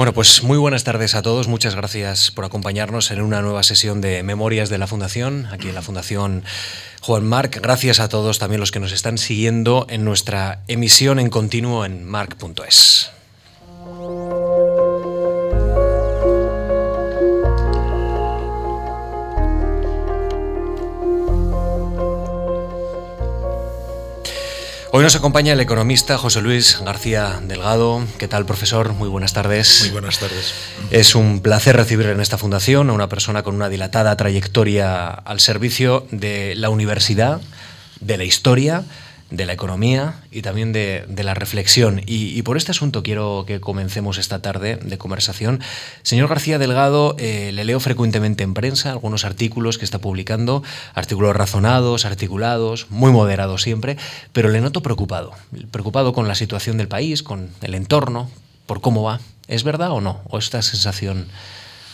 Bueno, 0.00 0.14
pues 0.14 0.42
muy 0.42 0.56
buenas 0.56 0.82
tardes 0.82 1.14
a 1.14 1.20
todos. 1.20 1.46
Muchas 1.46 1.74
gracias 1.74 2.30
por 2.30 2.46
acompañarnos 2.46 3.10
en 3.10 3.20
una 3.20 3.42
nueva 3.42 3.62
sesión 3.62 4.00
de 4.00 4.22
Memorias 4.22 4.70
de 4.70 4.78
la 4.78 4.86
Fundación, 4.86 5.46
aquí 5.52 5.68
en 5.68 5.74
la 5.74 5.82
Fundación 5.82 6.42
Juan 7.02 7.26
Marc. 7.26 7.60
Gracias 7.60 8.00
a 8.00 8.08
todos 8.08 8.38
también 8.38 8.60
los 8.60 8.70
que 8.70 8.80
nos 8.80 8.92
están 8.92 9.18
siguiendo 9.18 9.84
en 9.90 10.06
nuestra 10.06 10.62
emisión 10.68 11.18
en 11.18 11.28
continuo 11.28 11.84
en 11.84 12.06
marc.es. 12.06 12.99
Hoy 25.00 25.04
nos 25.04 25.16
acompaña 25.16 25.54
el 25.54 25.60
economista 25.60 26.18
José 26.18 26.42
Luis 26.42 26.78
García 26.84 27.40
Delgado. 27.42 28.04
¿Qué 28.18 28.28
tal, 28.28 28.44
profesor? 28.44 28.92
Muy 28.92 29.08
buenas 29.08 29.32
tardes. 29.32 29.80
Muy 29.80 29.92
buenas 29.92 30.18
tardes. 30.18 30.52
Es 30.90 31.14
un 31.14 31.40
placer 31.40 31.74
recibir 31.74 32.04
en 32.08 32.20
esta 32.20 32.36
fundación 32.36 32.90
a 32.90 32.92
una 32.92 33.08
persona 33.08 33.42
con 33.42 33.54
una 33.54 33.70
dilatada 33.70 34.14
trayectoria 34.18 35.08
al 35.08 35.40
servicio 35.40 36.06
de 36.10 36.54
la 36.54 36.68
universidad, 36.68 37.40
de 38.00 38.18
la 38.18 38.24
historia 38.24 38.84
de 39.30 39.46
la 39.46 39.52
economía 39.52 40.20
y 40.30 40.42
también 40.42 40.72
de, 40.72 41.06
la 41.08 41.34
reflexión. 41.34 42.02
Y, 42.06 42.40
por 42.42 42.56
este 42.56 42.72
asunto 42.72 43.02
quiero 43.02 43.44
que 43.46 43.60
comencemos 43.60 44.18
esta 44.18 44.42
tarde 44.42 44.76
de 44.76 44.98
conversación. 44.98 45.60
Señor 46.02 46.28
García 46.28 46.58
Delgado, 46.58 47.14
eh, 47.18 47.52
le 47.52 47.64
leo 47.64 47.78
frecuentemente 47.80 48.42
en 48.42 48.54
prensa 48.54 48.90
algunos 48.90 49.24
artículos 49.24 49.78
que 49.78 49.84
está 49.84 49.98
publicando, 49.98 50.62
artículos 50.94 51.36
razonados, 51.36 52.04
articulados, 52.04 52.90
muy 52.90 53.12
moderados 53.12 53.62
siempre, 53.62 53.96
pero 54.32 54.48
le 54.48 54.60
noto 54.60 54.82
preocupado, 54.82 55.32
preocupado 55.70 56.12
con 56.12 56.26
la 56.26 56.34
situación 56.34 56.76
del 56.76 56.88
país, 56.88 57.22
con 57.22 57.50
el 57.62 57.74
entorno, 57.74 58.30
por 58.66 58.80
cómo 58.80 59.02
va. 59.02 59.20
¿Es 59.46 59.64
verdad 59.64 59.90
o 59.90 60.00
no? 60.00 60.20
¿O 60.28 60.38
esta 60.38 60.62
sensación 60.62 61.26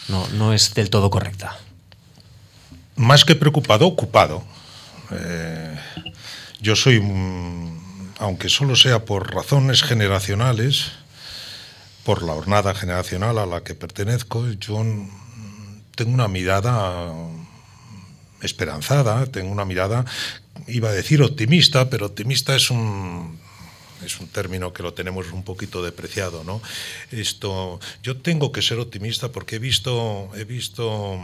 no, 0.08 0.26
no 0.28 0.52
es 0.52 0.74
del 0.74 0.90
todo 0.90 1.10
correcta? 1.10 1.56
Más 2.96 3.24
que 3.24 3.34
preocupado, 3.34 3.86
ocupado. 3.86 4.42
Eh, 5.10 5.76
yo 6.60 6.76
soy, 6.76 7.00
mm, 7.00 8.14
aunque 8.18 8.48
solo 8.48 8.76
sea 8.76 9.04
por 9.04 9.34
razones 9.34 9.82
generacionales, 9.82 10.92
por 12.04 12.22
la 12.22 12.32
hornada 12.32 12.74
generacional 12.74 13.38
a 13.38 13.46
la 13.46 13.62
que 13.62 13.74
pertenezco, 13.74 14.48
yo 14.52 14.84
tengo 15.94 16.14
una 16.14 16.28
mirada 16.28 17.12
esperanzada, 18.42 19.26
tengo 19.26 19.50
una 19.50 19.64
mirada, 19.64 20.04
iba 20.68 20.90
a 20.90 20.92
decir 20.92 21.22
optimista, 21.22 21.90
pero 21.90 22.06
optimista 22.06 22.54
es 22.54 22.70
un 22.70 23.38
es 24.04 24.20
un 24.20 24.28
término 24.28 24.72
que 24.72 24.82
lo 24.82 24.92
tenemos 24.92 25.32
un 25.32 25.42
poquito 25.42 25.82
depreciado, 25.82 26.44
¿no? 26.44 26.60
Esto, 27.10 27.80
yo 28.02 28.16
tengo 28.18 28.52
que 28.52 28.62
ser 28.62 28.78
optimista 28.78 29.32
porque 29.32 29.56
he 29.56 29.58
visto, 29.58 30.30
he 30.36 30.44
visto 30.44 31.18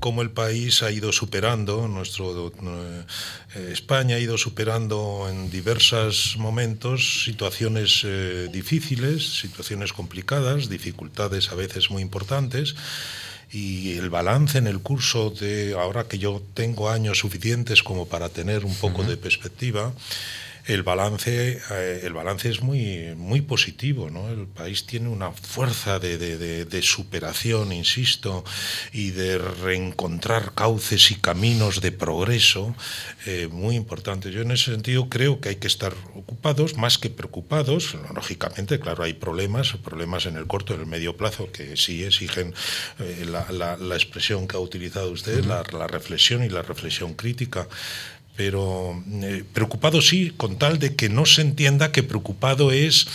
cómo 0.00 0.22
el 0.22 0.30
país 0.30 0.82
ha 0.82 0.90
ido 0.90 1.12
superando, 1.12 1.88
nuestro 1.88 2.48
eh, 2.48 3.72
España 3.72 4.16
ha 4.16 4.18
ido 4.18 4.38
superando 4.38 5.26
en 5.30 5.50
diversos 5.50 6.36
momentos 6.38 7.24
situaciones 7.24 8.02
eh, 8.04 8.48
difíciles, 8.52 9.40
situaciones 9.40 9.92
complicadas, 9.92 10.68
dificultades 10.68 11.50
a 11.50 11.54
veces 11.54 11.90
muy 11.90 12.02
importantes 12.02 12.74
y 13.52 13.96
el 13.98 14.10
balance 14.10 14.58
en 14.58 14.66
el 14.66 14.80
curso 14.80 15.30
de 15.30 15.74
ahora 15.74 16.04
que 16.04 16.18
yo 16.18 16.40
tengo 16.54 16.88
años 16.88 17.18
suficientes 17.18 17.82
como 17.82 18.06
para 18.06 18.28
tener 18.28 18.64
un 18.64 18.74
poco 18.76 19.02
de 19.02 19.16
perspectiva 19.16 19.92
el 20.72 20.82
balance, 20.82 21.60
eh, 21.70 22.00
el 22.04 22.12
balance 22.12 22.48
es 22.48 22.62
muy, 22.62 23.14
muy 23.16 23.40
positivo. 23.40 24.08
¿no? 24.10 24.28
El 24.28 24.46
país 24.46 24.86
tiene 24.86 25.08
una 25.08 25.32
fuerza 25.32 25.98
de, 25.98 26.16
de, 26.18 26.82
superación, 26.82 27.72
insisto, 27.72 28.44
y 28.92 29.10
de 29.10 29.38
reencontrar 29.38 30.52
cauces 30.54 31.10
y 31.10 31.16
caminos 31.16 31.80
de 31.80 31.92
progreso 31.92 32.74
eh, 33.26 33.48
muy 33.50 33.74
importante. 33.76 34.30
Yo 34.30 34.42
en 34.42 34.52
ese 34.52 34.72
sentido 34.72 35.08
creo 35.08 35.40
que 35.40 35.50
hay 35.50 35.56
que 35.56 35.66
estar 35.66 35.92
ocupados 36.14 36.76
más 36.76 36.98
que 36.98 37.10
preocupados. 37.10 37.96
Lógicamente, 38.14 38.78
claro, 38.78 39.02
hay 39.02 39.14
problemas, 39.14 39.72
problemas 39.82 40.26
en 40.26 40.36
el 40.36 40.46
corto 40.46 40.72
y 40.72 40.76
en 40.76 40.82
el 40.82 40.86
medio 40.86 41.16
plazo 41.16 41.50
que 41.52 41.76
sí 41.76 42.04
exigen 42.04 42.54
eh, 42.98 43.26
la, 43.26 43.76
la, 43.76 43.94
expresión 43.96 44.46
que 44.46 44.56
ha 44.56 44.60
utilizado 44.60 45.10
usted, 45.10 45.44
la, 45.44 45.62
la 45.72 45.86
reflexión 45.86 46.44
y 46.44 46.48
la 46.48 46.62
reflexión 46.62 47.14
crítica 47.14 47.68
pero 48.40 48.98
eh, 49.20 49.44
preocupado 49.52 50.00
sí, 50.00 50.32
con 50.34 50.56
tal 50.56 50.78
de 50.78 50.94
que 50.96 51.10
no 51.10 51.26
se 51.26 51.42
entienda 51.42 51.92
que 51.92 52.02
preocupado 52.02 52.72
es 52.72 53.06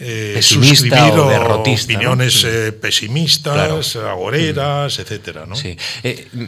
eh, 0.00 0.40
suscribir 0.42 1.14
o 1.16 1.62
opiniones 1.62 2.42
eh, 2.42 2.72
pesimistas, 2.72 3.94
agoreras, 3.94 4.98
etcétera. 4.98 5.46
Sí. 5.54 5.76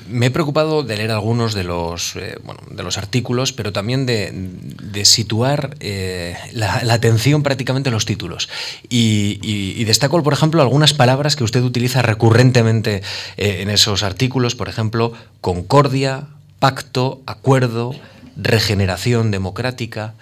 me 0.09 0.27
he 0.27 0.31
preocupado 0.33 0.83
de 0.83 0.97
leer 0.97 1.13
algunos 1.13 1.55
de 1.55 1.63
los, 1.63 2.15
bueno, 2.43 2.61
de 2.69 2.83
los 2.83 2.99
artículos, 2.99 3.53
pero 3.53 3.73
también 3.73 4.05
de, 4.05 5.05
situar 5.05 5.77
la, 6.53 6.93
atención 6.93 7.45
prácticamente 7.45 7.91
en 7.91 7.95
los 7.95 8.05
títulos. 8.05 8.49
Y, 8.89 9.39
y, 9.45 9.85
destaco, 9.85 10.21
por 10.25 10.33
ejemplo, 10.33 10.61
algunas 10.61 10.93
palabras 10.93 11.37
que 11.37 11.45
usted 11.45 11.63
utiliza 11.63 12.03
recurrentemente 12.03 13.01
en 13.37 13.71
esos 13.71 14.03
artículos, 14.03 14.57
por 14.57 14.69
ejemplo, 14.69 15.13
concordia, 15.41 16.27
pacto, 16.59 17.23
acuerdo, 17.27 17.95
regeneración 18.37 19.31
democrática, 19.31 20.15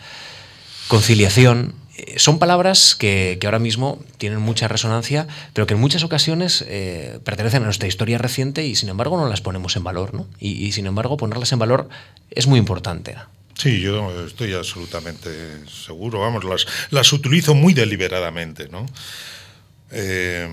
conciliación. 0.88 1.74
Eh, 1.96 2.14
son 2.18 2.38
palabras 2.38 2.94
que, 2.94 3.38
ahora 3.44 3.58
mismo 3.58 4.02
tienen 4.18 4.40
mucha 4.40 4.68
resonancia, 4.68 5.26
pero 5.52 5.66
que 5.66 5.74
en 5.74 5.80
muchas 5.80 6.02
ocasiones 6.02 6.64
eh, 6.66 7.20
pertenecen 7.24 7.62
a 7.62 7.66
nuestra 7.66 7.88
historia 7.88 8.18
reciente 8.18 8.66
y 8.66 8.74
sin 8.74 8.88
embargo 8.88 9.16
no 9.16 9.28
las 9.28 9.40
ponemos 9.40 9.76
en 9.76 9.84
valor. 9.84 10.14
¿no? 10.14 10.26
Y, 10.40 10.72
sin 10.72 10.86
embargo 10.86 11.16
ponerlas 11.16 11.52
en 11.52 11.58
valor 11.58 11.88
es 12.30 12.46
muy 12.46 12.58
importante. 12.58 13.16
Sí, 13.54 13.80
yo 13.80 14.26
estoy 14.26 14.52
absolutamente 14.52 15.30
seguro. 15.66 16.20
Vamos, 16.20 16.44
las, 16.44 16.66
las 16.90 17.12
utilizo 17.12 17.54
muy 17.54 17.72
deliberadamente. 17.72 18.68
¿no? 18.68 18.84
Eh, 19.90 20.46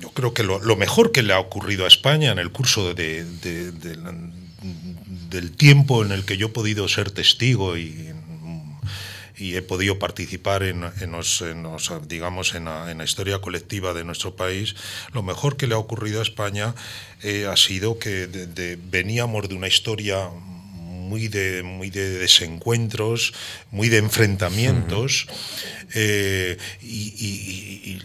yo 0.00 0.10
creo 0.10 0.32
que 0.32 0.42
lo, 0.42 0.76
mejor 0.76 1.12
que 1.12 1.22
le 1.22 1.34
ha 1.34 1.38
ocurrido 1.38 1.84
a 1.84 1.88
España 1.88 2.32
en 2.32 2.38
el 2.38 2.50
curso 2.50 2.94
de, 2.94 3.24
de 3.24 3.96
del 5.34 5.52
tiempo 5.52 6.02
en 6.02 6.12
el 6.12 6.24
que 6.24 6.38
yo 6.38 6.46
he 6.46 6.50
podido 6.50 6.88
ser 6.88 7.10
testigo 7.10 7.76
y, 7.76 8.12
he 9.36 9.62
podido 9.62 9.98
participar 9.98 10.62
en, 10.62 10.84
digamos, 12.08 12.54
en 12.54 12.64
la, 12.64 13.04
historia 13.04 13.40
colectiva 13.40 13.92
de 13.92 14.04
nuestro 14.04 14.36
país, 14.36 14.74
lo 15.12 15.22
mejor 15.22 15.56
que 15.56 15.66
le 15.66 15.74
ha 15.74 15.78
ocurrido 15.78 16.20
a 16.20 16.22
España 16.22 16.74
eh, 17.22 17.46
ha 17.50 17.56
sido 17.56 17.98
que 17.98 18.28
veníamos 18.90 19.48
de 19.48 19.54
una 19.56 19.66
historia 19.66 20.30
muy 20.30 21.28
de, 21.28 21.62
muy 21.62 21.90
de 21.90 22.10
desencuentros, 22.10 23.34
muy 23.70 23.88
de 23.88 23.98
enfrentamientos, 23.98 25.26
eh, 25.94 26.56
y 26.80 27.74
y 27.84 28.00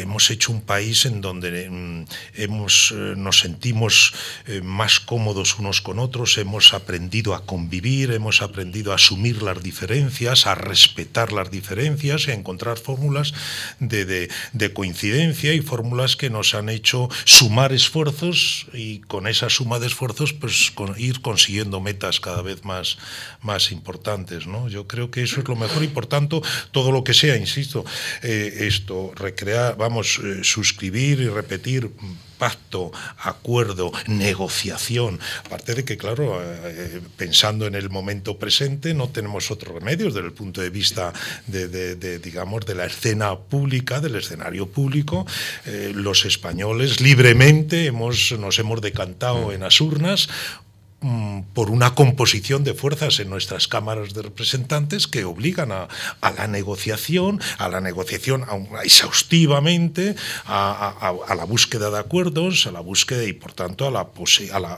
hemos 0.00 0.30
hecho 0.30 0.52
un 0.52 0.62
país 0.62 1.04
en 1.06 1.20
donde 1.20 1.68
mm, 1.70 2.04
hemos, 2.34 2.92
eh, 2.92 3.14
nos 3.16 3.40
sentimos 3.40 4.12
eh, 4.46 4.60
más 4.62 5.00
cómodos 5.00 5.58
unos 5.58 5.80
con 5.80 5.98
otros, 5.98 6.38
hemos 6.38 6.74
aprendido 6.74 7.34
a 7.34 7.44
convivir, 7.44 8.12
hemos 8.12 8.42
aprendido 8.42 8.92
a 8.92 8.96
asumir 8.96 9.42
las 9.42 9.62
diferencias, 9.62 10.46
a 10.46 10.54
respetar 10.54 11.32
las 11.32 11.50
diferencias 11.50 12.26
y 12.26 12.30
a 12.30 12.34
encontrar 12.34 12.78
fórmulas 12.78 13.34
de, 13.78 14.28
coincidencia 14.74 15.52
y 15.54 15.60
fórmulas 15.60 16.16
que 16.16 16.30
nos 16.30 16.54
han 16.54 16.68
hecho 16.68 17.08
sumar 17.24 17.72
esfuerzos 17.72 18.66
y 18.72 19.00
con 19.00 19.26
esa 19.26 19.50
suma 19.50 19.78
de 19.78 19.88
esfuerzos 19.88 20.32
pues 20.32 20.72
ir 20.96 21.20
consiguiendo 21.20 21.80
metas 21.80 22.20
cada 22.20 22.42
vez 22.42 22.64
más, 22.64 22.98
más 23.42 23.72
importantes. 23.72 24.46
¿no? 24.46 24.68
Yo 24.68 24.86
creo 24.86 25.10
que 25.10 25.22
eso 25.22 25.40
es 25.40 25.48
lo 25.48 25.56
mejor 25.56 25.82
y 25.82 25.88
por 25.88 26.06
tanto 26.06 26.42
todo 26.70 26.92
lo 26.92 27.04
que 27.04 27.14
sea, 27.14 27.36
insisto, 27.36 27.84
eh, 28.22 28.58
esto, 28.60 29.12
recrear 29.16 29.59
vamos, 29.76 30.20
eh, 30.22 30.40
suscribir 30.42 31.20
y 31.20 31.28
repetir 31.28 31.90
pacto, 32.40 32.90
acuerdo, 33.18 33.92
negociación. 34.06 35.20
Aparte 35.44 35.74
de 35.74 35.84
que, 35.84 35.98
claro, 35.98 36.40
eh, 36.42 37.00
pensando 37.16 37.66
en 37.66 37.74
el 37.74 37.90
momento 37.90 38.38
presente, 38.38 38.94
no 38.94 39.10
tenemos 39.10 39.50
otros 39.50 39.74
remedios 39.74 40.14
desde 40.14 40.28
el 40.28 40.32
punto 40.32 40.62
de 40.62 40.70
vista 40.70 41.12
de, 41.46 42.18
digamos, 42.18 42.64
de 42.64 42.74
la 42.74 42.86
escena 42.86 43.38
pública, 43.38 44.00
del 44.00 44.16
escenario 44.16 44.66
público. 44.66 45.26
Eh, 45.66 45.92
los 45.94 46.24
españoles 46.24 47.00
libremente 47.02 47.84
hemos, 47.84 48.32
nos 48.32 48.58
hemos 48.58 48.80
decantado 48.80 49.52
en 49.52 49.60
las 49.60 49.78
urnas 49.80 50.28
Mm, 50.69 50.69
por 51.54 51.70
una 51.70 51.94
composición 51.94 52.62
de 52.62 52.74
fuerzas 52.74 53.20
en 53.20 53.30
nuestras 53.30 53.68
cámaras 53.68 54.12
de 54.12 54.22
representantes 54.22 55.06
que 55.06 55.24
obligan 55.24 55.72
a, 55.72 55.88
la 56.20 56.46
negociación, 56.46 57.40
a 57.58 57.68
la 57.68 57.80
negociación 57.80 58.44
exhaustivamente, 58.82 60.14
a, 60.46 61.14
la 61.34 61.44
búsqueda 61.44 61.90
de 61.90 61.98
acuerdos, 61.98 62.66
a 62.66 62.72
la 62.72 62.80
búsqueda 62.80 63.24
y 63.24 63.32
por 63.32 63.52
tanto 63.52 63.86
a 63.86 63.90
la, 63.90 64.08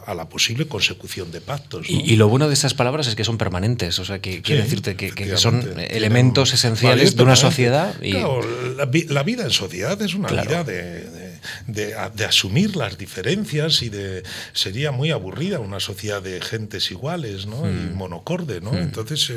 a 0.04 0.14
la, 0.14 0.28
posible 0.28 0.66
consecución 0.66 1.32
de 1.32 1.40
pactos. 1.40 1.86
Y, 1.88 2.16
lo 2.16 2.28
bueno 2.28 2.46
de 2.46 2.54
estas 2.54 2.74
palabras 2.74 3.08
es 3.08 3.16
que 3.16 3.24
son 3.24 3.36
permanentes, 3.36 3.98
o 3.98 4.04
sea, 4.04 4.20
que 4.20 4.42
quiere 4.42 4.62
decirte 4.62 4.96
que, 4.96 5.36
son 5.36 5.74
elementos 5.78 6.52
esenciales 6.52 7.16
de 7.16 7.22
una 7.22 7.36
sociedad. 7.36 8.00
Y... 8.00 8.12
la, 8.12 9.22
vida 9.22 9.44
en 9.44 9.50
sociedad 9.50 10.00
es 10.02 10.14
una 10.14 10.28
vida 10.28 10.64
de, 10.64 11.08
de, 11.10 11.21
asumir 12.26 12.76
las 12.76 12.98
diferencias 12.98 13.82
y 13.82 13.88
de 13.88 14.22
sería 14.52 14.92
muy 14.92 15.10
aburrida 15.10 15.58
una 15.58 15.80
sociedad 15.80 16.22
de 16.22 16.40
gentes 16.40 16.90
iguales 16.90 17.46
¿no? 17.46 17.68
y 17.68 17.72
hmm. 17.72 17.94
monocorde. 17.94 18.60
¿no? 18.60 18.72
Hmm. 18.72 18.78
Entonces 18.78 19.30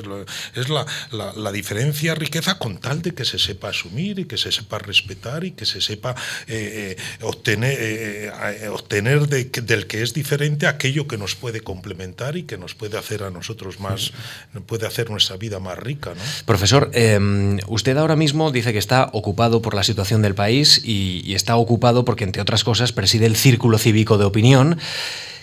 es 0.56 0.70
la, 0.70 0.86
la, 1.12 1.52
diferencia 1.52 2.16
riqueza 2.16 2.58
con 2.58 2.78
tal 2.78 3.02
de 3.02 3.14
que 3.14 3.26
se 3.26 3.40
sepa 3.40 3.70
asumir 3.70 4.20
y 4.20 4.26
que 4.26 4.38
se 4.38 4.52
sepa 4.52 4.80
respetar 4.80 5.44
y 5.44 5.52
que 5.52 5.66
se 5.66 5.82
sepa 5.82 6.16
eh, 6.48 6.98
eh, 6.98 7.24
obtener, 7.24 7.78
eh, 7.80 8.70
obtener 8.70 9.28
de, 9.28 9.46
del 9.46 9.88
que 9.88 10.02
es 10.02 10.14
diferente 10.14 10.68
aquello 10.68 11.08
que 11.08 11.18
nos 11.18 11.36
puede 11.36 11.62
complementar 11.62 12.38
y 12.38 12.44
que 12.44 12.58
nos 12.58 12.76
puede 12.76 12.98
hacer 12.98 13.24
a 13.24 13.30
nosotros 13.30 13.80
más, 13.80 14.12
hmm. 14.54 14.60
puede 14.62 14.86
hacer 14.86 15.10
nuestra 15.10 15.38
vida 15.38 15.60
más 15.60 15.78
rica. 15.78 16.14
¿no? 16.14 16.22
Profesor, 16.46 16.90
em, 16.94 17.60
usted 17.68 17.98
ahora 17.98 18.16
mismo 18.16 18.52
dice 18.52 18.74
que 18.74 18.80
está 18.80 19.10
ocupado 19.14 19.62
por 19.62 19.74
la 19.74 19.84
situación 19.84 20.22
del 20.22 20.36
país 20.36 20.82
y, 20.84 21.22
y 21.26 21.36
está 21.36 21.56
ocupado 21.56 21.95
porque, 22.04 22.26
entre 22.26 22.42
otras 22.42 22.64
cosas, 22.64 22.92
preside 22.92 23.28
el 23.28 23.36
Círculo 23.38 23.78
Cívico 23.78 24.18
de 24.18 24.26
Opinión 24.26 24.78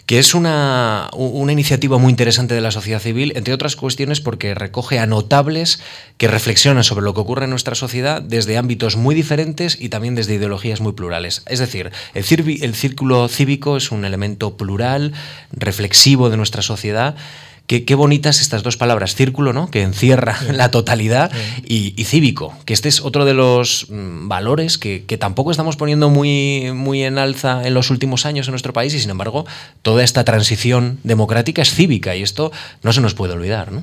que 0.06 0.18
es 0.18 0.34
una, 0.34 1.08
iniciativa 1.48 1.98
muy 1.98 2.10
interesante 2.10 2.54
de 2.54 2.60
la 2.60 2.70
sociedad 2.70 3.00
civil, 3.00 3.32
entre 3.36 3.54
otras 3.54 3.76
cuestiones 3.76 4.20
porque 4.20 4.54
recoge 4.54 4.98
a 4.98 5.06
notables 5.06 5.80
que 6.16 6.28
reflexionan 6.28 6.84
sobre 6.84 7.04
lo 7.04 7.14
que 7.14 7.20
ocurre 7.20 7.44
en 7.44 7.50
nuestra 7.50 7.74
sociedad 7.74 8.20
desde 8.20 8.58
ámbitos 8.58 8.96
muy 8.96 9.14
diferentes 9.14 9.80
y 9.80 9.88
también 9.90 10.14
desde 10.14 10.34
ideologías 10.34 10.80
muy 10.80 10.92
plurales. 10.92 11.42
Es 11.46 11.60
decir, 11.60 11.92
el, 12.14 12.24
el 12.62 12.74
círculo 12.74 13.28
cívico 13.28 13.76
es 13.76 13.92
un 13.92 14.04
elemento 14.04 14.56
plural, 14.56 15.12
reflexivo 15.52 16.30
de 16.30 16.36
nuestra 16.36 16.62
sociedad 16.62 17.16
Qué, 17.66 17.94
bonitas 17.94 18.40
estas 18.40 18.62
dos 18.62 18.76
palabras, 18.76 19.14
círculo, 19.14 19.52
¿no? 19.52 19.70
que 19.70 19.82
encierra 19.82 20.38
la 20.52 20.70
totalidad, 20.70 21.30
y, 21.64 22.04
cívico, 22.04 22.54
que 22.66 22.74
este 22.74 22.88
es 22.88 23.00
otro 23.00 23.24
de 23.24 23.32
los 23.32 23.86
mm, 23.88 24.28
valores 24.28 24.76
que, 24.76 25.00
tampoco 25.18 25.50
estamos 25.50 25.76
poniendo 25.76 26.10
muy, 26.10 26.72
muy 26.74 27.02
en 27.02 27.18
alza 27.18 27.66
en 27.66 27.74
los 27.74 27.90
últimos 27.90 28.26
años 28.26 28.48
en 28.48 28.52
nuestro 28.52 28.72
país, 28.72 28.92
y 28.94 29.00
sin 29.00 29.10
embargo, 29.10 29.46
toda 29.82 30.04
esta 30.04 30.24
transición 30.24 30.98
democrática 31.02 31.62
es 31.62 31.72
cívica, 31.72 32.14
y 32.16 32.22
esto 32.22 32.52
no 32.82 32.92
se 32.92 33.00
nos 33.00 33.14
puede 33.14 33.32
olvidar. 33.32 33.72
¿no? 33.72 33.82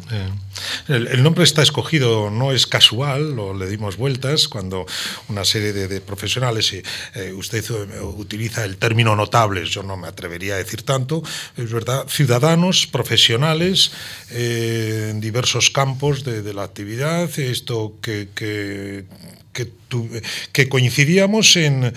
El, 0.87 1.23
nombre 1.23 1.43
está 1.43 1.63
escogido, 1.63 2.29
no 2.29 2.51
es 2.51 2.67
casual, 2.67 3.35
lo, 3.35 3.53
le 3.53 3.67
dimos 3.67 3.97
vueltas 3.97 4.47
cuando 4.47 4.85
una 5.29 5.45
serie 5.45 5.73
de, 5.73 6.01
profesionales, 6.01 6.73
y 6.73 6.83
eh, 7.15 7.33
usted 7.33 7.63
utiliza 8.01 8.65
el 8.65 8.77
término 8.77 9.15
notables, 9.15 9.69
yo 9.69 9.81
no 9.83 9.97
me 9.97 10.07
atrevería 10.07 10.55
a 10.55 10.57
decir 10.57 10.83
tanto, 10.83 11.23
es 11.57 11.71
verdad, 11.71 12.05
ciudadanos, 12.07 12.87
profesionales, 12.87 13.68
eh, 14.31 15.09
en 15.11 15.19
diversos 15.19 15.69
campos 15.69 16.23
de, 16.23 16.53
la 16.53 16.63
actividad, 16.63 17.29
esto 17.39 17.95
que, 18.01 18.29
coincidíamos 20.69 21.55
en, 21.55 21.93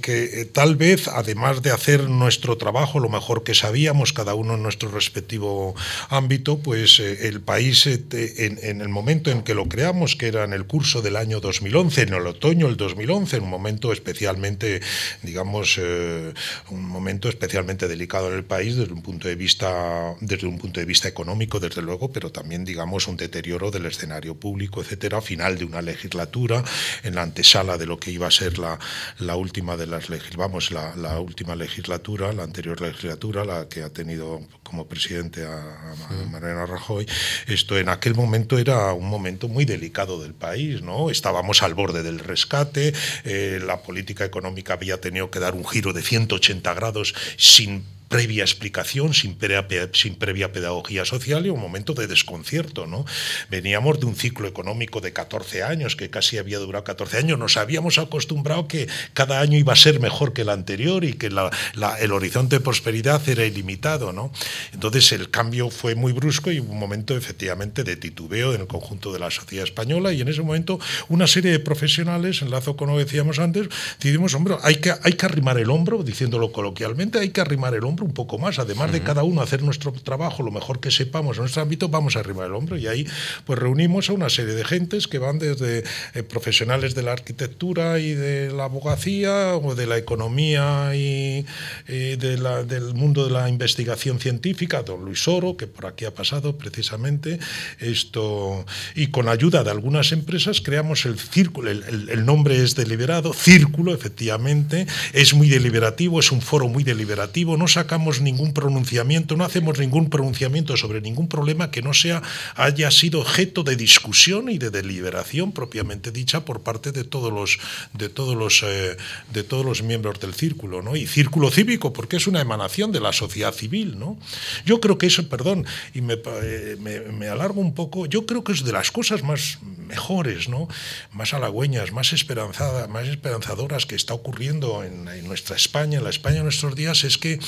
que 0.00 0.40
eh, 0.40 0.44
tal 0.44 0.76
vez, 0.76 1.08
además 1.08 1.62
de 1.62 1.70
hacer 1.70 2.08
nuestro 2.08 2.56
trabajo 2.56 3.00
lo 3.00 3.08
mejor 3.08 3.42
que 3.42 3.54
sabíamos, 3.54 4.12
cada 4.12 4.34
uno 4.34 4.54
en 4.54 4.62
nuestro 4.62 4.90
respectivo 4.90 5.74
ámbito, 6.08 6.58
pues 6.58 7.00
eh, 7.00 7.28
el 7.28 7.40
país, 7.40 7.86
eh, 7.86 8.00
en, 8.12 8.80
el 8.80 8.88
momento 8.88 9.30
en 9.30 9.42
que 9.42 9.54
lo 9.54 9.68
creamos, 9.68 10.16
que 10.16 10.28
era 10.28 10.44
en 10.44 10.52
el 10.52 10.66
curso 10.66 11.02
del 11.02 11.16
año 11.16 11.40
2011, 11.40 12.02
en 12.02 12.14
el 12.14 12.26
otoño 12.26 12.66
del 12.66 12.76
2011, 12.76 13.36
en 13.36 13.42
un 13.44 13.50
momento 13.50 13.92
especialmente, 13.92 14.80
digamos, 15.22 15.78
un 15.78 16.84
momento 16.84 17.28
especialmente 17.28 17.88
delicado 17.88 18.28
en 18.30 18.36
el 18.36 18.44
país 18.44 18.76
desde 18.76 18.92
un 18.92 19.02
punto 19.02 19.28
de 19.28 19.34
vista, 19.34 20.14
desde 20.20 20.46
un 20.46 20.58
punto 20.58 20.80
de 20.80 20.86
vista 20.86 21.08
económico, 21.08 21.60
desde 21.60 21.82
luego, 21.82 22.12
pero 22.12 22.30
también, 22.30 22.64
digamos, 22.64 23.08
un 23.08 23.16
deterioro 23.16 23.70
del 23.70 23.86
escenario 23.86 24.34
público, 24.34 24.82
etcétera, 24.82 25.20
final 25.20 25.58
de 25.58 25.64
una 25.64 25.82
legislatura 25.82 26.62
en 27.02 27.14
la 27.14 27.22
antesala 27.22 27.78
de 27.78 27.86
lo 27.86 27.98
que 27.98 28.10
iba 28.10 28.26
a 28.26 28.30
ser 28.30 28.58
la, 28.58 28.78
la 29.18 29.36
última 29.36 29.76
de 29.76 29.86
las 29.86 30.08
vamos, 30.36 30.70
la, 30.70 30.94
la, 30.96 31.20
última 31.20 31.54
legislatura, 31.54 32.32
la 32.32 32.42
anterior 32.42 32.80
legislatura, 32.80 33.44
la 33.44 33.68
que 33.68 33.82
ha 33.82 33.90
tenido 33.90 34.40
como 34.62 34.86
presidente 34.86 35.44
a, 35.44 35.94
Mariano 36.30 36.66
Rajoy. 36.66 37.06
Esto 37.46 37.78
en 37.78 37.88
aquel 37.88 38.14
momento 38.14 38.58
era 38.58 38.92
un 38.92 39.08
momento 39.08 39.48
muy 39.48 39.64
delicado 39.64 40.20
del 40.20 40.34
país, 40.34 40.82
¿no? 40.82 41.10
Estábamos 41.10 41.62
al 41.62 41.74
borde 41.74 42.02
del 42.02 42.18
rescate, 42.18 42.92
eh, 43.24 43.60
la 43.64 43.82
política 43.82 44.24
económica 44.24 44.74
había 44.74 45.00
tenido 45.00 45.30
que 45.30 45.40
dar 45.40 45.54
un 45.54 45.66
giro 45.66 45.92
de 45.92 46.02
180 46.02 46.74
grados 46.74 47.14
sin 47.36 47.84
previa 48.10 48.42
explicación, 48.42 49.14
sin 49.14 49.36
previa, 49.36 49.88
sin 49.92 50.16
previa 50.16 50.52
pedagogía 50.52 51.04
social 51.04 51.46
y 51.46 51.50
un 51.50 51.60
momento 51.60 51.94
de 51.94 52.08
desconcierto. 52.08 52.88
¿no? 52.88 53.06
Veníamos 53.50 54.00
de 54.00 54.06
un 54.06 54.16
ciclo 54.16 54.48
económico 54.48 55.00
de 55.00 55.12
14 55.12 55.62
años, 55.62 55.94
que 55.94 56.10
casi 56.10 56.36
había 56.36 56.58
durado 56.58 56.82
14 56.82 57.18
años. 57.18 57.38
Nos 57.38 57.56
habíamos 57.56 57.98
acostumbrado 57.98 58.66
que 58.66 58.88
cada 59.14 59.40
año 59.40 59.56
iba 59.56 59.74
a 59.74 59.76
ser 59.76 60.00
mejor 60.00 60.32
que 60.32 60.42
el 60.42 60.48
anterior 60.48 61.04
y 61.04 61.12
que 61.12 61.28
el 61.28 62.12
horizonte 62.12 62.56
de 62.56 62.60
prosperidad 62.60 63.26
era 63.28 63.46
ilimitado. 63.46 64.12
¿no? 64.12 64.32
Entonces 64.72 65.12
el 65.12 65.30
cambio 65.30 65.70
fue 65.70 65.94
muy 65.94 66.12
brusco 66.12 66.50
y 66.50 66.58
un 66.58 66.80
momento 66.80 67.16
efectivamente 67.16 67.84
de 67.84 67.94
titubeo 67.94 68.54
en 68.54 68.62
el 68.62 68.66
conjunto 68.66 69.12
de 69.12 69.20
la 69.20 69.30
sociedad 69.30 69.64
española 69.64 70.12
y 70.12 70.20
en 70.20 70.26
ese 70.26 70.42
momento 70.42 70.80
una 71.08 71.28
serie 71.28 71.52
de 71.52 71.60
profesionales, 71.60 72.42
enlazo 72.42 72.76
con 72.76 72.88
lo 72.88 72.96
que 72.96 73.04
decíamos 73.04 73.38
antes, 73.38 73.68
decidimos, 74.00 74.34
hombre, 74.34 74.56
hay 74.64 74.76
que, 74.76 74.92
hay 75.00 75.12
que 75.12 75.26
arrimar 75.26 75.58
el 75.58 75.70
hombro, 75.70 76.02
diciéndolo 76.02 76.50
coloquialmente, 76.50 77.20
hay 77.20 77.30
que 77.30 77.40
arrimar 77.40 77.72
el 77.74 77.84
hombro 77.84 77.99
un 78.02 78.12
poco 78.12 78.38
más. 78.38 78.58
Además 78.58 78.92
de 78.92 79.02
cada 79.02 79.22
uno 79.22 79.42
hacer 79.42 79.62
nuestro 79.62 79.92
trabajo 79.92 80.42
lo 80.42 80.50
mejor 80.50 80.80
que 80.80 80.90
sepamos 80.90 81.36
en 81.36 81.42
nuestro 81.42 81.62
ámbito, 81.62 81.88
vamos 81.88 82.16
a 82.16 82.20
arriba 82.20 82.44
del 82.44 82.54
hombro. 82.54 82.76
Y 82.76 82.86
ahí 82.86 83.06
pues 83.44 83.58
reunimos 83.58 84.08
a 84.10 84.12
una 84.12 84.30
serie 84.30 84.54
de 84.54 84.64
gentes 84.64 85.08
que 85.08 85.18
van 85.18 85.38
desde 85.38 85.84
eh, 86.14 86.22
profesionales 86.22 86.94
de 86.94 87.02
la 87.02 87.12
arquitectura 87.12 87.98
y 87.98 88.14
de 88.14 88.52
la 88.52 88.64
abogacía 88.64 89.56
o 89.56 89.74
de 89.74 89.86
la 89.86 89.98
economía 89.98 90.94
y, 90.94 91.44
de 91.88 92.38
la, 92.38 92.62
del 92.62 92.94
mundo 92.94 93.24
de 93.24 93.30
la 93.30 93.48
investigación 93.48 94.20
científica, 94.20 94.82
don 94.82 95.04
Luis 95.04 95.26
Oro, 95.26 95.56
que 95.56 95.66
por 95.66 95.86
aquí 95.86 96.04
ha 96.04 96.14
pasado 96.14 96.56
precisamente, 96.56 97.38
esto, 97.78 98.64
y 98.94 99.08
con 99.08 99.28
ayuda 99.28 99.64
de 99.64 99.70
algunas 99.70 100.12
empresas 100.12 100.60
creamos 100.60 101.04
el 101.06 101.18
círculo, 101.18 101.70
el, 101.70 102.08
el 102.10 102.24
nombre 102.24 102.62
es 102.62 102.74
deliberado, 102.74 103.32
círculo, 103.32 103.94
efectivamente, 103.94 104.86
es 105.12 105.34
muy 105.34 105.48
deliberativo, 105.48 106.20
es 106.20 106.32
un 106.32 106.40
foro 106.40 106.68
muy 106.68 106.84
deliberativo, 106.84 107.56
no 107.56 107.68
saca 107.68 107.89
sacamos 107.90 108.20
ningún 108.20 108.52
pronunciamiento, 108.52 109.36
no 109.36 109.44
hacemos 109.44 109.80
ningún 109.80 110.10
pronunciamiento 110.10 110.76
sobre 110.76 111.00
ningún 111.00 111.26
problema 111.26 111.72
que 111.72 111.82
no 111.82 111.92
sea 111.92 112.22
haya 112.54 112.88
sido 112.92 113.18
objeto 113.18 113.64
de 113.64 113.74
discusión 113.74 114.48
y 114.48 114.58
de 114.58 114.70
deliberación 114.70 115.50
propiamente 115.50 116.12
dicha 116.12 116.44
por 116.44 116.60
parte 116.60 116.92
de 116.92 117.02
todos 117.02 117.32
los 117.32 117.58
de 117.92 118.08
todos 118.08 118.36
los 118.36 118.62
eh, 118.62 118.96
de 119.32 119.42
todos 119.42 119.66
los 119.66 119.82
miembros 119.82 120.20
del 120.20 120.34
círculo, 120.34 120.82
¿no? 120.82 120.94
Y 120.94 121.08
círculo 121.08 121.50
cívico 121.50 121.92
porque 121.92 122.18
es 122.18 122.28
una 122.28 122.40
emanación 122.40 122.92
de 122.92 123.00
la 123.00 123.12
sociedad 123.12 123.52
civil, 123.52 123.98
¿no? 123.98 124.16
Yo 124.64 124.78
creo 124.78 124.96
que 124.96 125.06
eso, 125.06 125.28
perdón, 125.28 125.66
y 125.92 126.00
me, 126.00 126.14
eh, 126.44 126.76
me, 126.78 127.26
alargo 127.26 127.60
un 127.60 127.74
poco, 127.74 128.06
yo 128.06 128.24
creo 128.24 128.44
que 128.44 128.52
es 128.52 128.62
de 128.62 128.70
las 128.70 128.92
cosas 128.92 129.24
más 129.24 129.58
mejores, 129.88 130.48
¿no? 130.48 130.68
Más 131.10 131.34
halagüeñas, 131.34 131.90
más 131.90 132.12
esperanzadas, 132.12 132.88
más 132.88 133.08
esperanzadoras 133.08 133.84
que 133.84 133.96
está 133.96 134.14
ocurriendo 134.14 134.84
en, 134.84 135.08
en 135.08 135.26
nuestra 135.26 135.56
España, 135.56 135.98
en 135.98 136.04
la 136.04 136.10
España 136.10 136.36
de 136.36 136.44
nuestros 136.44 136.76
días, 136.76 137.02
es 137.02 137.18
que 137.18 137.40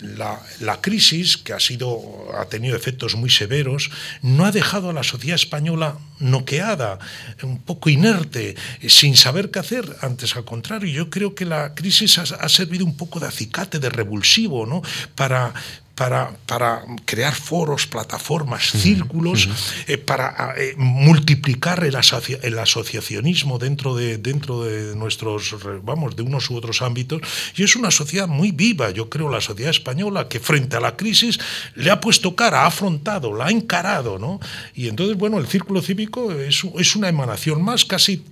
la, 0.00 0.80
crisis, 0.80 1.36
que 1.36 1.52
ha, 1.52 1.60
sido, 1.60 2.28
ha 2.38 2.46
tenido 2.46 2.76
efectos 2.76 3.14
muy 3.16 3.30
severos, 3.30 3.90
no 4.22 4.44
ha 4.44 4.52
dejado 4.52 4.90
a 4.90 4.92
la 4.92 5.02
sociedad 5.02 5.34
española 5.34 5.98
noqueada, 6.18 6.98
un 7.42 7.58
poco 7.58 7.90
inerte, 7.90 8.56
sin 8.86 9.16
saber 9.16 9.50
qué 9.50 9.58
hacer. 9.58 9.96
Antes, 10.02 10.36
al 10.36 10.44
contrario, 10.44 10.90
yo 10.90 11.10
creo 11.10 11.34
que 11.34 11.44
la 11.44 11.74
crisis 11.74 12.18
ha, 12.18 12.22
ha 12.22 12.48
servido 12.48 12.84
un 12.84 12.96
poco 12.96 13.20
de 13.20 13.26
acicate, 13.26 13.78
de 13.78 13.90
revulsivo, 13.90 14.66
¿no? 14.66 14.82
para, 15.14 15.54
para, 15.98 16.30
para 16.46 16.84
crear 17.04 17.34
foros, 17.34 17.88
plataformas, 17.88 18.70
círculos, 18.70 19.48
eh, 19.88 19.98
para 19.98 20.54
eh, 20.56 20.74
multiplicar 20.76 21.82
el, 21.82 21.98
el, 22.42 22.58
asociacionismo 22.60 23.58
dentro 23.58 23.96
de, 23.96 24.16
dentro 24.16 24.62
de 24.62 24.94
nuestros, 24.94 25.56
vamos, 25.82 26.14
de 26.14 26.22
unos 26.22 26.48
u 26.50 26.56
otros 26.56 26.82
ámbitos. 26.82 27.20
Y 27.56 27.64
es 27.64 27.74
una 27.74 27.90
sociedad 27.90 28.28
muy 28.28 28.52
viva, 28.52 28.90
yo 28.90 29.10
creo, 29.10 29.28
la 29.28 29.40
sociedad 29.40 29.72
española, 29.72 30.28
que 30.28 30.38
frente 30.38 30.76
a 30.76 30.80
la 30.80 30.94
crisis 30.94 31.40
le 31.74 31.90
ha 31.90 32.00
puesto 32.00 32.36
cara, 32.36 32.62
ha 32.62 32.66
afrontado, 32.66 33.34
la 33.34 33.46
ha 33.46 33.50
encarado, 33.50 34.20
¿no? 34.20 34.38
Y 34.76 34.86
entonces, 34.86 35.16
bueno, 35.16 35.38
el 35.38 35.48
círculo 35.48 35.82
cívico 35.82 36.30
es, 36.30 36.62
es 36.78 36.94
una 36.94 37.08
emanación 37.08 37.60
más, 37.60 37.84
casi, 37.84 38.24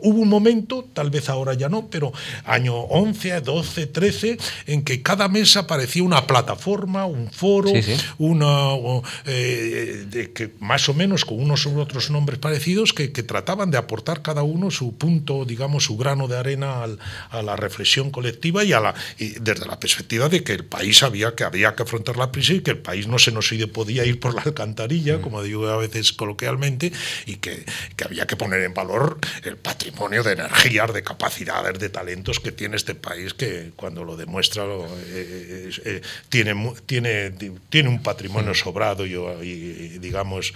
hubo 0.00 0.18
un 0.18 0.30
momento, 0.30 0.88
tal 0.94 1.10
vez 1.10 1.28
ahora 1.28 1.52
ya 1.52 1.68
no, 1.68 1.88
pero 1.88 2.10
año 2.46 2.74
11, 2.74 3.42
12, 3.42 3.86
13, 3.88 4.38
en 4.66 4.82
que 4.82 5.02
cada 5.02 5.28
mes 5.28 5.58
aparecía 5.58 6.02
una 6.02 6.26
plataforma, 6.26 7.01
programa, 7.02 7.06
un 7.06 7.30
foro, 7.30 7.70
una 8.18 9.02
eh, 9.26 10.30
que 10.34 10.50
más 10.60 10.88
o 10.88 10.94
menos 10.94 11.24
con 11.24 11.40
unos 11.40 11.66
u 11.66 11.78
otros 11.78 12.10
nombres 12.10 12.38
parecidos 12.38 12.92
que, 12.92 13.08
trataban 13.22 13.70
de 13.70 13.78
aportar 13.78 14.20
cada 14.22 14.42
uno 14.42 14.70
su 14.70 14.96
punto, 14.96 15.44
digamos, 15.44 15.84
su 15.84 15.96
grano 15.96 16.26
de 16.26 16.36
arena 16.36 16.84
a 17.30 17.42
la 17.42 17.56
reflexión 17.56 18.10
colectiva 18.10 18.64
y, 18.64 18.72
a 18.72 18.80
la, 18.80 18.94
desde 19.18 19.64
la 19.66 19.78
perspectiva 19.78 20.28
de 20.28 20.42
que 20.42 20.52
el 20.52 20.64
país 20.64 21.02
había 21.02 21.34
que, 21.34 21.44
había 21.44 21.74
que 21.76 21.84
afrontar 21.84 22.16
la 22.16 22.30
crisis 22.30 22.58
y 22.58 22.60
que 22.62 22.72
el 22.72 22.78
país 22.78 23.06
no 23.06 23.18
se 23.18 23.30
nos 23.30 23.52
podía 23.72 24.04
ir 24.04 24.18
por 24.18 24.34
la 24.34 24.42
alcantarilla, 24.42 25.18
mm. 25.18 25.20
como 25.20 25.42
digo 25.42 25.68
a 25.68 25.76
veces 25.76 26.12
coloquialmente, 26.12 26.92
y 27.26 27.36
que, 27.36 27.64
que 27.96 28.04
había 28.04 28.26
que 28.26 28.36
poner 28.36 28.62
en 28.62 28.74
valor 28.74 29.18
el 29.44 29.56
patrimonio 29.56 30.22
de 30.22 30.32
energías, 30.32 30.92
de 30.92 31.02
capacidades, 31.02 31.78
de 31.78 31.88
talentos 31.88 32.40
que 32.40 32.50
tiene 32.50 32.76
este 32.76 32.94
país, 32.94 33.34
que 33.34 33.72
cuando 33.76 34.04
lo 34.04 34.16
demuestra 34.16 34.64
eh, 34.64 35.70
eh, 35.84 36.02
tiene, 36.28 36.54
tiene, 36.92 37.32
tiene 37.70 37.88
un 37.88 38.02
patrimonio 38.02 38.52
sobrado 38.52 39.06
y, 39.06 39.98
digamos, 39.98 40.52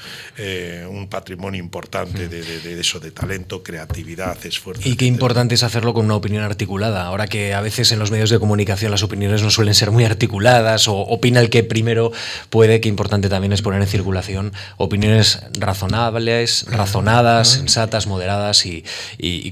un 0.87 1.09
patrimonio 1.09 1.59
importante 1.59 2.28
de, 2.28 2.78
eso, 2.78 3.00
de 3.00 3.11
talento, 3.11 3.62
creatividad, 3.62 4.37
esfuerzo. 4.45 4.87
Y 4.87 4.97
qué 4.97 5.07
importante 5.07 5.55
es 5.55 5.62
hacerlo 5.62 5.95
con 5.95 6.05
una 6.05 6.14
opinión 6.14 6.45
articulada. 6.45 7.07
Ahora 7.07 7.26
que 7.26 7.55
a 7.55 7.62
veces 7.62 7.90
en 7.93 7.99
los 7.99 8.11
medios 8.11 8.28
de 8.28 8.38
comunicación 8.38 8.90
las 8.90 9.02
opiniones 9.02 9.40
no 9.40 9.50
suelen 9.50 9.73
ser 9.73 9.90
muy 9.90 10.05
articuladas 10.05 10.88
o 10.88 10.97
opina 10.97 11.40
el 11.40 11.49
que 11.49 11.64
primero 11.64 12.12
puede, 12.50 12.83
qué 12.83 12.90
importante 12.90 13.31
también 13.31 13.55
es 13.55 13.62
poner 13.62 13.81
en 13.81 13.88
circulación 13.88 14.52
opiniones 14.76 15.40
razonables, 15.59 16.66
razonadas, 16.69 17.49
sensatas, 17.49 18.07
moderadas 18.07 18.66
y, 18.66 18.85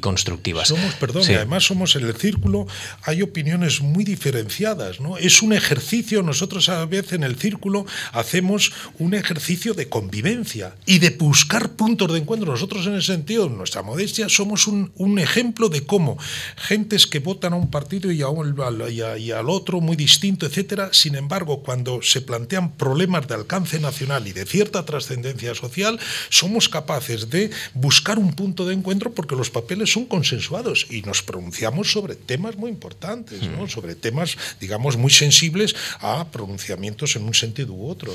constructivas. 0.01 0.69
Somos, 0.69 0.93
perdón, 0.97 1.23
además 1.29 1.65
somos 1.65 1.97
en 1.97 2.05
el 2.05 2.15
círculo, 2.15 2.67
hay 3.05 3.23
opiniones 3.23 3.81
muy 3.81 4.05
diferenciadas, 4.05 5.01
¿no? 5.01 5.17
Es 5.17 5.41
un 5.41 5.55
ejercicio, 5.55 6.23
nosotros 6.23 6.64
a 6.69 6.85
veces 6.87 7.15
en 7.15 7.25
el 7.25 7.37
círculo 7.37 7.87
hacemos 8.13 8.73
un 8.99 9.15
ejercicio 9.15 9.75
de 9.75 9.89
convivencia 9.89 10.75
y 10.87 10.99
de 10.99 11.11
buscar 11.11 11.71
puntos 11.71 12.13
de 12.13 12.19
encuentro. 12.19 12.51
Nosotros 12.53 12.87
en 12.87 12.97
ese 12.97 13.13
sentido, 13.13 13.47
en 13.47 13.57
nuestra 13.57 13.83
modestia, 13.83 14.29
somos 14.29 14.67
un, 14.67 14.93
ejemplo 15.19 15.69
de 15.69 15.87
cómo 15.87 16.19
gentes 16.57 17.07
que 17.07 17.21
votan 17.21 17.53
a 17.53 17.57
un 17.57 17.71
partido 17.71 18.11
y, 18.11 18.23
a 18.23 19.19
y, 19.19 19.31
al 19.31 19.49
otro 19.49 19.81
muy 19.81 19.97
distinto, 19.97 20.45
etcétera, 20.45 20.91
sin 20.93 21.15
embargo, 21.15 21.63
cuando 21.63 22.03
se 22.03 22.21
plantean 22.21 22.73
problemas 22.73 23.29
de 23.29 23.35
alcance 23.35 23.79
nacional 23.79 24.27
y 24.27 24.33
de 24.33 24.45
cierta 24.45 24.85
trascendencia 24.85 25.55
social, 25.55 26.01
somos 26.31 26.69
capaces 26.69 27.31
de 27.31 27.51
buscar 27.75 28.19
un 28.19 28.33
punto 28.33 28.67
de 28.67 28.75
encuentro 28.75 29.13
porque 29.13 29.37
los 29.37 29.51
papeles 29.51 29.93
son 29.93 30.07
consensuados 30.07 30.87
y 30.91 31.03
nos 31.03 31.23
pronunciamos 31.23 31.93
sobre 31.93 32.17
temas 32.17 32.57
muy 32.57 32.71
importantes, 32.71 33.43
¿no? 33.43 33.65
Mm. 33.65 33.69
sobre 33.69 33.95
temas, 33.95 34.37
digamos, 34.61 34.97
muy 34.97 35.11
sensibles 35.11 35.75
a 36.01 36.27
pronunciamientos 36.55 37.17
en 37.17 37.25
un 37.25 37.35
sentido 37.35 37.73
u 37.73 37.89
otro. 37.89 38.15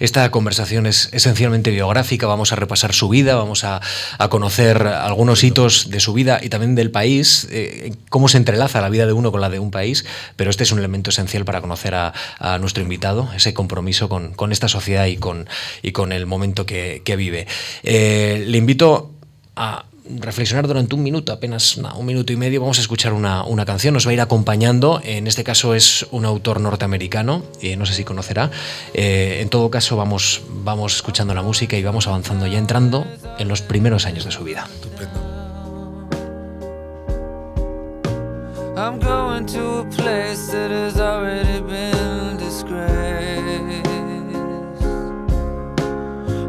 Esta 0.00 0.28
conversación 0.30 0.86
es 0.86 1.08
esencialmente 1.12 1.70
biográfica, 1.70 2.26
vamos 2.26 2.52
a 2.52 2.56
repasar 2.56 2.92
su 2.92 3.08
vida, 3.08 3.36
vamos 3.36 3.62
a, 3.62 3.80
conocer 4.28 4.82
algunos 4.86 5.44
hitos 5.44 5.88
de 5.88 6.00
su 6.00 6.12
vida 6.12 6.40
y 6.42 6.48
también 6.48 6.74
del 6.74 6.90
país, 6.90 7.46
eh, 7.50 7.94
cómo 8.08 8.28
se 8.28 8.38
entrelaza 8.38 8.80
la 8.80 8.88
vida 8.88 9.06
de 9.06 9.12
uno 9.12 9.30
con 9.30 9.40
la 9.40 9.48
de 9.50 9.60
un 9.60 9.70
país, 9.70 10.04
pero 10.34 10.50
este 10.50 10.64
es 10.64 10.72
un 10.72 10.80
elemento 10.80 11.10
esencial 11.10 11.44
para 11.44 11.60
conocer 11.60 11.94
a, 11.94 12.12
nuestro 12.60 12.82
invitado, 12.82 13.30
ese 13.36 13.54
compromiso 13.54 14.08
con, 14.08 14.52
esta 14.52 14.68
sociedad 14.68 15.06
y 15.06 15.16
con, 15.16 15.48
y 15.82 15.92
con 15.92 16.10
el 16.10 16.26
momento 16.26 16.66
que, 16.66 17.02
vive. 17.16 17.46
Eh, 17.82 18.44
le 18.46 18.58
invito 18.58 19.12
a 19.54 19.84
reflexionar 20.08 20.66
durante 20.66 20.94
un 20.94 21.02
minuto, 21.02 21.32
apenas 21.32 21.76
un 21.76 22.06
minuto 22.06 22.32
y 22.32 22.36
medio, 22.36 22.60
vamos 22.60 22.78
a 22.78 22.80
escuchar 22.80 23.12
una, 23.12 23.64
canción, 23.64 23.94
nos 23.94 24.06
va 24.06 24.10
a 24.10 24.14
ir 24.14 24.20
acompañando, 24.20 25.00
en 25.02 25.26
este 25.26 25.44
caso 25.44 25.74
es 25.74 26.06
un 26.10 26.24
autor 26.24 26.60
norteamericano, 26.60 27.42
eh, 27.60 27.76
no 27.76 27.86
sé 27.86 27.94
si 27.94 28.04
conocerá, 28.04 28.50
eh, 28.94 29.38
en 29.40 29.48
todo 29.48 29.70
caso 29.70 29.96
vamos, 29.96 30.42
vamos 30.48 30.96
escuchando 30.96 31.34
la 31.34 31.42
música 31.42 31.76
y 31.76 31.82
vamos 31.82 32.06
avanzando 32.06 32.46
ya 32.46 32.58
entrando 32.58 33.06
en 33.38 33.48
los 33.48 33.62
primeros 33.62 34.06
años 34.06 34.24
de 34.24 34.30
su 34.30 34.44
vida. 34.44 34.68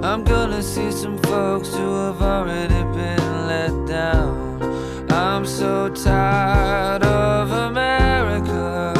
I'm 0.07 0.23
gonna 0.23 0.63
see 0.63 0.89
some 0.89 1.17
folks 1.23 1.67
who 1.75 1.93
have 1.93 2.21
already 2.21 2.81
been 2.95 3.16
I'm 5.09 5.45
so 5.45 5.89
tired 5.89 7.03
of 7.03 7.51
America. 7.51 8.93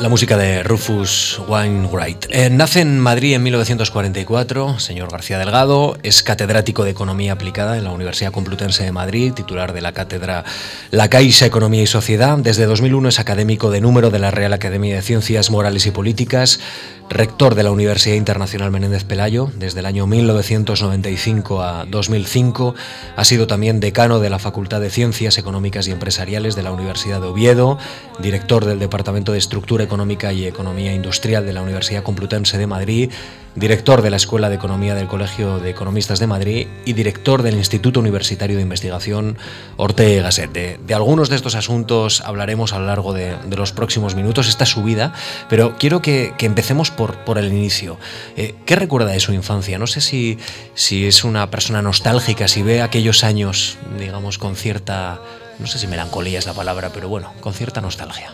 La 0.00 0.10
música 0.10 0.36
de 0.36 0.62
Rufus 0.62 1.40
Wainwright. 1.48 2.26
Eh, 2.28 2.48
nace 2.50 2.80
en 2.80 3.00
Madrid 3.00 3.34
en 3.34 3.42
1944, 3.42 4.78
señor 4.78 5.10
García 5.10 5.38
Delgado, 5.38 5.96
es 6.02 6.22
catedrático 6.22 6.84
de 6.84 6.90
Economía 6.90 7.32
Aplicada 7.32 7.76
en 7.78 7.84
la 7.84 7.90
Universidad 7.90 8.30
Complutense 8.30 8.84
de 8.84 8.92
Madrid, 8.92 9.32
titular 9.32 9.72
de 9.72 9.80
la 9.80 9.92
cátedra 9.92 10.44
La 10.90 11.08
Caixa 11.08 11.46
Economía 11.46 11.82
y 11.82 11.86
Sociedad. 11.86 12.38
Desde 12.38 12.66
2001 12.66 13.08
es 13.08 13.18
académico 13.18 13.70
de 13.70 13.80
número 13.80 14.10
de 14.10 14.18
la 14.18 14.30
Real 14.30 14.52
Academia 14.52 14.94
de 14.94 15.02
Ciencias 15.02 15.50
Morales 15.50 15.86
y 15.86 15.90
Políticas, 15.90 16.60
rector 17.08 17.54
de 17.54 17.62
la 17.62 17.70
Universidad 17.70 18.16
Internacional 18.16 18.70
Menéndez 18.70 19.04
Pelayo 19.04 19.50
desde 19.56 19.80
el 19.80 19.86
año 19.86 20.06
1995 20.06 21.62
a 21.62 21.84
2005. 21.86 22.74
Ha 23.16 23.24
sido 23.24 23.46
también 23.46 23.80
decano 23.80 24.20
de 24.20 24.30
la 24.30 24.38
Facultad 24.38 24.80
de 24.80 24.90
Ciencias 24.90 25.38
Económicas 25.38 25.86
y 25.88 25.92
Empresariales 25.92 26.56
de 26.56 26.62
la 26.62 26.72
Universidad 26.72 27.20
de 27.20 27.28
Oviedo, 27.28 27.78
director 28.18 28.64
del 28.64 28.78
Departamento 28.78 29.32
de 29.32 29.38
Estructura 29.38 29.84
Económica 29.84 30.32
y 30.32 30.46
Economía 30.46 30.94
Industrial 30.94 31.46
de 31.46 31.52
la 31.52 31.62
Universidad 31.62 32.02
Complutense 32.02 32.58
de 32.58 32.66
Madrid 32.66 33.10
director 33.56 34.02
de 34.02 34.10
la 34.10 34.16
Escuela 34.16 34.50
de 34.50 34.54
Economía 34.54 34.94
del 34.94 35.08
Colegio 35.08 35.58
de 35.58 35.70
Economistas 35.70 36.18
de 36.18 36.26
Madrid 36.26 36.68
y 36.84 36.92
director 36.92 37.42
del 37.42 37.56
Instituto 37.56 38.00
Universitario 38.00 38.56
de 38.56 38.62
Investigación 38.62 39.38
Ortega 39.76 40.22
Gasset. 40.22 40.52
De, 40.52 40.94
algunos 40.94 41.30
de 41.30 41.36
estos 41.36 41.54
asuntos 41.54 42.20
hablaremos 42.20 42.74
a 42.74 42.78
lo 42.78 42.86
largo 42.86 43.12
de, 43.12 43.34
los 43.56 43.72
próximos 43.72 44.14
minutos, 44.14 44.48
esta 44.48 44.66
subida, 44.66 45.14
pero 45.48 45.76
quiero 45.78 46.02
que, 46.02 46.34
empecemos 46.40 46.90
por, 46.90 47.16
el 47.38 47.48
inicio. 47.48 47.98
Eh, 48.36 48.54
¿Qué 48.66 48.76
recuerda 48.76 49.10
de 49.10 49.20
su 49.20 49.32
infancia? 49.32 49.78
No 49.78 49.86
sé 49.86 50.00
si, 50.00 50.38
es 51.06 51.24
una 51.24 51.50
persona 51.50 51.80
nostálgica, 51.82 52.48
si 52.48 52.62
ve 52.62 52.82
aquellos 52.82 53.24
años, 53.24 53.78
digamos, 53.98 54.38
con 54.38 54.54
cierta, 54.54 55.20
no 55.58 55.66
sé 55.66 55.78
si 55.78 55.86
melancolía 55.86 56.38
es 56.38 56.46
la 56.46 56.52
palabra, 56.52 56.90
pero 56.92 57.08
bueno, 57.08 57.32
con 57.40 57.54
cierta 57.54 57.80
nostalgia. 57.80 58.32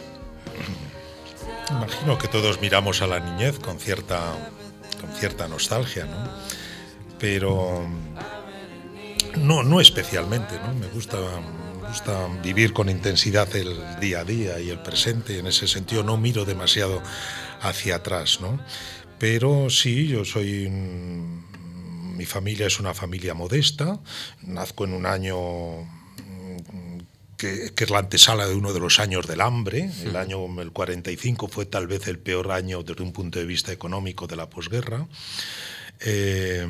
Imagino 1.70 2.18
que 2.18 2.28
todos 2.28 2.60
miramos 2.60 3.00
a 3.00 3.06
la 3.06 3.20
niñez 3.20 3.58
con 3.58 3.78
cierta 3.78 4.20
cierta 5.18 5.48
nostalgia, 5.48 6.04
¿no? 6.06 6.28
Pero 7.18 7.86
no, 9.36 9.62
no 9.62 9.80
especialmente, 9.80 10.58
¿no? 10.58 10.74
Me 10.74 10.88
gusta, 10.88 11.18
gusta 11.88 12.28
vivir 12.42 12.72
con 12.72 12.88
intensidad 12.88 13.54
el 13.56 13.76
día 14.00 14.20
a 14.20 14.24
día 14.24 14.60
y 14.60 14.70
el 14.70 14.80
presente, 14.80 15.38
en 15.38 15.46
ese 15.46 15.68
sentido 15.68 16.02
no 16.02 16.16
miro 16.16 16.44
demasiado 16.44 17.02
hacia 17.60 17.96
atrás, 17.96 18.40
¿no? 18.40 18.58
Pero 19.18 19.70
sí, 19.70 20.08
yo 20.08 20.24
soy 20.24 20.68
mi 22.22 22.26
familia 22.26 22.66
es 22.66 22.78
una 22.78 22.94
familia 22.94 23.34
modesta, 23.34 23.98
nazco 24.42 24.84
en 24.84 24.94
un 24.94 25.06
año 25.06 25.38
que, 27.42 27.84
es 27.84 27.90
la 27.90 27.98
antesala 27.98 28.46
de 28.46 28.54
uno 28.54 28.72
de 28.72 28.80
los 28.80 29.00
años 29.00 29.26
del 29.26 29.40
hambre. 29.40 29.90
El 30.04 30.16
año 30.16 30.60
el 30.60 30.70
45 30.70 31.48
fue 31.48 31.66
tal 31.66 31.88
vez 31.88 32.06
el 32.06 32.18
peor 32.18 32.52
año 32.52 32.82
desde 32.82 33.02
un 33.02 33.12
punto 33.12 33.38
de 33.38 33.44
vista 33.44 33.72
económico 33.72 34.26
de 34.26 34.36
la 34.36 34.48
posguerra. 34.48 35.08
Eh, 36.00 36.66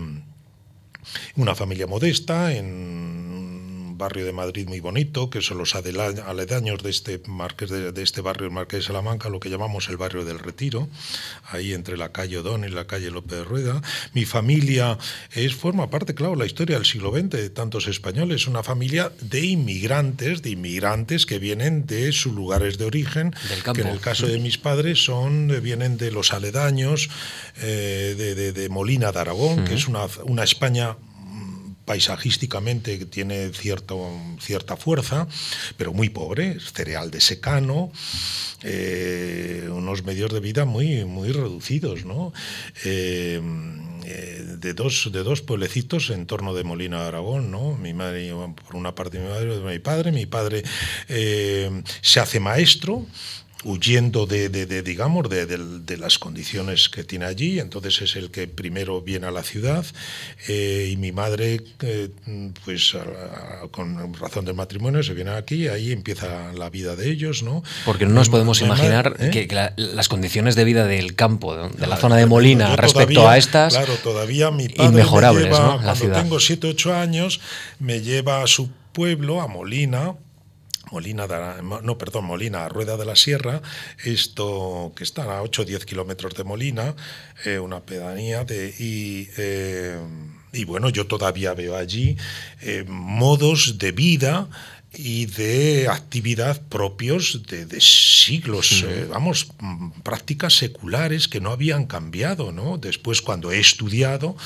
una 1.36 1.54
familia 1.54 1.86
modesta 1.86 2.54
en 2.54 3.61
barrio 4.02 4.26
de 4.26 4.32
Madrid 4.32 4.66
muy 4.66 4.80
bonito, 4.80 5.30
que 5.30 5.40
son 5.42 5.58
los 5.58 5.76
aledaños 5.76 6.82
de 6.82 6.90
este, 6.90 7.20
marqués 7.28 7.70
de, 7.70 8.02
este 8.02 8.20
barrio, 8.20 8.46
el 8.48 8.52
Marqués 8.52 8.80
de 8.80 8.86
Salamanca, 8.86 9.28
lo 9.28 9.38
que 9.38 9.48
llamamos 9.48 9.88
el 9.88 9.96
barrio 9.96 10.24
del 10.24 10.40
Retiro, 10.40 10.88
ahí 11.52 11.72
entre 11.72 11.96
la 11.96 12.10
calle 12.10 12.38
Odón 12.38 12.64
y 12.64 12.68
la 12.68 12.86
calle 12.88 13.12
López 13.12 13.38
de 13.38 13.44
Rueda. 13.44 13.80
Mi 14.12 14.24
familia 14.24 14.98
es, 15.30 15.54
forma 15.54 15.88
parte, 15.88 16.16
claro, 16.16 16.34
la 16.34 16.46
historia 16.46 16.76
del 16.76 16.84
siglo 16.84 17.12
XX 17.12 17.30
de 17.30 17.50
tantos 17.50 17.86
españoles, 17.86 18.48
una 18.48 18.64
familia 18.64 19.12
de 19.20 19.46
inmigrantes, 19.46 20.42
de 20.42 20.50
inmigrantes 20.50 21.24
que 21.24 21.38
vienen 21.38 21.86
de 21.86 22.10
sus 22.10 22.34
lugares 22.34 22.78
de 22.78 22.86
origen, 22.86 23.32
que 23.72 23.82
en 23.82 23.86
el 23.86 24.00
caso 24.00 24.26
de 24.26 24.40
mis 24.40 24.58
padres 24.58 25.04
son, 25.04 25.46
vienen 25.62 25.96
de 25.96 26.10
los 26.10 26.32
aledaños, 26.32 27.08
eh, 27.62 28.52
de, 28.52 28.68
Molina 28.68 29.12
de 29.12 29.20
Aragón, 29.20 29.64
que 29.64 29.74
es 29.74 29.86
una, 29.86 30.06
una 30.24 30.42
España 30.42 30.96
paisajísticamente 31.84 33.04
tiene 33.06 33.50
cierta 33.52 34.76
fuerza, 34.76 35.26
pero 35.76 35.92
muy 35.92 36.08
pobre, 36.08 36.58
cereal 36.60 37.10
de 37.10 37.20
secano, 37.20 37.92
eh, 38.62 39.68
unos 39.70 40.04
medios 40.04 40.32
de 40.32 40.40
vida 40.40 40.64
muy, 40.64 41.04
muy 41.04 41.32
reducidos. 41.32 42.04
¿no? 42.04 42.32
Eh, 42.84 43.40
eh, 44.04 44.44
de, 44.58 44.74
dos, 44.74 45.10
de 45.12 45.22
dos 45.22 45.42
pueblecitos 45.42 46.10
en 46.10 46.26
torno 46.26 46.54
de 46.54 46.64
Molina 46.64 47.02
de 47.02 47.08
Aragón, 47.08 47.50
¿no? 47.50 47.76
Mi 47.76 47.92
madre, 47.94 48.32
por 48.66 48.76
una 48.76 48.94
parte 48.94 49.18
mi 49.18 49.28
madre, 49.28 49.60
mi 49.60 49.78
padre, 49.78 50.12
mi 50.12 50.26
padre 50.26 50.62
se 51.08 52.20
hace 52.20 52.40
maestro 52.40 53.06
huyendo 53.64 54.26
de, 54.26 54.48
digamos, 54.82 55.28
de, 55.28 55.96
las 55.96 56.18
condiciones 56.18 56.88
que 56.88 57.04
tiene 57.04 57.26
allí. 57.26 57.60
Entonces 57.60 58.02
es 58.02 58.16
el 58.16 58.30
que 58.30 58.48
primero 58.48 59.00
viene 59.02 59.26
a 59.26 59.30
la 59.30 59.42
ciudad 59.42 59.84
eh, 60.48 60.88
y 60.92 60.96
mi 60.96 61.12
madre, 61.12 61.60
eh, 61.80 62.08
pues 62.64 62.96
con 63.70 64.14
razón 64.14 64.44
del 64.44 64.54
matrimonio, 64.54 65.02
se 65.02 65.14
viene 65.14 65.30
aquí 65.30 65.68
ahí 65.68 65.92
empieza 65.92 66.52
la 66.52 66.70
vida 66.70 66.96
de 66.96 67.10
ellos, 67.10 67.42
¿no? 67.42 67.62
Porque 67.84 68.06
no 68.06 68.12
nos 68.12 68.28
podemos 68.28 68.60
imaginar 68.60 69.16
¿eh? 69.18 69.30
que, 69.30 69.48
las 69.76 70.08
condiciones 70.08 70.54
de 70.54 70.64
vida 70.64 70.86
del 70.86 71.14
campo, 71.14 71.68
de 71.68 71.86
la 71.86 71.96
zona 71.96 72.16
de 72.16 72.26
Molina, 72.26 72.76
respecto 72.76 73.28
a 73.28 73.36
estas, 73.36 73.74
claro, 73.74 73.94
todavía 74.02 74.50
mi 74.50 74.68
padre 74.68 74.90
inmejorables, 74.90 75.50
¿no? 75.50 75.80
cuando 75.82 76.12
tengo 76.12 76.40
7, 76.40 76.68
8 76.68 76.94
años, 76.94 77.40
me 77.78 78.00
lleva 78.00 78.42
a 78.42 78.46
su 78.46 78.70
pueblo, 78.92 79.40
a 79.40 79.48
Molina, 79.48 80.14
Molina, 80.92 81.26
no, 81.82 81.98
perdón, 81.98 82.26
Molina, 82.26 82.68
Rueda 82.68 82.98
de 82.98 83.06
la 83.06 83.16
Sierra, 83.16 83.62
esto 84.04 84.92
que 84.94 85.04
está 85.04 85.24
a 85.24 85.42
8 85.42 85.62
o 85.62 85.64
10 85.64 85.86
kilómetros 85.86 86.34
de 86.34 86.44
Molina, 86.44 86.94
eh, 87.44 87.58
una 87.58 87.80
pedanía 87.80 88.44
de... 88.44 88.74
Y, 88.78 89.28
eh, 89.38 89.98
y 90.52 90.64
bueno, 90.64 90.90
yo 90.90 91.06
todavía 91.06 91.54
veo 91.54 91.76
allí 91.76 92.18
eh, 92.60 92.84
modos 92.86 93.78
de 93.78 93.92
vida 93.92 94.50
y 94.94 95.26
de 95.26 95.88
actividad 95.88 96.60
propios 96.68 97.42
de, 97.46 97.80
siglos, 97.80 98.84
eh, 98.86 99.06
vamos, 99.08 99.48
prácticas 100.02 100.56
seculares 100.56 101.28
que 101.28 101.40
no 101.40 101.50
habían 101.50 101.86
cambiado, 101.86 102.52
¿no? 102.52 102.76
Después, 102.76 103.22
cuando 103.22 103.52
he 103.52 103.58
estudiado 103.58 104.36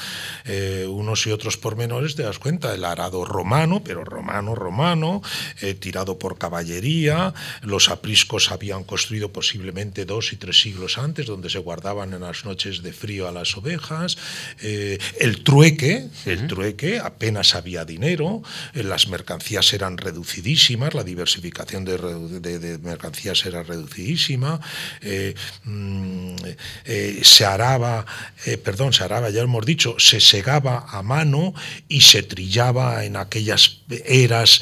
eh, 0.44 0.86
unos 0.88 1.26
y 1.26 1.32
otros 1.32 1.56
pormenores, 1.56 2.14
te 2.14 2.22
das 2.22 2.38
cuenta, 2.38 2.74
el 2.74 2.84
arado 2.84 3.24
romano, 3.24 3.82
pero 3.82 4.04
romano, 4.04 4.54
romano, 4.54 5.22
eh, 5.62 5.74
tirado 5.74 6.18
por 6.18 6.38
caballería, 6.38 7.34
los 7.62 7.88
apriscos 7.88 8.52
habían 8.52 8.84
construido 8.84 9.32
posiblemente 9.32 10.04
dos 10.04 10.32
y 10.32 10.36
tres 10.36 10.60
siglos 10.60 10.96
antes, 10.96 11.26
donde 11.26 11.50
se 11.50 11.58
guardaban 11.58 12.12
en 12.12 12.20
las 12.20 12.44
noches 12.44 12.82
de 12.82 12.92
frío 12.92 13.26
a 13.26 13.32
las 13.32 13.56
ovejas, 13.56 14.16
el 14.58 15.42
trueque, 15.42 16.08
el 16.24 16.46
trueque, 16.46 16.98
apenas 16.98 17.54
había 17.54 17.84
dinero, 17.84 18.42
las 18.74 19.08
mercancías 19.08 19.72
eran 19.72 19.98
reducidas, 19.98 20.35
la 20.92 21.04
diversificación 21.04 21.84
de, 21.84 22.78
mercancías 22.82 23.44
era 23.46 23.62
reducidísima, 23.62 24.60
eh, 25.00 25.34
mm, 25.64 26.36
eh, 26.84 27.20
se 27.22 27.44
araba, 27.44 28.04
eh, 28.44 28.56
perdón, 28.56 28.92
se 28.92 29.04
araba, 29.04 29.30
ya 29.30 29.42
hemos 29.42 29.64
dicho, 29.64 29.96
se 29.98 30.20
segaba 30.20 30.86
a 30.88 31.02
mano 31.02 31.54
y 31.88 32.00
se 32.00 32.22
trillaba 32.22 33.04
en 33.04 33.16
aquellas 33.16 33.82
eras 34.04 34.60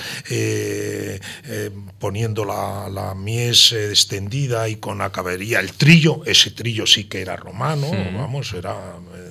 poniendo 1.98 2.44
la, 2.44 3.14
mies 3.14 3.72
extendida 3.72 4.68
y 4.68 4.76
con 4.76 5.00
acabería 5.00 5.60
el 5.60 5.72
trillo, 5.72 6.22
ese 6.26 6.50
trillo 6.50 6.86
sí 6.86 7.04
que 7.04 7.20
era 7.20 7.36
romano, 7.36 7.90
vamos, 8.16 8.52
era 8.52 8.74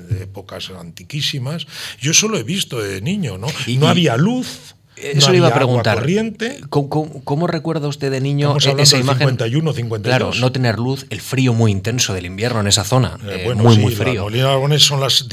de 0.09 0.23
épocas 0.23 0.69
antiquísimas. 0.69 1.67
Yo 1.99 2.11
eso 2.11 2.27
lo 2.27 2.37
he 2.37 2.43
visto 2.43 2.81
de 2.81 3.01
niño, 3.01 3.37
¿no? 3.37 3.47
Y, 3.67 3.77
no 3.77 3.87
había 3.87 4.17
luz. 4.17 4.75
Eso 4.95 5.31
le 5.31 5.37
iba 5.37 5.47
a 5.47 5.53
preguntar. 5.53 6.05
¿Cómo, 6.69 7.47
recuerda 7.47 7.87
usted 7.87 8.11
de 8.11 8.21
niño 8.21 8.57
esa 8.57 8.97
imagen? 8.97 9.29
51, 9.29 9.73
52. 9.73 10.17
Claro, 10.17 10.31
no 10.39 10.51
tener 10.51 10.79
luz, 10.79 11.05
el 11.09 11.21
frío 11.21 11.53
muy 11.53 11.71
intenso 11.71 12.13
del 12.13 12.25
invierno 12.25 12.59
en 12.59 12.67
esa 12.67 12.83
zona. 12.83 13.17
Eh, 13.25 13.47
eh, 13.49 13.55
muy, 13.55 13.77
muy 13.77 13.93
frío. 13.93 14.29
Las 14.29 14.81
son 14.83 14.99
las 14.99 15.27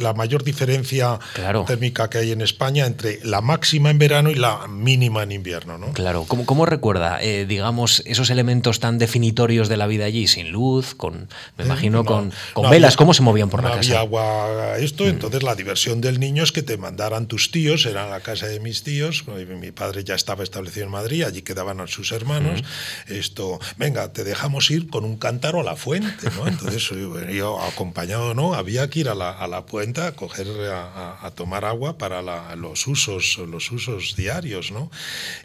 la 0.00 0.12
mayor 0.14 0.44
diferencia 0.44 1.18
térmica 1.66 2.08
que 2.08 2.18
hay 2.18 2.32
en 2.32 2.40
España 2.40 2.86
entre 2.86 3.20
la 3.24 3.40
máxima 3.40 3.90
en 3.90 3.98
verano 3.98 4.30
y 4.30 4.34
la 4.34 4.66
mínima 4.68 5.22
en 5.22 5.32
invierno. 5.32 5.78
¿no? 5.78 5.92
Claro. 5.92 6.24
¿Cómo, 6.26 6.46
cómo 6.46 6.66
recuerda, 6.66 7.22
eh, 7.22 7.46
digamos, 7.46 8.02
esos 8.06 8.30
elementos 8.30 8.80
tan 8.80 8.98
definitorios 8.98 9.68
de 9.68 9.76
la 9.76 9.86
vida 9.86 10.04
allí, 10.04 10.26
sin 10.26 10.50
luz, 10.50 10.94
con, 10.94 11.28
me 11.58 11.64
imagino, 11.64 12.04
con, 12.04 12.32
con 12.52 12.70
velas? 12.70 12.96
¿Cómo 12.96 13.14
se 13.14 13.22
movían 13.22 13.50
por 13.50 13.62
la 13.62 13.70
casa? 13.70 13.78
Había 13.78 14.00
agua, 14.00 14.76
esto. 14.78 15.04
Mm. 15.04 15.08
Entonces, 15.08 15.42
la 15.42 15.54
diversión 15.54 16.00
del 16.00 16.18
niño 16.18 16.42
es 16.42 16.52
que 16.52 16.62
te 16.62 16.76
mandaran 16.76 17.26
tus 17.26 17.50
tíos, 17.50 17.86
era 17.86 18.08
la 18.08 18.20
casa 18.20 18.46
de 18.46 18.60
mis 18.60 18.82
tíos 18.82 19.02
mi 19.26 19.72
padre 19.72 20.04
ya 20.04 20.14
estaba 20.14 20.42
establecido 20.42 20.86
en 20.86 20.92
Madrid, 20.92 21.24
allí 21.24 21.42
quedaban 21.42 21.86
sus 21.88 22.12
hermanos, 22.12 22.62
esto, 23.06 23.60
venga, 23.76 24.12
te 24.12 24.24
dejamos 24.24 24.70
ir 24.70 24.88
con 24.88 25.04
un 25.04 25.16
cántaro 25.16 25.60
a 25.60 25.62
la 25.64 25.76
fuente, 25.76 26.28
¿no? 26.36 26.46
Entonces 26.46 26.88
yo 27.32 27.60
acompañado, 27.60 28.34
¿no? 28.34 28.54
Había 28.54 28.88
que 28.88 29.00
ir 29.00 29.08
a 29.08 29.14
la, 29.14 29.30
a 29.30 29.46
la 29.48 29.66
puente 29.66 30.00
a 30.00 30.12
coger, 30.12 30.46
a, 30.70 31.30
tomar 31.34 31.64
agua 31.64 31.98
para 31.98 32.22
los 32.56 32.86
usos, 32.86 33.38
los 33.38 33.70
usos 33.70 34.16
diarios, 34.16 34.70
¿no? 34.70 34.90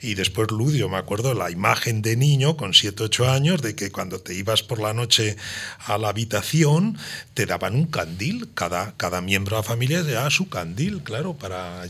Y 0.01 0.15
después 0.15 0.51
Ludio, 0.51 0.89
me 0.89 0.97
acuerdo 0.97 1.33
la 1.33 1.49
imagen 1.51 2.01
de 2.01 2.15
niño 2.15 2.57
con 2.57 2.73
7, 2.73 3.03
8 3.03 3.29
años, 3.29 3.61
de 3.61 3.75
que 3.75 3.91
cuando 3.91 4.19
te 4.19 4.33
ibas 4.33 4.63
por 4.63 4.79
la 4.79 4.93
noche 4.93 5.37
a 5.85 5.97
la 5.97 6.09
habitación, 6.09 6.97
te 7.33 7.45
daban 7.45 7.75
un 7.75 7.85
candil, 7.85 8.49
cada, 8.53 8.95
cada 8.97 9.21
miembro 9.21 9.55
de 9.55 9.61
la 9.61 9.67
familia 9.67 10.01
le 10.01 10.11
daba 10.11 10.29
su 10.29 10.49
candil, 10.49 11.01
claro, 11.03 11.33
para, 11.35 11.85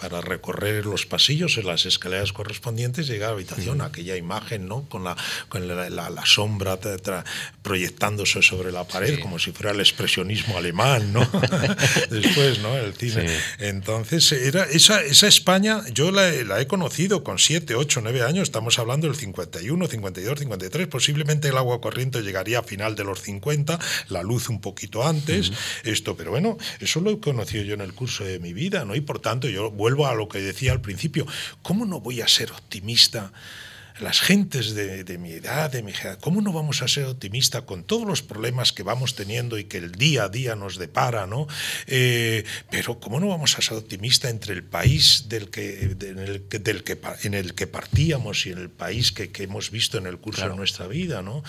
para 0.00 0.20
recorrer 0.20 0.86
los 0.86 1.05
pasillos, 1.06 1.56
en 1.58 1.66
las 1.66 1.86
escaleras 1.86 2.32
correspondientes, 2.32 3.06
llegar 3.06 3.28
a 3.28 3.32
la 3.32 3.36
habitación, 3.36 3.80
aquella 3.80 4.16
imagen, 4.16 4.68
¿no? 4.68 4.88
Con 4.88 5.04
la, 5.04 5.16
con 5.48 5.66
la, 5.66 6.26
sombra 6.26 6.78
proyectándose 7.62 8.42
sobre 8.42 8.72
la 8.72 8.84
pared, 8.84 9.20
como 9.20 9.38
si 9.38 9.52
fuera 9.52 9.72
el 9.72 9.80
expresionismo 9.80 10.58
alemán, 10.58 11.12
¿no? 11.12 11.28
Después, 12.10 12.58
¿no? 12.60 12.76
El 12.76 12.94
cine. 12.94 13.26
Entonces, 13.58 14.32
era 14.32 14.64
esa, 14.64 15.02
esa 15.02 15.26
España, 15.26 15.82
yo 15.92 16.10
la, 16.10 16.60
he 16.60 16.66
conocido 16.66 17.22
con 17.24 17.38
7, 17.38 17.74
8, 17.74 18.00
9 18.02 18.22
años, 18.22 18.44
estamos 18.44 18.78
hablando 18.78 19.06
del 19.06 19.16
51, 19.16 19.86
52, 19.86 20.38
53, 20.40 20.88
posiblemente 20.88 21.48
el 21.48 21.56
agua 21.56 21.80
corriente 21.80 22.22
llegaría 22.22 22.60
a 22.60 22.62
final 22.62 22.96
de 22.96 23.04
los 23.04 23.22
50, 23.22 23.78
la 24.08 24.22
luz 24.22 24.48
un 24.48 24.60
poquito 24.60 25.06
antes, 25.06 25.52
esto, 25.84 26.16
pero 26.16 26.30
bueno, 26.30 26.58
eso 26.80 27.00
lo 27.00 27.10
he 27.10 27.20
conocido 27.20 27.64
yo 27.64 27.74
en 27.74 27.80
el 27.80 27.92
curso 27.92 28.24
de 28.24 28.38
mi 28.38 28.52
vida, 28.52 28.84
¿no? 28.84 28.94
Y 28.94 29.00
por 29.00 29.20
tanto, 29.20 29.48
yo 29.48 29.70
vuelvo 29.70 30.06
a 30.06 30.14
lo 30.14 30.28
que 30.28 30.40
decía 30.40 30.72
al 30.72 30.80
principio, 30.80 30.95
¿cómo 31.62 31.84
no 31.84 32.00
voy 32.00 32.20
a 32.20 32.28
ser 32.28 32.52
optimista? 32.52 33.32
Las 34.00 34.20
gentes 34.20 34.74
de, 34.74 35.18
mi 35.18 35.32
edad, 35.32 35.70
de 35.70 35.82
mi 35.82 35.92
edad, 35.92 36.18
¿cómo 36.20 36.42
no 36.42 36.52
vamos 36.52 36.82
a 36.82 36.88
ser 36.88 37.04
optimistas 37.06 37.62
con 37.62 37.84
todos 37.84 38.06
los 38.06 38.22
problemas 38.22 38.72
que 38.72 38.82
vamos 38.82 39.14
teniendo 39.14 39.58
y 39.58 39.64
que 39.64 39.78
el 39.78 39.92
día 39.92 40.24
a 40.24 40.28
día 40.28 40.54
nos 40.54 40.76
depara, 40.76 41.26
¿no? 41.26 41.46
Eh, 41.86 42.44
pero 42.70 43.00
¿cómo 43.00 43.20
no 43.20 43.28
vamos 43.28 43.58
a 43.58 43.62
ser 43.62 43.78
optimistas 43.78 44.30
entre 44.30 44.52
el 44.52 44.64
país 44.64 45.28
del 45.28 45.48
que, 45.48 45.96
en, 46.00 46.18
el, 46.18 46.48
del 46.48 46.84
que, 46.84 46.98
en 47.22 47.34
el 47.34 47.54
que 47.54 47.66
partíamos 47.66 48.44
y 48.46 48.50
en 48.50 48.58
el 48.58 48.70
país 48.70 49.12
que, 49.12 49.30
hemos 49.36 49.70
visto 49.70 49.98
en 49.98 50.06
el 50.06 50.18
curso 50.18 50.48
de 50.48 50.56
nuestra 50.56 50.86
vida, 50.86 51.22
¿no? 51.22 51.42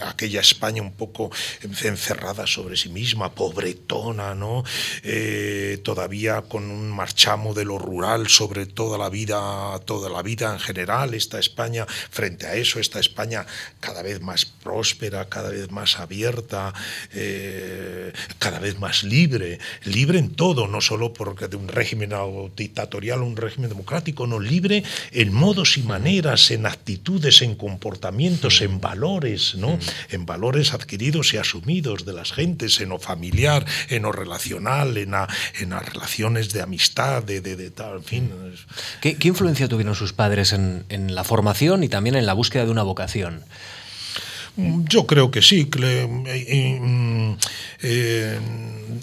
aquella 0.00 0.40
España 0.40 0.82
un 0.82 0.92
poco 0.92 1.30
encerrada 1.62 2.46
sobre 2.46 2.76
sí 2.76 2.88
misma, 2.88 3.34
pobretona, 3.34 4.34
¿no? 4.34 4.64
Eh, 5.02 5.78
todavía 5.84 6.42
con 6.42 6.70
un 6.70 6.90
marchamo 6.90 7.54
de 7.54 7.64
lo 7.64 7.78
rural 7.78 8.28
sobre 8.28 8.66
toda 8.66 8.98
la 8.98 9.10
vida, 9.10 9.78
toda 9.84 10.10
la 10.10 10.22
vida 10.22 10.52
en 10.52 10.58
general, 10.58 11.14
esta 11.14 11.38
España 11.38 11.69
frente 12.10 12.46
a 12.46 12.54
eso, 12.54 12.80
esta 12.80 13.00
España 13.00 13.46
cada 13.80 14.02
vez 14.02 14.20
más 14.20 14.44
próspera, 14.44 15.28
cada 15.28 15.50
vez 15.50 15.70
más 15.70 15.98
abierta, 15.98 16.72
eh, 17.12 18.12
cada 18.38 18.58
vez 18.58 18.78
más 18.78 19.04
libre, 19.04 19.58
libre 19.84 20.18
en 20.18 20.30
todo, 20.30 20.66
no 20.66 20.80
solo 20.80 21.12
porque 21.12 21.48
de 21.48 21.56
un 21.56 21.68
régimen 21.68 22.10
dictatorial 22.56 23.22
o 23.22 23.26
un 23.26 23.36
régimen 23.36 23.70
democrático, 23.70 24.26
no 24.26 24.38
libre 24.38 24.82
en 25.12 25.32
modos 25.32 25.76
y 25.76 25.82
maneras, 25.82 26.50
en 26.50 26.66
actitudes, 26.66 27.42
en 27.42 27.54
comportamientos, 27.54 28.60
en 28.60 28.80
valores, 28.80 29.54
¿no? 29.54 29.78
En 30.10 30.26
valores 30.26 30.74
adquiridos 30.74 31.34
y 31.34 31.38
asumidos 31.38 32.04
de 32.04 32.12
las 32.12 32.32
gentes, 32.32 32.80
en 32.80 32.90
lo 32.90 32.98
familiar, 32.98 33.64
en 33.88 34.02
lo 34.02 34.12
relacional, 34.12 34.96
en, 34.96 35.14
en 35.60 35.70
las 35.70 35.92
relaciones 35.92 36.52
de 36.52 36.62
amistad, 36.62 37.22
de, 37.22 37.40
de, 37.40 37.70
tal, 37.70 37.98
en 37.98 38.04
fin. 38.04 38.30
¿Qué, 39.00 39.16
influencia 39.22 39.68
tuvieron 39.68 39.94
sus 39.94 40.12
padres 40.12 40.52
en, 40.52 40.84
en 40.88 41.14
la 41.14 41.24
formación? 41.24 41.59
Y 41.60 41.88
también 41.88 42.16
en 42.16 42.24
la 42.24 42.32
búsqueda 42.32 42.64
de 42.64 42.70
una 42.70 42.82
vocación. 42.82 43.44
Yo 44.56 45.06
creo 45.06 45.30
que 45.30 45.42
sí. 45.42 45.68
Eh, 45.82 46.08
eh, 46.26 47.36
eh, 47.82 48.38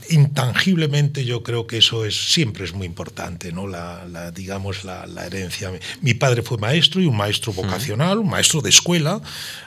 intangiblemente 0.10 1.26
yo 1.26 1.44
creo 1.44 1.68
que 1.68 1.78
eso 1.78 2.06
es 2.06 2.32
siempre 2.32 2.66
es 2.66 2.74
muy 2.74 2.86
importante, 2.86 3.52
¿no? 3.52 3.68
La, 3.68 4.32
digamos 4.32 4.84
la, 4.84 5.06
herencia. 5.26 5.72
Mi 6.02 6.14
padre 6.14 6.42
fue 6.42 6.58
maestro 6.58 7.02
y 7.02 7.06
un 7.06 7.18
maestro 7.18 7.54
vocacional, 7.54 8.20
un 8.20 8.30
maestro 8.30 8.62
de 8.62 8.70
escuela. 8.70 9.22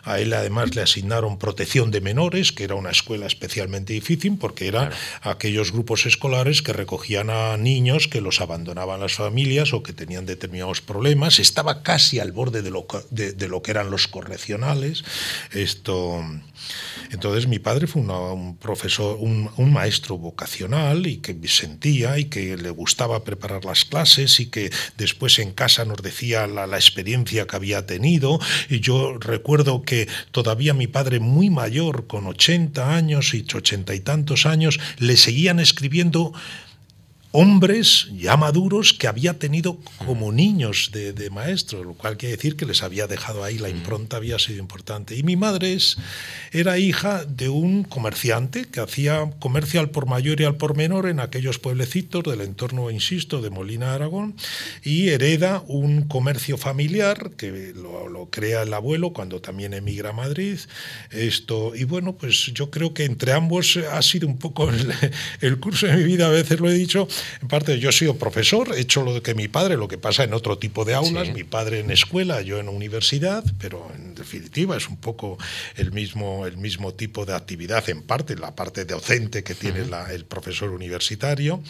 A 0.04 0.20
él 0.20 0.32
además 0.32 0.74
le 0.74 0.82
asignaron 0.82 1.38
protección 1.38 1.90
de 1.90 2.00
menores, 2.00 2.52
que 2.52 2.64
era 2.64 2.74
una 2.74 2.90
escuela 2.90 3.26
especialmente 3.26 3.92
difícil 3.92 4.36
porque 4.38 4.68
eran 4.68 4.90
aquellos 5.22 5.72
grupos 5.72 6.06
escolares 6.06 6.62
que 6.62 6.72
recogían 6.72 7.30
a 7.30 7.56
niños 7.56 8.08
que 8.08 8.20
los 8.20 8.40
abandonaban 8.40 9.00
las 9.00 9.14
familias 9.14 9.72
o 9.72 9.82
que 9.82 9.92
tenían 9.92 10.26
determinados 10.26 10.80
problemas. 10.80 11.38
Estaba 11.38 11.82
casi 11.82 12.18
al 12.18 12.32
borde 12.32 12.62
de 12.62 12.70
lo, 12.70 12.86
de, 13.10 13.48
lo 13.48 13.62
que 13.62 13.70
eran 13.70 13.90
los 13.90 14.08
correccionales 14.08 15.04
Entonces 17.10 17.46
mi 17.46 17.58
padre 17.58 17.86
fue 17.86 18.02
un 18.02 18.56
profesor, 18.56 19.16
un, 19.20 19.50
maestro 19.72 20.18
vocacional 20.18 21.06
y 21.06 21.18
que 21.18 21.36
sentía 21.48 22.18
y 22.18 22.26
que 22.26 22.56
le 22.56 22.70
gustaba 22.70 23.24
preparar 23.24 23.64
las 23.64 23.84
clases 23.84 24.40
y 24.40 24.46
que 24.46 24.70
después 24.96 25.38
en 25.38 25.52
casa 25.52 25.84
nos 25.84 26.02
decía 26.02 26.46
la, 26.46 26.66
la 26.66 26.76
experiencia 26.76 27.46
que 27.46 27.56
había 27.56 27.86
tenido. 27.86 28.38
Y 28.68 28.80
yo 28.80 29.18
recuerdo 29.18 29.82
que 29.82 30.08
todavía 30.32 30.74
mi 30.74 30.86
padre 30.86 31.20
muy 31.20 31.50
mayor, 31.50 32.06
con 32.06 32.26
80 32.26 32.94
años 32.94 33.34
y 33.34 33.44
ochenta 33.54 33.94
y 33.94 34.00
tantos 34.00 34.46
años, 34.46 34.78
le 34.98 35.16
seguían 35.16 35.60
escribiendo 35.60 36.32
hombres 37.32 38.08
ya 38.16 38.36
maduros 38.36 38.92
que 38.92 39.06
había 39.06 39.38
tenido 39.38 39.78
como 40.04 40.32
niños 40.32 40.90
de, 40.92 41.12
de 41.12 41.30
maestros, 41.30 41.86
lo 41.86 41.94
cual 41.94 42.16
quiere 42.16 42.36
decir 42.36 42.56
que 42.56 42.66
les 42.66 42.82
había 42.82 43.06
dejado 43.06 43.44
ahí, 43.44 43.58
la 43.58 43.68
impronta 43.68 44.16
había 44.16 44.38
sido 44.38 44.58
importante. 44.58 45.16
Y 45.16 45.22
mi 45.22 45.36
madre 45.36 45.74
es, 45.74 45.96
era 46.52 46.78
hija 46.78 47.24
de 47.24 47.48
un 47.48 47.84
comerciante 47.84 48.64
que 48.64 48.80
hacía 48.80 49.30
comercio 49.38 49.80
al 49.80 49.90
por 49.90 50.06
mayor 50.06 50.40
y 50.40 50.44
al 50.44 50.56
por 50.56 50.76
menor 50.76 51.08
en 51.08 51.20
aquellos 51.20 51.58
pueblecitos 51.58 52.24
del 52.24 52.40
entorno, 52.40 52.90
insisto, 52.90 53.40
de 53.40 53.50
Molina, 53.50 53.94
Aragón, 53.94 54.34
y 54.82 55.08
hereda 55.08 55.62
un 55.68 56.02
comercio 56.02 56.56
familiar 56.56 57.30
que 57.36 57.72
lo, 57.74 58.08
lo 58.08 58.30
crea 58.30 58.62
el 58.62 58.74
abuelo 58.74 59.12
cuando 59.12 59.40
también 59.40 59.74
emigra 59.74 60.10
a 60.10 60.12
Madrid. 60.12 60.58
Esto, 61.10 61.74
y 61.76 61.84
bueno, 61.84 62.14
pues 62.14 62.46
yo 62.54 62.70
creo 62.70 62.92
que 62.92 63.04
entre 63.04 63.32
ambos 63.32 63.76
ha 63.76 64.02
sido 64.02 64.26
un 64.26 64.38
poco 64.38 64.68
el, 64.68 64.92
el 65.40 65.60
curso 65.60 65.86
de 65.86 65.96
mi 65.96 66.04
vida, 66.04 66.26
a 66.26 66.30
veces 66.30 66.58
lo 66.58 66.70
he 66.70 66.74
dicho, 66.74 67.06
en 67.40 67.48
parte 67.48 67.78
yo 67.78 67.90
he 67.90 67.92
sido 67.92 68.16
profesor, 68.16 68.74
he 68.74 68.80
hecho 68.80 69.02
lo 69.02 69.22
que 69.22 69.34
mi 69.34 69.48
padre, 69.48 69.76
lo 69.76 69.88
que 69.88 69.98
pasa 69.98 70.24
en 70.24 70.34
otro 70.34 70.58
tipo 70.58 70.84
de 70.84 70.94
aulas, 70.94 71.32
mi 71.32 71.44
padre 71.44 71.80
en 71.80 71.90
escuela, 71.90 72.40
yo 72.42 72.58
en 72.58 72.68
universidad, 72.68 73.44
pero 73.58 73.90
en 73.94 74.14
definitiva 74.14 74.76
es 74.76 74.88
un 74.88 74.96
poco 74.96 75.38
el 75.76 75.92
mismo, 75.92 76.46
el 76.46 76.56
mismo 76.56 76.94
tipo 76.94 77.26
de 77.26 77.34
actividad, 77.34 77.88
en 77.88 78.02
parte, 78.02 78.36
la 78.36 78.54
parte 78.54 78.84
docente 78.84 79.42
que 79.42 79.54
tiene 79.54 79.80
el 80.10 80.24
profesor 80.24 80.70
universitario. 80.70 81.62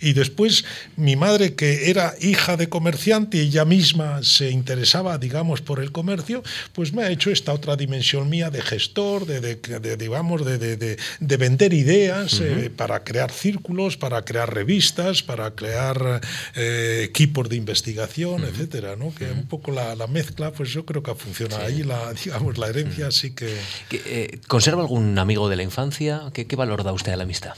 Y 0.00 0.14
después 0.14 0.64
mi 0.96 1.16
madre, 1.16 1.54
que 1.54 1.90
era 1.90 2.14
hija 2.20 2.56
de 2.56 2.68
comerciante 2.68 3.36
y 3.36 3.40
ella 3.40 3.64
misma 3.64 4.22
se 4.22 4.50
interesaba, 4.50 5.18
digamos, 5.18 5.60
por 5.60 5.80
el 5.80 5.92
comercio, 5.92 6.42
pues 6.72 6.92
me 6.92 7.02
ha 7.02 7.10
hecho 7.10 7.30
esta 7.30 7.52
otra 7.52 7.76
dimensión 7.76 8.28
mía 8.28 8.50
de 8.50 8.62
gestor, 8.62 9.26
de, 9.26 9.40
de, 9.40 9.96
digamos, 9.96 10.44
de, 10.44 10.58
de, 10.58 11.36
vender 11.36 11.72
ideas 11.72 12.40
eh, 12.40 12.70
para 12.74 13.02
crear 13.04 13.30
círculos, 13.30 13.96
para 13.96 14.24
crear 14.24 14.52
revistas, 14.52 15.22
para 15.22 15.50
crear 15.52 16.20
eh, 16.54 17.02
equipos 17.04 17.48
de 17.48 17.56
investigación, 17.56 18.44
etcétera, 18.44 18.96
¿no? 18.96 19.14
Que 19.14 19.24
un 19.24 19.46
poco 19.46 19.70
la, 19.70 19.94
la, 19.94 20.06
mezcla, 20.06 20.52
pues 20.52 20.70
yo 20.70 20.84
creo 20.84 21.02
que 21.02 21.14
funciona 21.14 21.58
ahí, 21.58 21.82
la, 21.82 22.12
digamos, 22.12 22.58
la 22.58 22.68
herencia, 22.68 23.08
así 23.08 23.32
que... 23.32 23.56
Eh, 23.90 24.38
¿Conserva 24.48 24.82
algún 24.82 25.18
amigo 25.18 25.48
de 25.48 25.56
la 25.56 25.62
infancia? 25.62 26.22
¿Qué, 26.32 26.46
qué 26.46 26.56
valor 26.56 26.84
da 26.84 26.92
usted 26.92 27.12
a 27.12 27.16
la 27.16 27.24
amistad? 27.24 27.54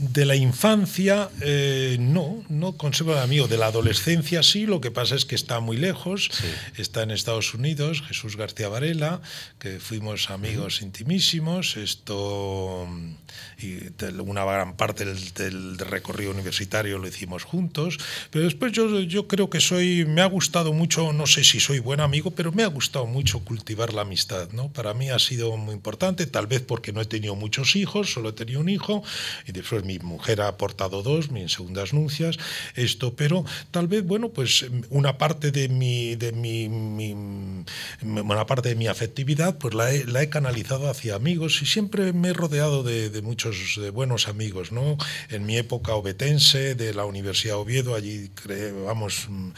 De 0.00 0.24
la 0.24 0.36
infancia, 0.36 1.28
eh, 1.40 1.96
no, 1.98 2.44
no 2.48 2.76
conservo 2.76 3.14
el 3.14 3.18
amigo. 3.18 3.48
De 3.48 3.56
la 3.56 3.66
adolescencia 3.66 4.44
sí, 4.44 4.64
lo 4.64 4.80
que 4.80 4.92
pasa 4.92 5.16
es 5.16 5.24
que 5.24 5.34
está 5.34 5.58
muy 5.58 5.76
lejos, 5.76 6.30
está 6.76 7.02
en 7.02 7.10
Estados 7.10 7.52
Unidos, 7.52 8.02
Jesús 8.06 8.36
García 8.36 8.68
Varela, 8.68 9.20
que 9.58 9.80
fuimos 9.80 10.30
amigos 10.30 10.82
intimísimos, 10.82 11.76
esto 11.76 12.86
y 13.60 13.78
una 14.20 14.44
gran 14.44 14.76
parte 14.76 15.04
del, 15.04 15.78
recorrido 15.78 16.30
universitario 16.30 16.98
lo 16.98 17.08
hicimos 17.08 17.42
juntos, 17.42 17.98
pero 18.30 18.44
después 18.44 18.72
yo, 18.72 19.00
yo 19.00 19.26
creo 19.26 19.50
que 19.50 19.60
soy, 19.60 20.04
me 20.04 20.20
ha 20.20 20.26
gustado 20.26 20.72
mucho, 20.72 21.12
no 21.12 21.26
sé 21.26 21.42
si 21.42 21.58
soy 21.58 21.80
buen 21.80 22.00
amigo, 22.00 22.30
pero 22.30 22.52
me 22.52 22.62
ha 22.62 22.68
gustado 22.68 23.06
mucho 23.06 23.40
cultivar 23.40 23.92
la 23.92 24.02
amistad, 24.02 24.50
¿no? 24.52 24.72
Para 24.72 24.94
mí 24.94 25.10
ha 25.10 25.18
sido 25.18 25.56
muy 25.56 25.74
importante, 25.74 26.26
tal 26.26 26.46
vez 26.46 26.60
porque 26.60 26.92
no 26.92 27.00
he 27.00 27.04
tenido 27.04 27.34
muchos 27.34 27.74
hijos, 27.74 28.12
solo 28.12 28.28
he 28.28 28.32
tenido 28.32 28.60
un 28.60 28.68
hijo, 28.68 29.02
y 29.46 29.52
después 29.52 29.84
mi 29.88 29.98
mujer 29.98 30.42
ha 30.42 30.48
aportado 30.48 31.02
dos, 31.02 31.30
mis 31.30 31.52
segundas 31.52 31.94
nuncias, 31.94 32.36
esto, 32.74 33.14
pero 33.16 33.46
tal 33.70 33.88
vez, 33.88 34.04
bueno, 34.04 34.28
pues 34.28 34.66
una 34.90 35.16
parte 35.16 35.50
de 35.50 35.70
mi, 35.70 36.14
de 36.14 36.32
mi, 36.32 36.66
una 38.02 38.44
parte 38.44 38.68
de 38.68 38.74
mi 38.74 38.86
afectividad, 38.86 39.56
pues 39.56 39.72
la 39.72 39.90
he, 39.90 40.04
la 40.04 40.22
he 40.22 40.28
canalizado 40.28 40.90
hacia 40.90 41.14
amigos 41.14 41.62
y 41.62 41.66
siempre 41.66 42.12
me 42.12 42.28
he 42.28 42.32
rodeado 42.34 42.82
de, 42.82 43.08
de 43.08 43.22
muchos 43.22 43.78
de 43.80 43.88
buenos 43.88 44.28
amigos, 44.28 44.72
¿no? 44.72 44.98
En 45.30 45.46
mi 45.46 45.56
época 45.56 45.94
obetense, 45.94 46.74
de 46.74 46.92
la 46.92 47.06
Universidad 47.06 47.54
de 47.54 47.60
Oviedo, 47.60 47.94
allí, 47.94 48.30
vamos, 48.84 49.26
mm, 49.28 49.50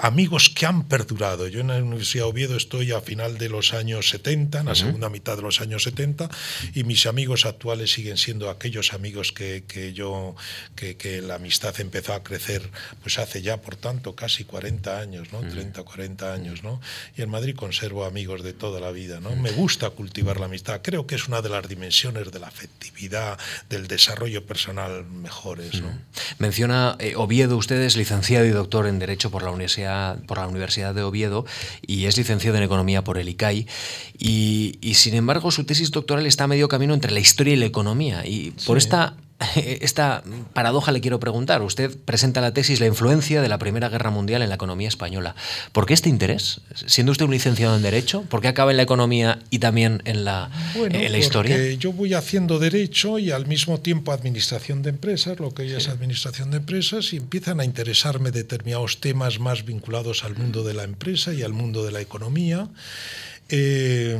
amigos 0.00 0.48
que 0.50 0.66
han 0.66 0.84
perdurado. 0.84 1.48
Yo 1.48 1.60
en 1.60 1.68
la 1.68 1.76
Universidad 1.82 2.24
de 2.24 2.30
Oviedo 2.30 2.56
estoy 2.56 2.92
a 2.92 3.00
final 3.00 3.36
de 3.38 3.48
los 3.48 3.74
años 3.74 4.10
70, 4.10 4.60
en 4.60 4.66
la 4.66 4.74
segunda 4.74 5.08
mitad 5.08 5.36
de 5.36 5.42
los 5.42 5.60
años 5.60 5.82
70, 5.82 6.28
y 6.74 6.84
mis 6.84 7.06
amigos 7.06 7.46
actuales 7.46 7.92
siguen 7.92 8.16
siendo 8.16 8.50
aquellos 8.50 8.92
amigos 8.92 9.32
que 9.32 9.55
que, 9.64 9.92
yo, 9.92 10.34
que, 10.74 10.96
que, 10.96 11.22
la 11.22 11.36
amistad 11.36 11.74
empezó 11.80 12.12
a 12.12 12.22
crecer 12.22 12.70
pues 13.02 13.18
hace 13.18 13.42
ya, 13.42 13.60
por 13.60 13.76
tanto, 13.76 14.14
casi 14.14 14.44
40 14.44 14.98
años, 14.98 15.32
¿no? 15.32 15.40
30, 15.40 15.82
40 15.82 16.32
años, 16.32 16.62
¿no? 16.62 16.80
Y 17.16 17.22
en 17.22 17.30
Madrid 17.30 17.54
conservo 17.54 18.04
amigos 18.04 18.42
de 18.42 18.52
toda 18.52 18.80
la 18.80 18.90
vida, 18.90 19.20
¿no? 19.20 19.34
Me 19.36 19.50
gusta 19.50 19.90
cultivar 19.90 20.38
la 20.38 20.46
amistad, 20.46 20.80
creo 20.82 21.06
que 21.06 21.14
es 21.14 21.28
una 21.28 21.42
de 21.42 21.48
las 21.48 21.68
dimensiones 21.68 22.30
de 22.30 22.38
la 22.38 22.48
afectividad, 22.48 23.38
del 23.68 23.86
desarrollo 23.88 24.44
personal 24.46 25.04
mejores, 25.04 25.80
¿no? 25.80 25.90
Menciona 26.38 26.96
eh, 26.98 27.14
Oviedo, 27.16 27.56
usted 27.56 27.80
es 27.80 27.96
licenciado 27.96 28.44
y 28.44 28.50
doctor 28.50 28.86
en 28.86 28.98
Derecho 28.98 29.30
por 29.30 29.42
la 29.42 29.50
Universidad, 29.50 30.22
por 30.24 30.38
la 30.38 30.46
Universidad 30.46 30.94
de 30.94 31.02
Oviedo 31.02 31.46
y 31.86 32.06
es 32.06 32.16
licenciado 32.16 32.56
en 32.56 32.62
Economía 32.62 33.04
por 33.04 33.18
el 33.18 33.28
ICAI. 33.28 33.66
Y, 34.18 34.78
y 34.80 34.94
sin 34.94 35.14
embargo 35.14 35.50
su 35.50 35.64
tesis 35.64 35.90
doctoral 35.90 36.26
está 36.26 36.44
a 36.44 36.48
medio 36.48 36.68
camino 36.68 36.94
entre 36.94 37.12
la 37.12 37.20
historia 37.20 37.54
y 37.54 37.56
la 37.56 37.66
economía. 37.66 38.26
Y 38.26 38.52
por 38.66 38.78
esta 38.78 39.16
esta 39.56 40.22
paradoja 40.52 40.92
le 40.92 41.00
quiero 41.00 41.20
preguntar. 41.20 41.62
Usted 41.62 41.96
presenta 42.04 42.40
la 42.40 42.54
tesis 42.54 42.80
La 42.80 42.86
influencia 42.86 43.42
de 43.42 43.48
la 43.48 43.58
Primera 43.58 43.88
Guerra 43.88 44.10
Mundial 44.10 44.42
en 44.42 44.48
la 44.48 44.54
economía 44.54 44.88
española. 44.88 45.34
¿Por 45.72 45.86
qué 45.86 45.94
este 45.94 46.08
interés? 46.08 46.60
Siendo 46.74 47.12
usted 47.12 47.26
un 47.26 47.32
licenciado 47.32 47.76
en 47.76 47.82
Derecho, 47.82 48.22
¿por 48.22 48.40
qué 48.40 48.48
acaba 48.48 48.70
en 48.70 48.78
la 48.78 48.82
economía 48.82 49.38
y 49.50 49.58
también 49.58 50.02
en 50.04 50.24
la, 50.24 50.50
bueno, 50.76 50.98
en 50.98 51.12
la 51.12 51.18
historia? 51.18 51.56
Yo 51.74 51.92
voy 51.92 52.14
haciendo 52.14 52.58
Derecho 52.58 53.18
y 53.18 53.30
al 53.30 53.46
mismo 53.46 53.80
tiempo 53.80 54.12
Administración 54.12 54.82
de 54.82 54.90
Empresas, 54.90 55.38
lo 55.38 55.52
que 55.52 55.68
ya 55.68 55.78
es 55.78 55.88
Administración 55.88 56.50
de 56.50 56.58
Empresas, 56.58 57.12
y 57.12 57.16
empiezan 57.16 57.60
a 57.60 57.64
interesarme 57.64 58.30
determinados 58.30 59.00
temas 59.00 59.38
más 59.38 59.64
vinculados 59.64 60.24
al 60.24 60.36
mundo 60.36 60.64
de 60.64 60.74
la 60.74 60.84
empresa 60.84 61.34
y 61.34 61.42
al 61.42 61.52
mundo 61.52 61.84
de 61.84 61.92
la 61.92 62.00
economía. 62.00 62.68
Eh, 63.48 64.18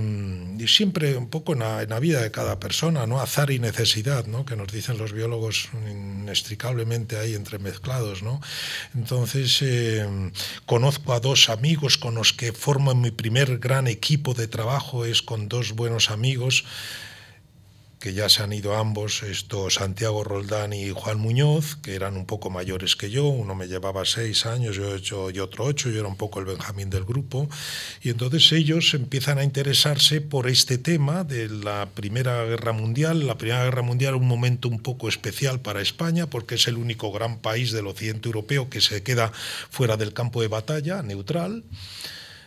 y 0.57 0.69
siempre 0.69 1.17
un 1.17 1.29
poco 1.29 1.55
en 1.55 1.59
la, 1.59 2.01
vida 2.01 2.21
de 2.21 2.31
cada 2.31 2.61
persona, 2.61 3.07
¿no? 3.07 3.21
azar 3.21 3.51
y 3.51 3.59
necesidad, 3.59 4.27
¿no? 4.27 4.47
que 4.47 4.55
nos 4.55 4.73
dicen 4.73 4.99
los 4.99 5.13
biólogos 5.13 5.69
inextricablemente 5.91 7.19
ahí 7.19 7.35
entremezclados. 7.35 8.23
¿no? 8.23 8.41
Entonces, 8.95 9.59
eh, 9.63 10.07
conozco 10.65 11.13
a 11.13 11.21
dos 11.21 11.49
amigos 11.49 11.99
con 11.99 12.15
los 12.15 12.33
que 12.33 12.53
formo 12.53 12.95
mi 12.95 13.11
primer 13.11 13.59
gran 13.59 13.89
equipo 13.89 14.35
de 14.35 14.47
trabajo, 14.47 15.05
es 15.05 15.23
con 15.23 15.49
dos 15.49 15.73
buenos 15.73 16.11
amigos 16.11 16.65
que 18.07 18.15
ya 18.15 18.29
se 18.29 18.45
han 18.45 18.53
ido 18.53 18.77
ambos, 18.77 19.25
estos 19.25 19.75
Santiago 19.75 20.23
Roldán 20.23 20.73
y 20.73 20.91
Juan 20.91 21.19
Muñoz, 21.19 21.75
que 21.75 21.97
eran 21.97 22.17
un 22.17 22.25
poco 22.25 22.51
mayores 22.51 22.95
que 22.95 23.11
yo, 23.11 23.27
uno 23.27 23.57
me 23.57 23.67
llevaba 23.67 24.05
seis 24.05 24.47
años 24.47 24.77
yo, 24.77 24.95
yo, 24.95 25.29
y 25.33 25.41
otro 25.41 25.65
ocho, 25.65 25.91
yo 25.91 25.99
era 25.99 26.07
un 26.07 26.15
poco 26.15 26.39
el 26.39 26.45
Benjamín 26.45 26.89
del 26.89 27.05
grupo, 27.05 27.49
y 28.01 28.11
entonces 28.11 28.53
ellos 28.53 28.95
empiezan 28.95 29.39
a 29.39 29.43
interesarse 29.43 30.21
por 30.21 30.47
este 30.47 30.79
tema 30.79 31.25
de 31.25 31.49
la 31.49 31.89
Primera 31.95 32.45
Guerra 32.45 32.71
Mundial, 32.71 33.27
la 33.27 33.39
Primera 33.39 33.65
Guerra 33.65 33.83
Mundial 33.83 34.15
un 34.15 34.29
momento 34.29 34.69
un 34.69 34.79
poco 34.79 35.09
especial 35.09 35.59
para 35.59 35.83
España, 35.83 36.31
porque 36.31 36.55
es 36.55 36.69
el 36.69 36.77
único 36.77 37.11
gran 37.11 37.41
país 37.41 37.73
del 37.73 37.89
occidente 37.89 38.29
europeo 38.29 38.71
que 38.71 38.81
se 38.81 39.03
queda 39.03 39.33
fuera 39.69 39.97
del 39.97 40.13
campo 40.13 40.43
de 40.43 40.47
batalla, 40.47 41.03
neutral, 41.03 41.65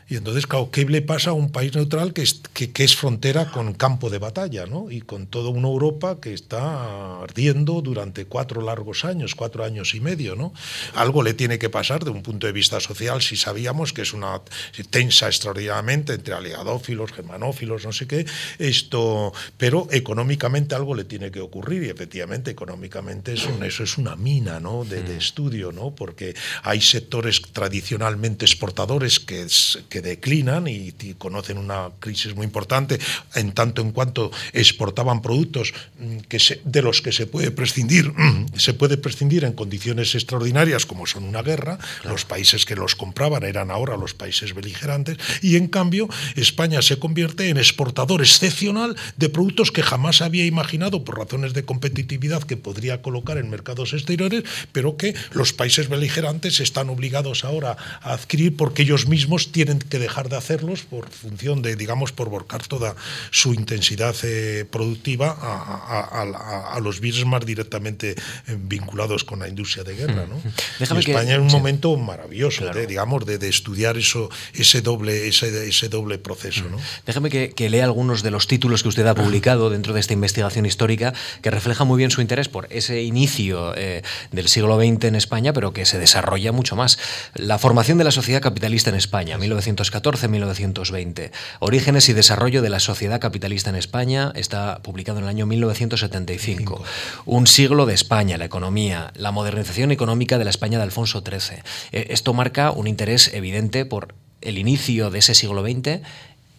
y 0.09 0.15
entonces, 0.15 0.47
claro, 0.47 0.71
¿qué 0.71 0.85
le 0.85 1.03
pasa 1.03 1.29
a 1.29 1.33
un 1.33 1.51
país 1.51 1.75
neutral 1.75 2.13
que 2.13 2.23
es, 2.23 2.41
que, 2.53 2.71
es 2.83 2.95
frontera 2.95 3.51
con 3.51 3.73
campo 3.73 4.09
de 4.09 4.17
batalla, 4.17 4.65
¿no? 4.65 4.89
Y 4.89 5.01
con 5.01 5.27
toda 5.27 5.49
una 5.49 5.67
Europa 5.67 6.17
que 6.19 6.33
está 6.33 7.21
ardiendo 7.21 7.81
durante 7.81 8.25
cuatro 8.25 8.63
largos 8.63 9.05
años, 9.05 9.35
cuatro 9.35 9.63
años 9.63 9.93
y 9.93 9.99
medio, 9.99 10.35
¿no? 10.35 10.51
Algo 10.95 11.21
le 11.21 11.35
tiene 11.35 11.59
que 11.59 11.69
pasar 11.69 12.03
de 12.03 12.09
un 12.09 12.23
punto 12.23 12.47
de 12.47 12.53
vista 12.53 12.79
social 12.79 13.21
si 13.21 13.37
sabíamos 13.37 13.93
que 13.93 14.01
es 14.01 14.13
una 14.13 14.41
tensa 14.89 15.27
extraordinariamente 15.27 16.13
entre 16.13 16.33
aliadófilos, 16.33 17.11
germanófilos, 17.11 17.85
no 17.85 17.91
sé 17.91 18.07
qué, 18.07 18.25
esto, 18.57 19.31
pero 19.57 19.87
económicamente 19.91 20.73
algo 20.73 20.95
le 20.95 21.03
tiene 21.03 21.29
que 21.29 21.39
ocurrir 21.39 21.83
y 21.83 21.89
efectivamente 21.89 22.49
económicamente 22.49 23.33
eso, 23.33 23.63
eso 23.63 23.83
es 23.83 23.97
una 23.99 24.15
mina, 24.15 24.59
¿no? 24.59 24.85
De, 24.85 25.03
de, 25.03 25.17
estudio, 25.17 25.71
¿no? 25.71 25.93
Porque 25.93 26.33
hay 26.63 26.81
sectores 26.81 27.41
tradicionalmente 27.53 28.45
exportadores 28.45 29.19
que, 29.19 29.45
que 29.87 29.98
que 30.01 30.09
declinan 30.09 30.67
y, 30.67 30.93
conocen 31.17 31.57
una 31.57 31.89
crisis 31.99 32.35
muy 32.35 32.45
importante 32.45 32.99
en 33.35 33.51
tanto 33.51 33.81
en 33.81 33.91
cuanto 33.91 34.31
exportaban 34.53 35.21
productos 35.21 35.73
mm, 35.99 36.17
que 36.29 36.39
de 36.63 36.81
los 36.81 37.01
que 37.01 37.11
se 37.11 37.27
puede 37.27 37.51
prescindir, 37.51 38.13
se 38.55 38.73
puede 38.73 38.97
prescindir 38.97 39.43
en 39.43 39.53
condiciones 39.53 40.15
extraordinarias 40.15 40.85
como 40.85 41.05
son 41.05 41.23
una 41.23 41.41
guerra, 41.41 41.79
los 42.05 42.23
países 42.25 42.65
que 42.65 42.75
los 42.75 42.95
compraban 42.95 43.43
eran 43.43 43.71
ahora 43.71 43.97
los 43.97 44.13
países 44.13 44.53
beligerantes, 44.53 45.17
y 45.41 45.57
en 45.57 45.67
cambio 45.67 46.07
España 46.35 46.81
se 46.81 46.99
convierte 46.99 47.49
en 47.49 47.57
exportador 47.57 48.21
excepcional 48.21 48.95
de 49.17 49.29
productos 49.29 49.71
que 49.71 49.83
jamás 49.83 50.21
había 50.21 50.45
imaginado 50.45 51.03
por 51.03 51.17
razones 51.17 51.53
de 51.53 51.65
competitividad 51.65 52.43
que 52.43 52.57
podría 52.57 53.01
colocar 53.01 53.37
en 53.37 53.49
mercados 53.49 53.93
exteriores, 53.93 54.43
pero 54.71 54.95
que 54.95 55.15
los 55.31 55.51
países 55.51 55.89
beligerantes 55.89 56.59
están 56.59 56.89
obligados 56.89 57.43
ahora 57.43 57.75
a 58.01 58.13
adquirir 58.13 58.55
porque 58.55 58.83
ellos 58.83 59.07
mismos 59.07 59.51
tienen 59.51 59.79
que 59.89 59.99
dejar 59.99 60.29
de 60.29 60.37
hacerlos 60.37 60.83
por 60.83 61.09
función 61.09 61.61
de, 61.61 61.75
digamos, 61.75 62.11
por 62.11 62.29
volcar 62.29 62.65
toda 62.67 62.95
su 63.31 63.53
intensidad 63.53 64.15
eh, 64.23 64.65
productiva 64.69 65.35
a, 65.41 66.79
los 66.81 66.99
bienes 67.01 67.25
más 67.25 67.45
directamente 67.45 68.11
eh, 68.11 68.57
vinculados 68.57 69.23
con 69.23 69.39
la 69.39 69.47
industria 69.47 69.83
de 69.83 69.95
guerra. 69.95 70.25
¿no? 70.27 70.41
España 70.99 71.35
es 71.35 71.39
un 71.39 71.47
momento 71.47 71.95
maravilloso, 71.97 72.71
digamos, 72.87 73.25
de, 73.25 73.49
estudiar 73.49 73.97
eso, 73.97 74.29
ese 74.53 74.81
doble, 74.81 75.27
ese, 75.27 75.67
ese 75.67 75.89
doble 75.89 76.17
proceso. 76.19 76.63
¿no? 76.69 76.77
Déjame 77.05 77.29
que, 77.29 77.69
lea 77.69 77.83
algunos 77.83 78.23
de 78.23 78.31
los 78.31 78.47
títulos 78.47 78.81
que 78.81 78.89
usted 78.89 79.05
ha 79.05 79.13
publicado 79.13 79.69
dentro 79.69 79.93
de 79.93 79.99
esta 79.99 80.13
investigación 80.13 80.65
histórica 80.65 81.13
que 81.41 81.51
refleja 81.51 81.83
muy 81.83 81.97
bien 81.97 82.11
su 82.11 82.21
interés 82.21 82.49
por 82.49 82.67
ese 82.69 83.01
inicio 83.03 83.73
eh, 83.75 84.01
del 84.31 84.47
siglo 84.47 84.77
XX 84.77 85.05
en 85.05 85.15
España, 85.15 85.53
pero 85.53 85.73
que 85.73 85.85
se 85.85 85.99
desarrolla 85.99 86.51
mucho 86.51 86.75
más. 86.75 86.97
La 87.33 87.57
formación 87.57 87.97
de 87.97 88.03
la 88.03 88.11
sociedad 88.11 88.41
capitalista 88.41 88.89
en 88.89 88.95
España, 88.95 89.37
1914-1920. 89.79 91.31
Orígenes 91.59 92.09
y 92.09 92.13
desarrollo 92.13 92.61
de 92.61 92.69
la 92.69 92.79
sociedad 92.79 93.19
capitalista 93.19 93.69
en 93.69 93.75
España, 93.75 94.31
está 94.35 94.79
publicado 94.83 95.19
en 95.19 95.25
el 95.25 95.29
año 95.29 95.45
1975. 95.45 96.83
Un 97.25 97.47
siglo 97.47 97.85
de 97.85 97.93
España, 97.93 98.37
la 98.37 98.45
economía, 98.45 99.11
la 99.15 99.31
modernización 99.31 99.91
económica 99.91 100.37
de 100.37 100.43
la 100.43 100.49
España 100.49 100.77
de 100.77 100.83
Alfonso 100.83 101.23
XIII. 101.25 101.59
Eh, 101.91 102.07
esto 102.09 102.33
marca 102.33 102.71
un 102.71 102.87
interés 102.87 103.33
evidente 103.33 103.85
por 103.85 104.15
el 104.41 104.57
inicio 104.57 105.09
de 105.09 105.19
ese 105.19 105.35
siglo 105.35 105.63
XX 105.63 106.01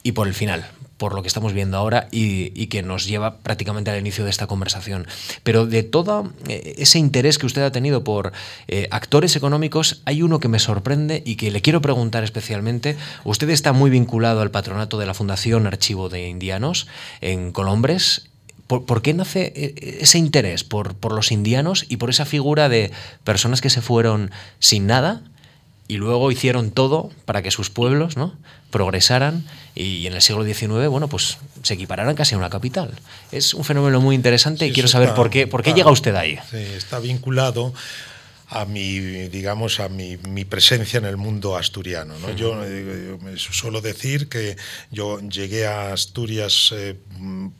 y 0.03 0.13
por 0.13 0.27
el 0.27 0.35
final, 0.35 0.67
por 1.01 1.15
lo 1.15 1.23
que 1.23 1.29
estamos 1.29 1.55
viendo 1.55 1.79
ahora 1.79 2.09
y, 2.13 2.67
que 2.67 2.83
nos 2.83 3.07
lleva 3.07 3.39
prácticamente 3.39 3.91
al 3.91 3.99
inicio 3.99 4.23
de 4.23 4.31
esta 4.31 4.47
conversación. 4.47 5.07
Pero 5.43 5.65
de 5.65 5.83
todo 5.83 6.31
eh, 6.47 6.75
ese 6.77 6.99
interés 6.99 7.39
que 7.39 7.47
usted 7.47 7.63
ha 7.63 7.73
tenido 7.73 8.05
por 8.05 8.33
eh, 8.69 8.87
actores 8.91 9.35
económicos, 9.35 10.03
hay 10.05 10.21
uno 10.21 10.41
que 10.41 10.49
me 10.49 10.59
sorprende 10.59 11.23
y 11.25 11.37
que 11.37 11.51
le 11.51 11.63
quiero 11.63 11.81
preguntar 11.81 12.23
especialmente. 12.23 12.99
Usted 13.25 13.49
está 13.49 13.73
muy 13.73 13.89
vinculado 13.89 14.43
al 14.43 14.51
patronato 14.51 14.99
de 14.99 15.07
la 15.07 15.15
Fundación 15.15 15.67
Archivo 15.67 16.11
de 16.11 16.29
Indianos 16.29 16.87
en 17.23 17.51
Colombres. 17.51 18.29
¿Por, 18.67 19.01
qué 19.01 19.15
nace 19.15 19.55
eh, 19.57 19.99
ese 20.03 20.19
interés 20.19 20.65
por, 20.65 20.95
por 20.97 21.13
los 21.15 21.33
indianos 21.33 21.87
y 21.89 21.97
por 21.97 22.11
esa 22.11 22.27
figura 22.27 22.69
de 22.69 22.93
personas 23.25 23.63
que 23.63 23.71
se 23.71 23.81
fueron 23.81 24.33
sin 24.59 24.87
nada 24.87 25.23
y 25.89 25.97
luego 25.97 26.31
hicieron 26.31 26.71
todo 26.71 27.11
para 27.25 27.41
que 27.43 27.51
sus 27.51 27.71
pueblos 27.71 28.19
¿no? 28.19 28.35
Progresaran 28.71 29.45
y 29.75 30.07
en 30.07 30.15
el 30.15 30.23
siglo 30.23 30.45
XIX, 30.45 30.89
bueno, 30.89 31.09
pues 31.09 31.39
se 31.63 31.75
equipararan 31.75 32.15
casi 32.15 32.35
a 32.35 32.39
una 32.39 32.51
capital. 32.51 32.91
Es 33.33 33.55
un 33.55 33.65
fenómeno 33.65 34.01
muy 34.01 34.15
interesante 34.15 34.67
y 34.67 34.73
quiero 34.73 34.89
saber 34.89 35.15
por 35.15 35.31
qué, 35.31 35.47
por 35.47 35.63
qué 35.63 35.73
llega 35.73 35.91
usted 35.91 36.15
ahí. 36.15 36.39
Sí, 36.51 36.59
está 36.77 36.99
vinculado 36.99 37.73
a 38.51 38.65
mi, 38.65 38.99
digamos, 39.29 39.79
a 39.79 39.89
mi, 39.89 40.17
presencia 40.45 40.99
en 40.99 41.05
el 41.05 41.17
mundo 41.17 41.57
asturiano. 41.57 42.19
¿no? 42.19 42.35
Yo, 42.35 42.61
eh, 42.65 43.17
suelo 43.37 43.81
decir 43.81 44.29
que 44.29 44.57
yo 44.91 45.21
llegué 45.21 45.67
a 45.69 45.93
Asturias 45.93 46.71
eh, 46.73 46.97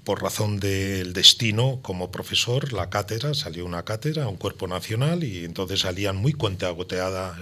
por 0.03 0.21
razón 0.21 0.59
del 0.59 1.13
destino 1.13 1.79
como 1.83 2.11
profesor, 2.11 2.73
la 2.73 2.91
cátedra, 2.91 3.35
salió 3.35 3.65
una 3.65 3.85
cátedra, 3.85 4.27
un 4.27 4.37
cuerpo 4.37 4.67
nacional, 4.67 5.23
y 5.23 5.45
entonces 5.45 5.81
salían 5.81 6.17
muy 6.17 6.33
cuentagoteadas, 6.33 7.39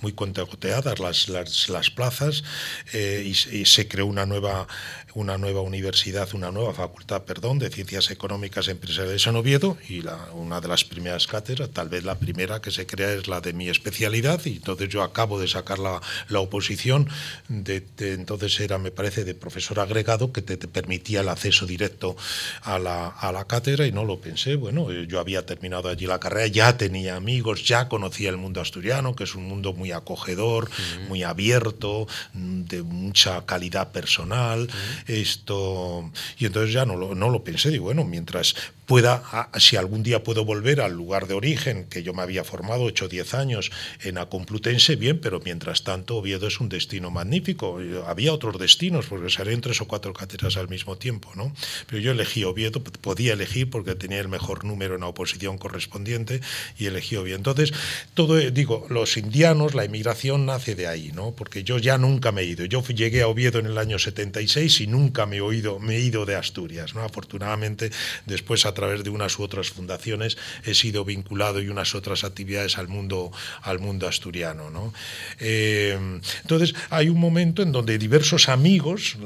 muy 0.00 0.12
cuentagoteadas 0.12 1.00
las, 1.00 1.28
las, 1.28 1.68
las 1.68 1.90
plazas 1.90 2.44
eh, 2.92 3.24
y, 3.26 3.56
y 3.56 3.66
se 3.66 3.88
creó 3.88 4.06
una 4.06 4.26
nueva 4.26 4.68
una 5.14 5.38
nueva 5.38 5.60
universidad, 5.60 6.28
una 6.34 6.50
nueva 6.50 6.72
facultad, 6.72 7.22
perdón, 7.22 7.58
de 7.58 7.70
Ciencias 7.70 8.10
Económicas 8.10 8.68
Empresariales 8.68 9.26
en 9.26 9.36
Oviedo 9.36 9.76
y 9.88 10.02
la, 10.02 10.16
una 10.32 10.60
de 10.60 10.68
las 10.68 10.84
primeras 10.84 11.26
cátedras, 11.26 11.70
tal 11.70 11.88
vez 11.88 12.04
la 12.04 12.16
primera 12.16 12.60
que 12.60 12.70
se 12.70 12.86
crea 12.86 13.12
es 13.12 13.28
la 13.28 13.40
de 13.40 13.52
mi 13.52 13.68
especialidad 13.68 14.40
y 14.44 14.56
entonces 14.56 14.88
yo 14.88 15.02
acabo 15.02 15.40
de 15.40 15.48
sacar 15.48 15.78
la, 15.78 16.00
la 16.28 16.40
oposición, 16.40 17.08
de, 17.48 17.84
entonces 17.98 18.58
era, 18.60 18.78
me 18.78 18.90
parece, 18.90 19.24
de 19.24 19.34
profesor 19.34 19.80
agregado 19.80 20.32
que 20.32 20.42
te, 20.42 20.56
permitía 20.56 21.20
el 21.20 21.28
acceso 21.28 21.66
directo 21.66 22.16
a 22.62 22.78
la, 22.78 23.08
a 23.08 23.32
la 23.32 23.46
cátedra 23.46 23.86
y 23.86 23.92
no 23.92 24.04
lo 24.04 24.20
pensé, 24.20 24.56
bueno, 24.56 24.90
eh, 24.90 25.06
yo 25.08 25.20
había 25.20 25.44
terminado 25.44 25.88
allí 25.88 26.06
la 26.06 26.20
carrera, 26.20 26.46
ya 26.46 26.76
tenía 26.76 27.16
amigos, 27.16 27.64
ya 27.66 27.88
conocía 27.88 28.30
el 28.30 28.36
mundo 28.36 28.60
asturiano, 28.60 29.14
que 29.14 29.24
es 29.24 29.34
un 29.34 29.44
mundo 29.44 29.72
muy 29.72 29.92
acogedor, 29.92 30.70
muy 31.08 31.22
abierto, 31.22 32.06
de 32.32 32.82
mucha 32.82 33.44
calidad 33.44 33.92
personal. 33.92 34.68
Esto, 35.06 36.10
y 36.38 36.46
entonces 36.46 36.72
ya 36.72 36.84
no 36.86 36.96
lo, 36.96 37.14
no 37.14 37.30
lo 37.30 37.44
pensé, 37.44 37.70
digo, 37.70 37.84
bueno, 37.84 38.04
mientras 38.04 38.54
pueda, 38.86 39.48
si 39.58 39.76
algún 39.76 40.02
día 40.02 40.22
puedo 40.22 40.44
volver 40.44 40.80
al 40.80 40.92
lugar 40.92 41.26
de 41.26 41.34
origen, 41.34 41.86
que 41.88 42.02
yo 42.02 42.14
me 42.14 42.22
había 42.22 42.44
formado 42.44 42.82
8 42.84 43.04
o 43.04 43.08
10 43.08 43.34
años 43.34 43.70
en 44.02 44.16
la 44.16 44.26
Complutense, 44.26 44.96
bien, 44.96 45.20
pero 45.20 45.40
mientras 45.44 45.84
tanto 45.84 46.16
Oviedo 46.16 46.46
es 46.46 46.60
un 46.60 46.68
destino 46.68 47.10
magnífico. 47.10 47.78
Había 48.06 48.32
otros 48.32 48.58
destinos, 48.58 49.06
porque 49.06 49.30
salían 49.30 49.60
tres 49.60 49.80
o 49.80 49.86
cuatro 49.86 50.12
cátedras 50.12 50.56
al 50.56 50.68
mismo 50.68 50.96
tiempo, 50.96 51.30
¿no? 51.34 51.52
Pero 51.86 52.00
yo 52.00 52.12
elegí 52.12 52.44
Oviedo, 52.44 52.82
podía 52.82 53.34
elegir 53.34 53.70
porque 53.70 53.94
tenía 53.94 54.20
el 54.20 54.28
mejor 54.28 54.64
número 54.64 54.94
en 54.94 55.02
la 55.02 55.06
oposición 55.06 55.58
correspondiente 55.58 56.40
y 56.78 56.86
elegí 56.86 57.16
Oviedo. 57.16 57.36
Entonces, 57.36 57.72
todo, 58.14 58.38
digo, 58.38 58.86
los 58.88 59.16
indianos, 59.16 59.74
la 59.74 59.84
inmigración 59.84 60.46
nace 60.46 60.74
de 60.74 60.86
ahí, 60.86 61.12
¿no? 61.14 61.32
Porque 61.32 61.62
yo 61.62 61.78
ya 61.78 61.98
nunca 61.98 62.32
me 62.32 62.42
he 62.42 62.46
ido. 62.46 62.64
Yo 62.64 62.82
llegué 62.82 63.22
a 63.22 63.28
Oviedo 63.28 63.58
en 63.58 63.66
el 63.66 63.78
año 63.78 63.98
76 63.98 64.80
y 64.80 64.86
nunca 64.86 65.26
me 65.26 65.36
he, 65.36 65.40
oído, 65.40 65.78
me 65.78 65.96
he 65.96 66.00
ido 66.00 66.26
de 66.26 66.34
Asturias, 66.34 66.94
¿no? 66.94 67.02
Afortunadamente, 67.02 67.90
después 68.26 68.66
a 68.66 68.71
través 68.74 69.04
de 69.04 69.10
unas 69.10 69.38
u 69.38 69.42
otras 69.42 69.70
fundaciones 69.70 70.36
he 70.64 70.74
sido 70.74 71.04
vinculado 71.04 71.60
y 71.60 71.68
unas 71.68 71.94
otras 71.94 72.24
actividades 72.24 72.78
al 72.78 72.88
mundo, 72.88 73.32
al 73.62 73.78
mundo 73.78 74.08
asturiano. 74.08 74.70
¿no? 74.70 74.92
Eh, 75.38 75.98
entonces 76.42 76.74
hay 76.90 77.08
un 77.08 77.18
momento 77.18 77.62
en 77.62 77.72
donde 77.72 77.98
diversos 77.98 78.48
amigos, 78.48 79.16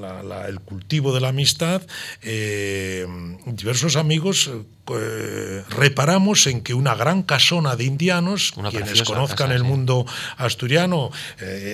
el 0.49 0.61
cultivo 0.61 1.15
de 1.15 1.21
la 1.21 1.29
amistad, 1.29 1.83
eh, 2.23 3.07
diversos 3.47 3.97
amigos 3.97 4.51
eh, 4.89 5.65
reparamos 5.69 6.47
en 6.47 6.61
que 6.61 6.73
una 6.73 6.95
gran 6.95 7.23
casona 7.23 7.75
de 7.75 7.85
indianos, 7.85 8.55
quienes 8.71 9.03
conozcan 9.03 9.51
el 9.51 9.65
mundo 9.65 10.07
asturiano, 10.37 11.11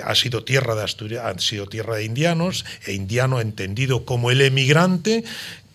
ha 0.05 0.15
sido 0.15 0.45
tierra 0.45 0.75
de 0.75 0.83
ha 0.83 1.39
sido 1.39 1.67
tierra 1.67 1.97
de 1.97 2.05
indianos, 2.05 2.65
e 2.87 2.93
indiano 2.93 3.41
entendido 3.41 4.05
como 4.05 4.31
el 4.31 4.41
emigrante 4.41 5.25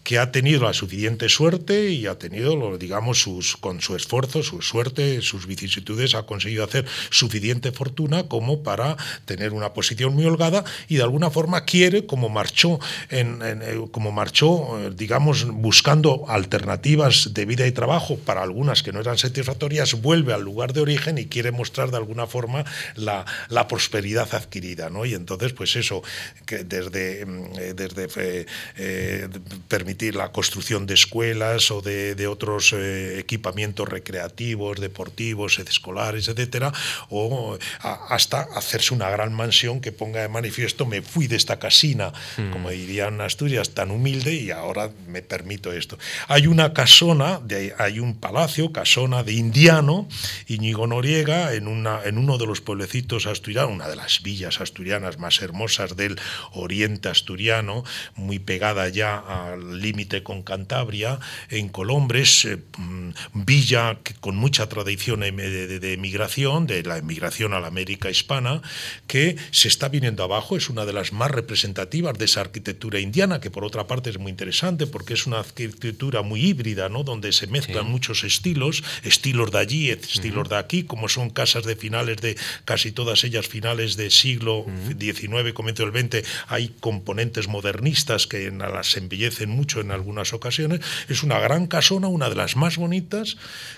que 0.07 0.19
ha 0.19 0.31
tenido 0.31 0.63
la 0.63 0.71
suficiente 0.71 1.27
suerte 1.27 1.89
y 1.89 2.07
ha 2.07 2.17
tenido, 2.17 2.77
digamos, 2.77 3.19
sus, 3.21 3.57
con 3.57 3.81
su 3.81 3.93
esfuerzo, 3.93 4.41
su 4.41 4.61
suerte, 4.61 5.21
sus 5.21 5.47
vicisitudes, 5.47 6.15
ha 6.15 6.23
conseguido 6.23 6.63
hacer 6.63 6.85
suficiente 7.09 7.73
fortuna 7.73 8.23
como 8.29 8.63
para 8.63 8.95
tener 9.25 9.51
una 9.51 9.73
posición 9.73 10.15
muy 10.15 10.23
holgada 10.23 10.63
y 10.87 10.95
de 10.95 11.03
alguna 11.03 11.29
forma 11.29 11.65
quiere, 11.65 12.05
como 12.05 12.29
marchó, 12.29 12.79
en, 13.09 13.41
eh, 13.43 13.85
como 13.91 14.13
marchó 14.13 14.79
eh, 14.79 14.91
digamos, 14.95 15.45
buscando 15.45 16.23
alternativas 16.29 17.33
de 17.33 17.43
vida 17.43 17.67
y 17.67 17.73
trabajo 17.73 18.15
para 18.15 18.43
algunas 18.43 18.83
que 18.83 18.93
no 18.93 19.01
eran 19.01 19.17
satisfactorias, 19.17 20.01
vuelve 20.01 20.31
al 20.31 20.41
lugar 20.41 20.71
de 20.71 20.79
origen 20.79 21.17
y 21.17 21.25
quiere 21.25 21.51
mostrar 21.51 21.91
de 21.91 21.97
alguna 21.97 22.27
forma 22.27 22.63
la, 22.95 23.25
la 23.49 23.67
prosperidad 23.67 24.33
adquirida. 24.33 24.89
¿no? 24.89 25.03
Y 25.03 25.15
entonces, 25.15 25.51
pues 25.51 25.75
eso, 25.75 26.01
que 26.45 26.63
desde, 26.63 27.25
mm, 27.25 27.59
eh, 27.59 27.73
desde 27.75 28.45
eh, 28.77 29.27
permitir 29.67 29.96
la 30.13 30.31
construcción 30.31 30.85
de 30.85 30.93
escuelas 30.93 31.71
o 31.71 31.81
de, 31.81 32.27
otros 32.27 32.73
eh, 32.73 33.19
equipamientos 33.19 33.87
recreativos, 33.87 34.79
deportivos, 34.79 35.59
escolares, 35.59 36.27
etcétera, 36.27 36.73
o 37.09 37.57
hasta 37.81 38.41
hacerse 38.55 38.93
una 38.93 39.09
gran 39.09 39.33
mansión 39.33 39.81
que 39.81 39.91
ponga 39.91 40.21
de 40.21 40.27
manifiesto 40.27 40.85
me 40.85 41.01
fui 41.01 41.27
de 41.27 41.35
esta 41.35 41.59
casina, 41.59 42.13
hmm. 42.37 42.51
como 42.51 42.69
dirían 42.69 43.21
Asturias, 43.21 43.71
tan 43.71 43.91
humilde 43.91 44.33
y 44.33 44.51
ahora 44.51 44.91
me 45.07 45.21
permito 45.21 45.71
esto. 45.71 45.97
Hay 46.27 46.47
una 46.47 46.73
casona, 46.73 47.39
de, 47.43 47.73
hay 47.77 47.99
un 47.99 48.15
palacio, 48.15 48.71
casona 48.71 49.23
de 49.23 49.33
indiano, 49.33 50.07
Íñigo 50.47 50.87
Noriega, 50.87 51.53
en, 51.53 51.67
una, 51.67 52.01
en 52.03 52.17
uno 52.17 52.37
de 52.37 52.45
los 52.45 52.61
pueblecitos 52.61 53.25
asturianos, 53.25 53.71
una 53.71 53.87
de 53.87 53.95
las 53.95 54.21
villas 54.21 54.61
asturianas 54.61 55.17
más 55.17 55.41
hermosas 55.41 55.95
del 55.95 56.19
oriente 56.51 57.09
asturiano, 57.09 57.83
muy 58.15 58.39
pegada 58.39 58.89
ya 58.89 59.17
al 59.17 59.81
límite 59.87 60.23
con 60.23 60.43
Cantabria, 60.43 61.19
en 61.49 61.69
Colombres, 61.69 62.45
eh, 62.45 62.57
mm, 62.77 63.09
villa 63.33 63.97
con 64.19 64.35
mucha 64.35 64.67
tradición 64.67 65.21
de, 65.21 65.79
de, 65.79 65.93
emigración, 65.93 66.67
de 66.67 66.83
la 66.83 66.97
emigración 66.97 67.53
a 67.53 67.59
la 67.59 67.67
América 67.67 68.09
hispana, 68.09 68.61
que 69.07 69.37
se 69.51 69.67
está 69.67 69.87
viniendo 69.89 70.23
abajo, 70.23 70.57
es 70.57 70.69
una 70.69 70.85
de 70.85 70.93
las 70.93 71.13
más 71.13 71.31
representativas 71.31 72.17
de 72.17 72.25
esa 72.25 72.41
arquitectura 72.41 72.99
indiana, 72.99 73.39
que 73.39 73.51
por 73.51 73.63
otra 73.63 73.87
parte 73.87 74.09
es 74.09 74.19
muy 74.19 74.31
interesante 74.31 74.87
porque 74.87 75.13
es 75.13 75.25
una 75.25 75.39
arquitectura 75.39 76.21
muy 76.21 76.41
híbrida, 76.45 76.89
¿no? 76.89 77.03
donde 77.03 77.31
se 77.31 77.47
mezclan 77.47 77.89
muchos 77.89 78.23
estilos, 78.23 78.83
estilos 79.03 79.51
de 79.51 79.59
allí, 79.59 79.89
estilos 79.89 80.49
de 80.49 80.57
aquí, 80.57 80.83
como 80.83 81.07
son 81.07 81.29
casas 81.29 81.63
de 81.63 81.75
finales 81.75 82.17
de 82.17 82.35
casi 82.65 82.91
todas 82.91 83.23
ellas 83.23 83.47
finales 83.47 83.95
de 83.95 84.09
siglo 84.11 84.65
XIX, 84.99 85.53
comienzo 85.53 85.89
del 85.89 85.95
XX, 85.95 86.27
hay 86.47 86.75
componentes 86.79 87.47
modernistas 87.47 88.27
que 88.27 88.51
las 88.51 88.97
embellecen 88.97 89.49
mucho 89.49 89.66
en 89.75 89.91
algunas 89.91 90.33
ocasiones. 90.33 90.81
Es 91.09 91.23
una 91.23 91.39
gran 91.39 91.67
casona, 91.67 92.07
una 92.07 92.29
de 92.29 92.35
las 92.35 92.55
más 92.55 92.77
bonitas, 92.77 93.37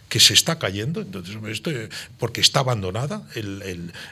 que 0.09 0.19
se 0.19 0.33
está 0.33 0.57
cayendo, 0.57 1.01
entonces, 1.01 1.37
esto, 1.47 1.71
porque 2.17 2.41
está 2.41 2.61
abandonada. 2.61 3.23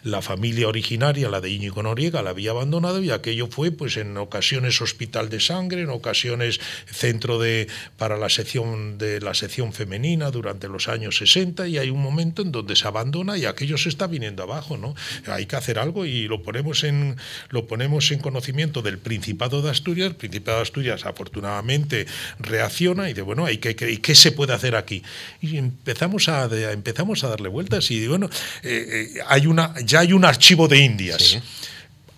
la 0.04 0.22
familia 0.22 0.68
originaria, 0.68 1.30
la 1.30 1.42
de 1.42 1.50
Íñigo 1.50 1.82
Noriega, 1.84 2.22
la 2.22 2.30
había 2.32 2.52
abandonado 2.52 3.02
y 3.02 3.12
aquello 3.12 3.48
fue, 3.48 3.72
pues, 3.72 3.98
en 3.98 4.16
ocasiones 4.18 4.82
hospital 4.82 5.30
de 5.30 5.40
sangre, 5.40 5.82
en 5.82 5.90
ocasiones 5.90 6.60
centro 6.86 7.40
de, 7.40 7.68
para 7.98 8.18
la 8.18 8.30
sección 8.30 8.98
de 8.98 9.20
la 9.22 9.34
sección 9.34 9.74
femenina 9.74 10.32
durante 10.32 10.68
los 10.68 10.88
años 10.88 11.18
60 11.18 11.68
y 11.68 11.78
hay 11.78 11.90
un 11.90 12.02
momento 12.02 12.42
en 12.42 12.52
donde 12.52 12.76
se 12.76 12.88
abandona 12.88 13.38
y 13.38 13.46
aquello 13.46 13.78
se 13.78 13.90
está 13.90 14.08
viniendo 14.08 14.44
abajo, 14.44 14.78
¿no? 14.78 14.96
Hay 15.28 15.46
que 15.46 15.56
hacer 15.56 15.80
algo 15.80 16.06
y 16.06 16.28
lo 16.28 16.44
ponemos 16.44 16.84
en 16.84 17.18
lo 17.50 17.68
ponemos 17.68 18.12
en 18.12 18.20
conocimiento 18.20 18.82
del 18.82 19.00
Principado 19.00 19.62
de 19.62 19.72
Asturias. 19.72 20.08
El 20.08 20.16
Principado 20.16 20.58
de 20.58 20.64
Asturias 20.64 21.06
afortunadamente 21.06 21.67
reacciona 22.40 23.10
y 23.10 23.14
de 23.14 23.22
bueno, 23.22 23.46
hay 23.46 23.58
que, 23.58 23.76
¿qué 23.76 24.16
se 24.16 24.32
puede 24.32 24.54
hacer 24.54 24.76
aquí? 24.76 25.04
Y 25.42 25.58
empezamos 25.58 26.30
a, 26.30 26.46
empezamos 26.72 27.24
a 27.24 27.30
darle 27.30 27.50
vueltas 27.50 27.90
y 27.92 28.08
bueno, 28.08 28.30
eh, 28.64 29.14
eh, 29.16 29.22
hay 29.28 29.48
una, 29.48 29.74
ya 29.84 30.00
hay 30.00 30.14
un 30.14 30.26
archivo 30.26 30.68
de 30.68 30.80
Indias. 30.80 31.40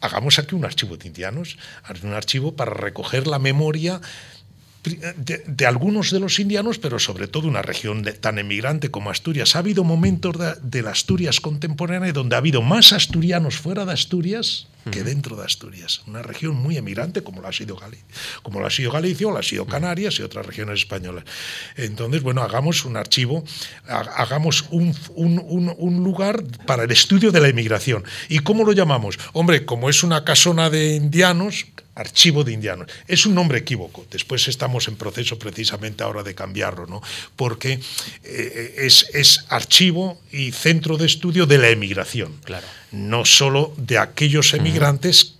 Hagamos 0.01 0.39
aquí 0.39 0.55
un 0.55 0.63
archivo 0.63 0.95
de 0.95 1.07
indianos, 1.07 1.57
un 2.03 2.13
archivo 2.13 2.55
para 2.55 2.71
recoger 2.71 3.27
la 3.27 3.37
memoria 3.37 3.99
de, 4.83 5.65
algunos 5.65 6.11
de 6.11 6.19
los 6.19 6.39
indianos, 6.39 6.79
pero 6.79 6.99
sobre 6.99 7.27
todo 7.27 7.47
una 7.47 7.61
región 7.61 8.03
tan 8.21 8.39
emigrante 8.39 8.91
como 8.91 9.09
Asturias. 9.09 9.55
Ha 9.55 9.59
habido 9.59 9.83
momentos 9.83 10.35
de, 10.61 10.81
la 10.81 10.91
Asturias 10.91 11.41
contemporánea 11.41 12.13
donde 12.13 12.35
ha 12.35 12.39
habido 12.39 12.61
más 12.61 12.93
asturianos 12.93 13.57
fuera 13.57 13.85
de 13.85 13.93
Asturias 13.93 14.67
que 14.91 15.03
dentro 15.03 15.35
de 15.35 15.45
Asturias. 15.45 16.01
Una 16.07 16.21
región 16.21 16.55
muy 16.55 16.77
emigrante 16.77 17.23
como 17.23 17.41
la 17.41 17.49
ha 17.49 17.53
sido 17.53 17.75
Galicia, 17.75 18.05
como 18.43 18.59
la 18.59 18.67
ha 18.67 18.71
sido 18.71 18.91
Galicia 18.91 19.27
o 19.27 19.31
la 19.31 19.39
ha 19.39 19.43
sido 19.43 19.65
Canarias 19.65 20.19
y 20.19 20.23
otras 20.23 20.45
regiones 20.45 20.79
españolas. 20.79 21.23
Entonces, 21.75 22.21
bueno, 22.21 22.41
hagamos 22.41 22.85
un 22.85 22.97
archivo, 22.97 23.43
hagamos 23.87 24.65
un, 24.69 24.95
un, 25.15 26.03
lugar 26.03 26.43
para 26.65 26.83
el 26.83 26.91
estudio 26.91 27.31
de 27.31 27.41
la 27.41 27.47
emigración. 27.47 28.03
¿Y 28.29 28.39
cómo 28.39 28.63
lo 28.63 28.71
llamamos? 28.71 29.19
Hombre, 29.33 29.65
como 29.65 29.89
es 29.89 30.03
una 30.03 30.23
casona 30.23 30.69
de 30.69 30.95
indianos, 30.95 31.65
archivo 31.99 32.43
de 32.43 32.53
indianos. 32.53 32.87
Es 33.07 33.25
un 33.25 33.35
nombre 33.35 33.59
equívoco. 33.59 34.05
Después 34.09 34.47
estamos 34.47 34.87
en 34.87 34.95
proceso 34.95 35.37
precisamente 35.37 36.03
ahora 36.03 36.23
de 36.23 36.33
cambiarlo, 36.33 36.87
¿no? 36.87 37.01
Porque 37.35 37.79
eh, 38.23 38.75
es, 38.77 39.09
es, 39.13 39.45
archivo 39.49 40.21
y 40.31 40.51
centro 40.51 40.97
de 40.97 41.05
estudio 41.05 41.45
de 41.45 41.57
la 41.57 41.69
emigración. 41.69 42.37
Claro. 42.43 42.65
No 42.91 43.25
solo 43.25 43.73
de 43.77 43.97
aquellos 43.97 44.53
emigrantes 44.53 45.38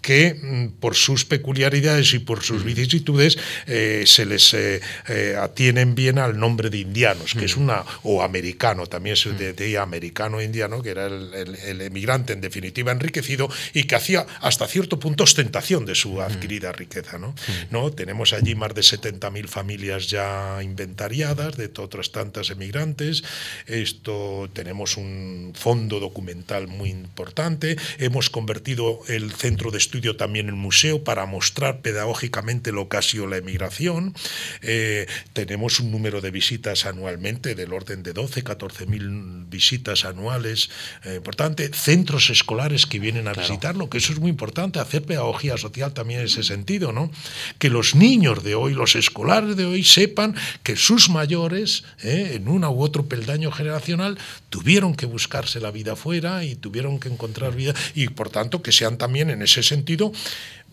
que 0.00 0.34
mm, 0.34 0.80
por 0.80 0.94
sus 0.94 1.24
peculiaridades 1.24 2.14
y 2.14 2.20
por 2.20 2.42
sus 2.42 2.64
vicisitudes 2.64 3.38
eh, 3.66 4.04
se 4.06 4.26
les 4.26 4.54
eh, 4.54 4.80
eh, 5.08 5.36
atienen 5.38 5.94
bien 5.94 6.18
al 6.18 6.38
nombre 6.38 6.70
de 6.70 6.78
indianos, 6.78 7.34
que 7.34 7.44
es 7.44 7.56
una, 7.56 7.84
o 8.02 8.22
americano, 8.22 8.86
también 8.86 9.16
se 9.16 9.32
decía 9.32 9.82
americano-indiano, 9.82 10.82
que 10.82 10.90
era 10.90 11.06
el, 11.06 11.80
emigrante 11.80 12.32
en 12.32 12.40
definitiva 12.40 12.92
enriquecido 12.92 13.48
y 13.74 13.84
que 13.84 13.94
hacía 13.94 14.26
hasta 14.40 14.66
cierto 14.66 14.98
punto 14.98 15.24
ostentación 15.24 15.86
de 15.86 15.94
su 15.94 16.20
adquirida 16.20 16.72
riqueza. 16.72 17.18
¿no? 17.18 17.34
¿No? 17.70 17.90
Tenemos 17.90 18.32
allí 18.32 18.54
más 18.54 18.74
de 18.74 18.82
70.000 18.82 19.46
familias 19.48 20.08
ya 20.08 20.58
inventariadas, 20.62 21.56
de 21.56 21.70
otras 21.78 22.12
tantas 22.12 22.50
emigrantes, 22.50 23.22
esto 23.66 24.50
tenemos 24.52 24.96
un 24.96 25.52
fondo 25.54 26.00
documental 26.00 26.66
muy 26.66 26.90
importante, 26.90 27.76
hemos 27.98 28.28
convertido 28.28 29.00
el 29.08 29.32
centro 29.32 29.70
de 29.70 29.78
estudio 29.90 30.14
también 30.14 30.48
en 30.48 30.56
museo 30.56 31.02
para 31.02 31.26
mostrar 31.26 31.80
pedagógicamente 31.80 32.70
lo 32.70 32.88
que 32.88 32.96
ha 32.96 33.02
sido 33.02 33.26
la 33.26 33.38
emigración. 33.38 34.14
Eh, 34.62 35.08
tenemos 35.32 35.80
un 35.80 35.90
número 35.90 36.20
de 36.20 36.30
visitas 36.30 36.86
anualmente 36.86 37.56
del 37.56 37.72
orden 37.72 38.04
de 38.04 38.12
12, 38.12 38.44
14 38.44 38.86
mil 38.86 39.46
visitas 39.48 40.04
anuales. 40.04 40.70
Eh, 41.02 41.16
importante, 41.16 41.72
centros 41.74 42.30
escolares 42.30 42.86
que 42.86 43.00
vienen 43.00 43.26
a 43.26 43.32
visitarlo, 43.32 43.90
que 43.90 43.98
eso 43.98 44.12
es 44.12 44.20
muy 44.20 44.30
importante, 44.30 44.78
hacer 44.78 45.02
pedagogía 45.02 45.56
social 45.56 45.92
también 45.92 46.20
en 46.20 46.26
ese 46.26 46.44
sentido, 46.44 46.92
¿no? 46.92 47.10
Que 47.58 47.68
los 47.68 47.96
niños 47.96 48.44
de 48.44 48.54
hoy, 48.54 48.74
los 48.74 48.94
escolares 48.94 49.56
de 49.56 49.64
hoy, 49.64 49.82
sepan 49.82 50.36
que 50.62 50.76
sus 50.76 51.10
mayores, 51.10 51.82
eh, 52.04 52.34
en 52.34 52.46
una 52.46 52.70
u 52.70 52.80
otro 52.80 53.06
peldaño 53.06 53.50
generacional, 53.50 54.18
tuvieron 54.50 54.94
que 54.94 55.06
buscarse 55.06 55.58
la 55.58 55.72
vida 55.72 55.96
fuera 55.96 56.44
y 56.44 56.54
tuvieron 56.54 57.00
que 57.00 57.08
encontrar 57.08 57.56
vida, 57.56 57.74
y 57.96 58.06
por 58.06 58.30
tanto 58.30 58.62
que 58.62 58.70
sean 58.70 58.96
también 58.96 59.30
en 59.30 59.42
ese 59.42 59.64
sentido 59.64 59.79
sentido 59.80 60.12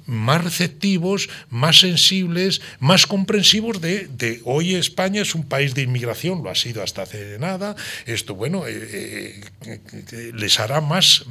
más 0.07 0.43
receptivos, 0.43 1.29
más 1.49 1.81
sensibles, 1.81 2.61
más 2.79 3.05
comprensivos 3.05 3.81
de, 3.81 4.41
hoy 4.45 4.75
España 4.75 5.21
es 5.21 5.35
un 5.35 5.43
país 5.43 5.75
de 5.75 5.83
inmigración, 5.83 6.43
lo 6.43 6.49
ha 6.49 6.55
sido 6.55 6.81
hasta 6.81 7.03
hace 7.03 7.37
nada, 7.39 7.75
esto 8.05 8.33
bueno, 8.33 8.65
eh, 8.67 9.41
eh, 9.65 10.31
les 10.33 10.59
hará 10.59 10.79
más, 10.79 11.25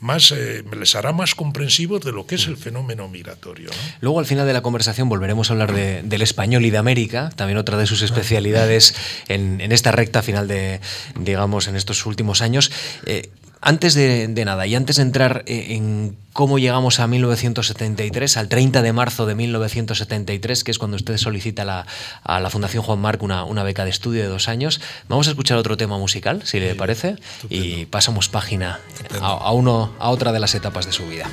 más 0.00 0.32
eh, 0.32 0.64
les 0.76 0.94
hará 0.96 1.12
más 1.12 1.34
comprensivos 1.34 2.02
de 2.02 2.12
lo 2.12 2.26
que 2.26 2.36
es 2.36 2.46
el 2.46 2.56
fenómeno 2.56 3.06
migratorio. 3.06 3.70
Luego 4.00 4.18
al 4.18 4.26
final 4.26 4.46
de 4.46 4.54
la 4.54 4.62
conversación 4.62 5.10
volveremos 5.10 5.50
a 5.50 5.52
hablar 5.52 5.74
del 5.74 6.22
español 6.22 6.64
y 6.64 6.70
de 6.70 6.78
América, 6.78 7.30
también 7.36 7.58
otra 7.58 7.76
de 7.76 7.86
sus 7.86 8.00
especialidades 8.00 8.94
en 9.28 9.60
esta 9.72 9.92
recta 9.92 10.22
final 10.22 10.48
de, 10.48 10.80
digamos, 11.20 11.68
en 11.68 11.76
estos 11.76 12.06
últimos 12.06 12.40
años. 12.40 12.72
Antes 13.64 13.94
de, 13.94 14.28
nada 14.44 14.66
y 14.66 14.74
antes 14.74 14.96
de 14.96 15.02
entrar 15.02 15.44
eh, 15.46 15.76
en 15.76 16.16
cómo 16.32 16.58
llegamos 16.58 16.98
a 16.98 17.06
1973, 17.06 18.36
al 18.36 18.48
30 18.48 18.82
de 18.82 18.92
marzo 18.92 19.24
de 19.24 19.36
1973, 19.36 20.64
que 20.64 20.72
es 20.72 20.78
cuando 20.80 20.96
usted 20.96 21.16
solicita 21.16 21.86
a 22.24 22.40
la 22.40 22.50
Fundación 22.50 22.82
Juan 22.82 22.98
Marc 22.98 23.22
una, 23.22 23.62
beca 23.62 23.84
de 23.84 23.90
estudio 23.90 24.22
de 24.22 24.28
dos 24.28 24.48
años, 24.48 24.80
vamos 25.08 25.28
a 25.28 25.30
escuchar 25.30 25.58
otro 25.58 25.76
tema 25.76 25.96
musical, 25.96 26.42
si 26.44 26.58
le 26.58 26.74
parece, 26.74 27.14
y 27.48 27.86
pasamos 27.86 28.28
página 28.28 28.80
a, 29.20 29.52
uno, 29.52 29.92
a 30.00 30.10
otra 30.10 30.32
de 30.32 30.40
las 30.40 30.56
etapas 30.56 30.84
de 30.84 30.92
su 30.92 31.06
vida. 31.06 31.30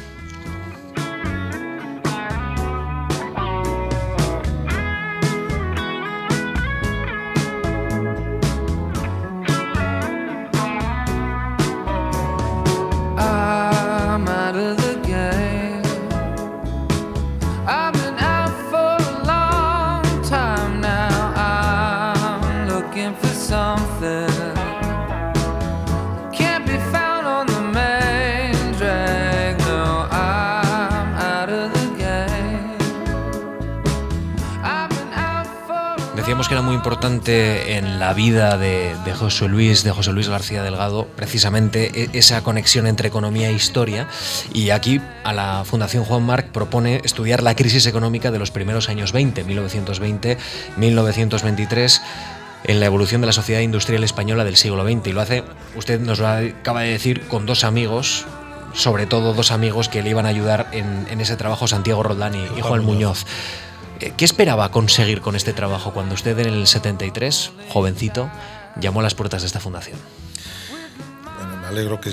Importante 37.19 37.77
en 37.77 37.99
la 37.99 38.13
vida 38.13 38.57
de, 38.57 38.95
José 39.13 39.49
Luis, 39.49 39.83
de 39.83 39.91
José 39.91 40.13
Luis 40.13 40.29
García 40.29 40.63
Delgado, 40.63 41.05
precisamente 41.17 41.91
e, 41.93 42.07
esa 42.17 42.41
conexión 42.43 42.87
entre 42.87 43.09
economía 43.09 43.49
e 43.49 43.53
historia. 43.53 44.07
Y 44.53 44.69
aquí 44.69 45.01
a 45.25 45.33
la 45.33 45.65
Fundación 45.65 46.05
Juan 46.05 46.23
Marc 46.23 46.47
propone 46.47 47.01
estudiar 47.03 47.43
la 47.43 47.55
crisis 47.55 47.85
económica 47.87 48.31
de 48.31 48.39
los 48.39 48.51
primeros 48.51 48.87
años 48.87 49.11
20, 49.11 49.45
1920-1923 49.45 52.01
en 52.63 52.79
la 52.79 52.85
evolución 52.85 53.19
de 53.21 53.27
la 53.27 53.33
sociedad 53.33 53.61
industrial 53.61 54.05
española 54.05 54.45
del 54.45 54.55
siglo 54.55 54.85
XX. 54.85 55.07
Y 55.07 55.11
lo 55.11 55.19
hace, 55.21 55.43
usted 55.75 55.99
nos 55.99 56.19
lo 56.19 56.27
acaba 56.27 56.83
de 56.83 56.91
decir, 56.91 57.27
con 57.27 57.45
dos 57.45 57.65
amigos, 57.65 58.25
sobre 58.73 59.07
todo 59.07 59.33
dos 59.33 59.51
amigos 59.51 59.89
que 59.89 60.01
le 60.03 60.11
iban 60.11 60.25
a 60.25 60.29
ayudar 60.29 60.69
en, 60.71 61.19
ese 61.19 61.35
trabajo, 61.35 61.67
Santiago 61.67 62.01
Roldán 62.01 62.35
y, 62.35 62.47
Juan 62.61 62.85
Muñoz. 62.85 63.25
¿Qué 63.99 64.23
esperaba 64.23 64.71
conseguir 64.71 65.19
con 65.19 65.35
este 65.35 65.51
trabajo 65.51 65.91
cuando 65.91 66.15
usted 66.15 66.37
en 66.39 66.47
el 66.47 66.67
73, 66.67 67.51
jovencito, 67.67 68.31
llamó 68.79 69.01
a 69.01 69.03
las 69.03 69.13
puertas 69.13 69.41
de 69.41 69.47
esta 69.47 69.59
fundación? 69.59 69.99
Bueno, 71.37 71.57
me 71.57 71.67
alegro 71.67 71.99
que, 71.99 72.11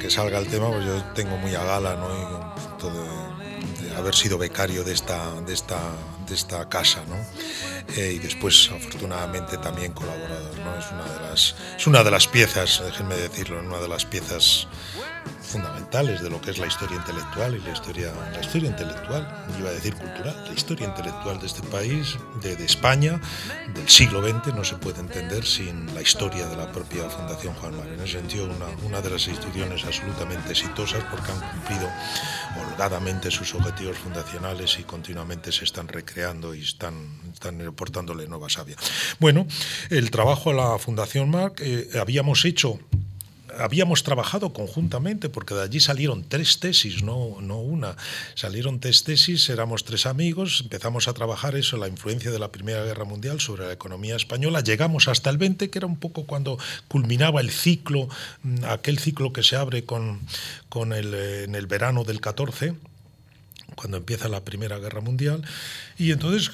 que 0.00 0.10
salga 0.10 0.38
el 0.38 0.46
tema, 0.46 0.68
porque 0.68 0.86
yo 0.86 1.02
tengo 1.14 1.36
muy 1.36 1.54
a 1.54 1.62
gala 1.62 1.94
¿no? 1.96 2.08
de, 2.90 3.94
haber 3.96 4.14
sido 4.14 4.38
becario 4.38 4.82
de 4.82 4.94
esta, 4.94 5.40
de 5.42 5.52
esta, 5.52 5.78
de 6.26 6.34
esta 6.34 6.68
casa, 6.70 7.02
¿no? 7.06 7.16
Eh, 7.96 8.14
y 8.16 8.18
después, 8.18 8.70
afortunadamente, 8.74 9.58
también 9.58 9.92
colaborador, 9.92 10.58
¿no? 10.58 10.78
Es 10.78 10.90
una 10.90 11.04
de 11.04 11.28
las, 11.28 11.54
es 11.76 11.86
una 11.86 12.02
de 12.02 12.10
las 12.10 12.26
piezas, 12.26 12.82
déjenme 12.84 13.16
decirlo, 13.16 13.60
una 13.60 13.78
de 13.78 13.88
las 13.88 14.04
piezas 14.04 14.68
fundamentales 15.46 16.20
de 16.20 16.28
lo 16.28 16.40
que 16.40 16.50
es 16.50 16.58
la 16.58 16.66
historia 16.66 16.96
intelectual 16.96 17.54
y 17.54 17.60
la 17.60 17.70
historia, 17.70 18.12
la 18.32 18.40
historia 18.40 18.68
intelectual, 18.68 19.46
iba 19.58 19.70
a 19.70 19.72
decir 19.72 19.94
cultural, 19.94 20.44
la 20.46 20.52
historia 20.52 20.86
intelectual 20.86 21.38
de 21.40 21.46
este 21.46 21.62
país, 21.68 22.18
de, 22.42 22.52
España, 22.64 23.20
del 23.74 23.88
siglo 23.88 24.20
XX, 24.22 24.54
no 24.54 24.64
se 24.64 24.76
puede 24.76 25.00
entender 25.00 25.44
sin 25.46 25.94
la 25.94 26.02
historia 26.02 26.46
de 26.48 26.56
la 26.56 26.70
propia 26.72 27.08
Fundación 27.08 27.54
Juan 27.54 27.76
Mar. 27.76 27.86
En 27.86 28.00
ese 28.00 28.18
sentido, 28.18 28.46
una, 28.46 28.66
una 28.84 29.00
de 29.00 29.10
las 29.10 29.28
instituciones 29.28 29.84
absolutamente 29.84 30.50
exitosas 30.50 31.04
porque 31.04 31.30
han 31.30 31.40
cumplido 31.40 31.88
holgadamente 32.60 33.30
sus 33.30 33.54
objetivos 33.54 33.96
fundacionales 33.98 34.78
y 34.78 34.82
continuamente 34.82 35.52
se 35.52 35.64
están 35.64 35.88
recreando 35.88 36.54
y 36.54 36.62
están, 36.62 36.94
están 37.32 37.45
aportándole 37.48 38.26
nueva 38.26 38.48
savia. 38.48 38.76
Bueno, 39.18 39.46
el 39.90 40.10
trabajo 40.10 40.50
a 40.50 40.54
la 40.54 40.78
Fundación 40.78 41.30
Marc, 41.30 41.60
eh, 41.60 41.88
habíamos 41.98 42.44
hecho 42.44 42.78
habíamos 43.58 44.02
trabajado 44.02 44.52
conjuntamente, 44.52 45.28
porque 45.28 45.54
de 45.54 45.62
allí 45.62 45.80
salieron 45.80 46.24
tres 46.28 46.60
tesis, 46.60 47.02
no, 47.02 47.40
no 47.40 47.58
una. 47.58 47.96
Salieron 48.34 48.80
tres 48.80 49.04
tesis, 49.04 49.48
éramos 49.48 49.84
tres 49.84 50.06
amigos, 50.06 50.60
empezamos 50.62 51.08
a 51.08 51.14
trabajar 51.14 51.56
eso, 51.56 51.76
la 51.76 51.88
influencia 51.88 52.30
de 52.30 52.38
la 52.38 52.52
Primera 52.52 52.84
Guerra 52.84 53.04
Mundial 53.04 53.40
sobre 53.40 53.66
la 53.66 53.72
economía 53.72 54.16
española. 54.16 54.60
Llegamos 54.60 55.08
hasta 55.08 55.30
el 55.30 55.38
20, 55.38 55.70
que 55.70 55.78
era 55.78 55.86
un 55.86 55.98
poco 55.98 56.24
cuando 56.26 56.58
culminaba 56.88 57.40
el 57.40 57.50
ciclo, 57.50 58.08
mm, 58.42 58.64
aquel 58.64 58.98
ciclo 58.98 59.32
que 59.32 59.42
se 59.42 59.56
abre 59.56 59.84
con, 59.84 60.20
con 60.68 60.92
el, 60.92 61.14
en 61.14 61.54
el 61.54 61.66
verano 61.66 62.04
del 62.04 62.20
14 62.20 62.74
cuando 63.74 63.98
empieza 63.98 64.28
la 64.28 64.42
Primera 64.42 64.78
Guerra 64.78 65.00
Mundial, 65.00 65.42
y 65.98 66.12
entonces 66.12 66.50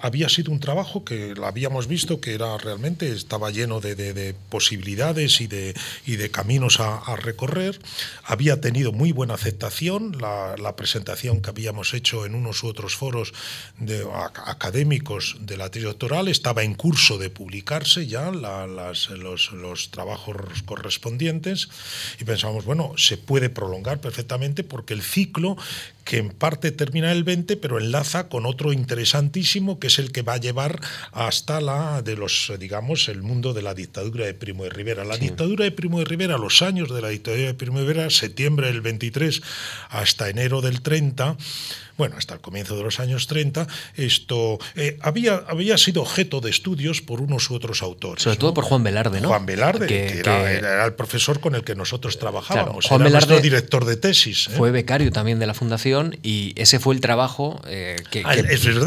había 0.00 0.28
sido 0.28 0.50
un 0.50 0.58
trabajo 0.58 1.04
que 1.04 1.34
lo 1.34 1.46
habíamos 1.46 1.86
visto 1.86 2.20
que 2.20 2.34
era 2.34 2.58
realmente 2.58 3.12
estaba 3.12 3.50
lleno 3.50 3.80
de, 3.80 4.34
posibilidades 4.48 5.40
y 5.40 5.46
de, 5.46 5.74
y 6.04 6.16
de 6.16 6.30
caminos 6.30 6.80
a, 6.80 7.14
recorrer. 7.16 7.78
Había 8.24 8.60
tenido 8.60 8.92
muy 8.92 9.12
buena 9.12 9.34
aceptación 9.34 10.18
la, 10.20 10.74
presentación 10.76 11.40
que 11.40 11.50
habíamos 11.50 11.94
hecho 11.94 12.26
en 12.26 12.34
unos 12.34 12.64
u 12.64 12.66
otros 12.66 12.96
foros 12.96 13.32
de, 13.78 14.04
académicos 14.46 15.36
de 15.40 15.56
la 15.56 15.70
tesis 15.70 15.84
doctoral. 15.86 16.26
Estaba 16.26 16.64
en 16.64 16.74
curso 16.74 17.18
de 17.18 17.30
publicarse 17.30 18.06
ya 18.08 18.32
las, 18.32 19.10
los, 19.10 19.52
los 19.52 19.90
trabajos 19.90 20.36
correspondientes 20.64 21.68
y 22.20 22.24
pensábamos, 22.24 22.64
bueno, 22.64 22.94
se 22.96 23.16
puede 23.16 23.48
prolongar 23.48 24.00
perfectamente 24.00 24.64
porque 24.64 24.94
el 24.94 25.02
ciclo 25.02 25.56
que 26.04 26.18
en 26.18 26.30
parte 26.30 26.70
termina 26.70 27.10
el 27.12 27.24
20, 27.24 27.56
pero 27.56 27.78
enlaza 27.78 28.23
con 28.28 28.46
otro 28.46 28.72
interesantísimo 28.72 29.78
que 29.78 29.88
es 29.88 29.98
el 29.98 30.12
que 30.12 30.22
va 30.22 30.34
a 30.34 30.38
llevar 30.38 30.80
hasta 31.12 31.60
la 31.60 32.02
de 32.02 32.16
los, 32.16 32.52
digamos, 32.58 33.08
el 33.08 33.22
mundo 33.22 33.52
de 33.52 33.62
la 33.62 33.74
dictadura 33.74 34.26
de 34.26 34.34
Primo 34.34 34.64
de 34.64 34.70
Rivera. 34.70 35.04
La 35.04 35.16
dictadura 35.16 35.64
de 35.64 35.72
Primo 35.72 35.98
de 35.98 36.04
Rivera, 36.04 36.38
los 36.38 36.62
años 36.62 36.92
de 36.92 37.02
la 37.02 37.08
dictadura 37.08 37.46
de 37.46 37.54
Primo 37.54 37.78
de 37.78 37.86
Rivera, 37.86 38.10
septiembre 38.10 38.68
del 38.68 38.80
23 38.80 39.42
hasta 39.90 40.28
enero 40.28 40.60
del 40.60 40.82
30, 40.82 41.36
bueno, 41.96 42.16
hasta 42.18 42.34
el 42.34 42.40
comienzo 42.40 42.76
de 42.76 42.82
los 42.82 42.98
años 43.00 43.26
30, 43.26 43.66
esto 43.96 44.58
eh, 44.74 44.98
había, 45.00 45.42
había 45.48 45.78
sido 45.78 46.02
objeto 46.02 46.40
de 46.40 46.50
estudios 46.50 47.00
por 47.00 47.20
unos 47.20 47.50
u 47.50 47.54
otros 47.54 47.82
autores. 47.82 48.22
Sobre 48.22 48.36
todo 48.36 48.54
por 48.54 48.64
Juan 48.64 48.82
Velarde, 48.82 49.20
¿no? 49.20 49.28
Juan 49.28 49.46
Velarde, 49.46 49.86
que, 49.86 50.18
era, 50.18 50.84
el 50.84 50.94
profesor 50.94 51.40
con 51.40 51.54
el 51.54 51.62
que 51.62 51.74
nosotros 51.74 52.18
trabajábamos, 52.18 52.86
Juan 52.86 53.00
era 53.00 53.10
Velarde 53.10 53.26
nuestro 53.26 53.42
director 53.42 53.84
de 53.84 53.96
tesis. 53.96 54.48
¿eh? 54.48 54.54
Fue 54.56 54.70
becario 54.70 55.12
también 55.12 55.38
de 55.38 55.46
la 55.46 55.54
Fundación 55.54 56.16
y 56.22 56.52
ese 56.56 56.80
fue 56.80 56.94
el 56.94 57.00
trabajo 57.00 57.60
eh, 57.68 57.96
que, 58.10 58.22
ah, 58.24 58.34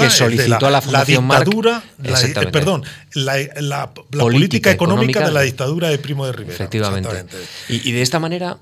solicitó 0.10 0.68
a 0.68 0.72
la 0.72 0.82
Fundación 0.82 1.28
la 1.28 1.40
dictadura, 1.40 1.84
la, 1.98 2.52
perdón, 2.52 2.84
la, 3.14 3.94
política, 4.12 4.72
económica, 4.72 5.26
de 5.26 5.32
la 5.32 5.42
dictadura 5.42 5.90
de 5.90 5.98
Primo 5.98 6.26
de 6.26 6.34
Rivera. 6.34 6.56
Efectivamente. 6.56 7.26
Y, 7.70 7.92
de 7.92 8.02
esta 8.02 8.20
manera 8.20 8.58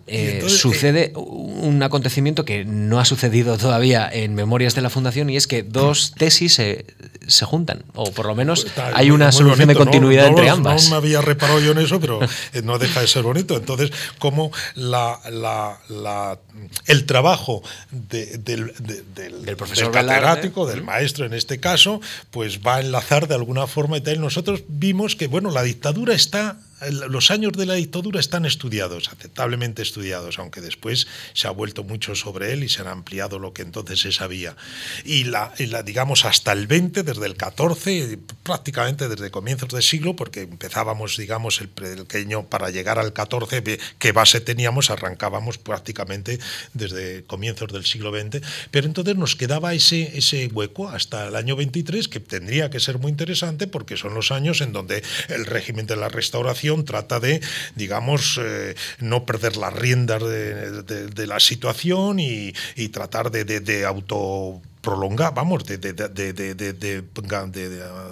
sucede 0.48 1.14
un 1.16 1.82
acontecimiento 1.82 2.46
que 2.46 2.64
no 2.64 3.00
ha 3.00 3.06
sucedido 3.06 3.58
todavía 3.58 4.08
en 4.12 4.35
memorias 4.36 4.76
de 4.76 4.82
la 4.82 4.90
Fundación 4.90 5.30
y 5.30 5.38
es 5.38 5.48
que 5.48 5.64
dos 5.64 6.14
tesis 6.18 6.54
se, 6.54 6.86
se 7.28 7.46
juntan, 7.46 7.84
o 7.94 8.12
por 8.12 8.28
lo 8.28 8.36
menos 8.36 8.66
pues 8.66 8.88
hay 8.94 9.12
una 9.12 9.32
solución 9.32 9.68
de 9.68 9.76
continuidad 9.76 10.28
entre 10.28 10.50
ambas. 10.50 10.86
No 10.86 10.92
me 10.92 10.96
había 10.98 11.22
reparado 11.22 11.60
yo 11.60 11.72
en 11.72 11.80
eso, 11.80 12.00
pero 12.00 12.20
eh, 12.22 12.62
no 12.64 12.78
deja 12.78 13.02
de 13.02 13.08
ser 13.08 13.24
bonito. 13.24 13.56
Entonces, 13.56 13.92
como 14.20 14.52
la, 14.76 15.20
la, 15.30 16.40
el 16.86 17.06
trabajo 17.06 17.64
del, 17.92 18.44
del, 18.44 19.56
profesor 19.58 19.92
catedrático, 19.92 20.68
del 20.68 20.84
maestro 20.84 21.26
en 21.26 21.34
este 21.34 21.60
caso, 21.60 22.02
pues 22.32 22.60
va 22.60 22.76
a 22.76 22.80
enlazar 22.82 23.28
de 23.28 23.36
alguna 23.36 23.68
forma 23.68 23.98
y 23.98 24.02
tal. 24.02 24.22
Nosotros 24.22 24.64
vimos 24.68 25.16
que, 25.16 25.28
bueno, 25.28 25.52
la 25.52 25.64
dictadura 25.64 26.14
está 26.14 26.58
los 26.92 27.32
años 27.32 27.54
de 27.54 27.66
la 27.66 27.76
dictadura 27.76 28.20
están 28.20 28.46
estudiados, 28.46 29.10
aceptablemente 29.10 29.82
estudiados, 29.82 30.40
aunque 30.40 30.62
después 30.62 31.08
se 31.34 31.48
ha 31.48 31.52
vuelto 31.52 31.84
mucho 31.84 32.16
sobre 32.16 32.54
él 32.54 32.64
y 32.64 32.70
se 32.70 32.82
ha 32.82 32.92
ampliado 32.92 33.40
lo 33.40 33.54
que 33.54 33.62
entonces 33.62 34.00
se 34.00 34.12
sabía. 34.12 34.56
Y 35.04 35.26
la, 35.26 35.54
digamos, 35.84 36.26
hasta 36.26 36.52
el 36.52 36.68
20, 36.68 37.04
desde 37.04 37.26
el 37.26 37.36
14, 37.36 38.20
prácticamente 38.44 39.08
desde 39.08 39.32
comienzos 39.32 39.70
del 39.70 39.84
siglo, 39.84 40.16
porque 40.16 40.42
empezábamos, 40.42 41.18
digamos, 41.18 41.62
el 41.62 41.70
pequeño 41.70 42.46
para 42.48 42.70
llegar 42.70 43.00
al 43.00 43.14
14, 43.14 43.80
qué 43.98 44.12
base 44.12 44.42
teníamos, 44.42 44.90
arrancábamos 44.90 45.58
prácticamente 45.58 46.40
desde 46.74 47.24
comienzos 47.24 47.72
del 47.72 47.86
siglo 47.86 48.12
XX, 48.12 48.42
pero 48.72 48.88
entonces 48.88 49.16
nos 49.16 49.36
quedaba 49.36 49.74
ese, 49.74 50.18
ese 50.18 50.48
hueco 50.48 50.90
hasta 50.90 51.28
el 51.28 51.36
año 51.36 51.56
23, 51.56 52.08
que 52.08 52.20
tendría 52.20 52.70
que 52.70 52.80
ser 52.80 53.00
muy 53.00 53.12
interesante 53.12 53.68
porque 53.68 53.98
son 53.98 54.14
los 54.14 54.32
años 54.32 54.62
en 54.62 54.74
donde 54.74 55.04
el 55.30 55.46
régimen 55.46 55.88
de 55.88 55.96
la 55.96 56.10
restauración 56.10 56.75
trata 56.84 57.20
de, 57.20 57.42
digamos, 57.76 58.40
eh, 58.44 58.76
no 59.00 59.26
perder 59.26 59.56
las 59.56 59.74
riendas 59.74 60.22
de, 60.24 61.28
la 61.28 61.40
situación 61.40 62.20
y, 62.20 62.54
tratar 62.92 63.32
de, 63.32 63.46
de 63.46 63.86
auto 63.86 64.62
prolongar, 64.86 65.34
vamos, 65.34 65.66
de, 65.66 65.80
de, 65.80 67.04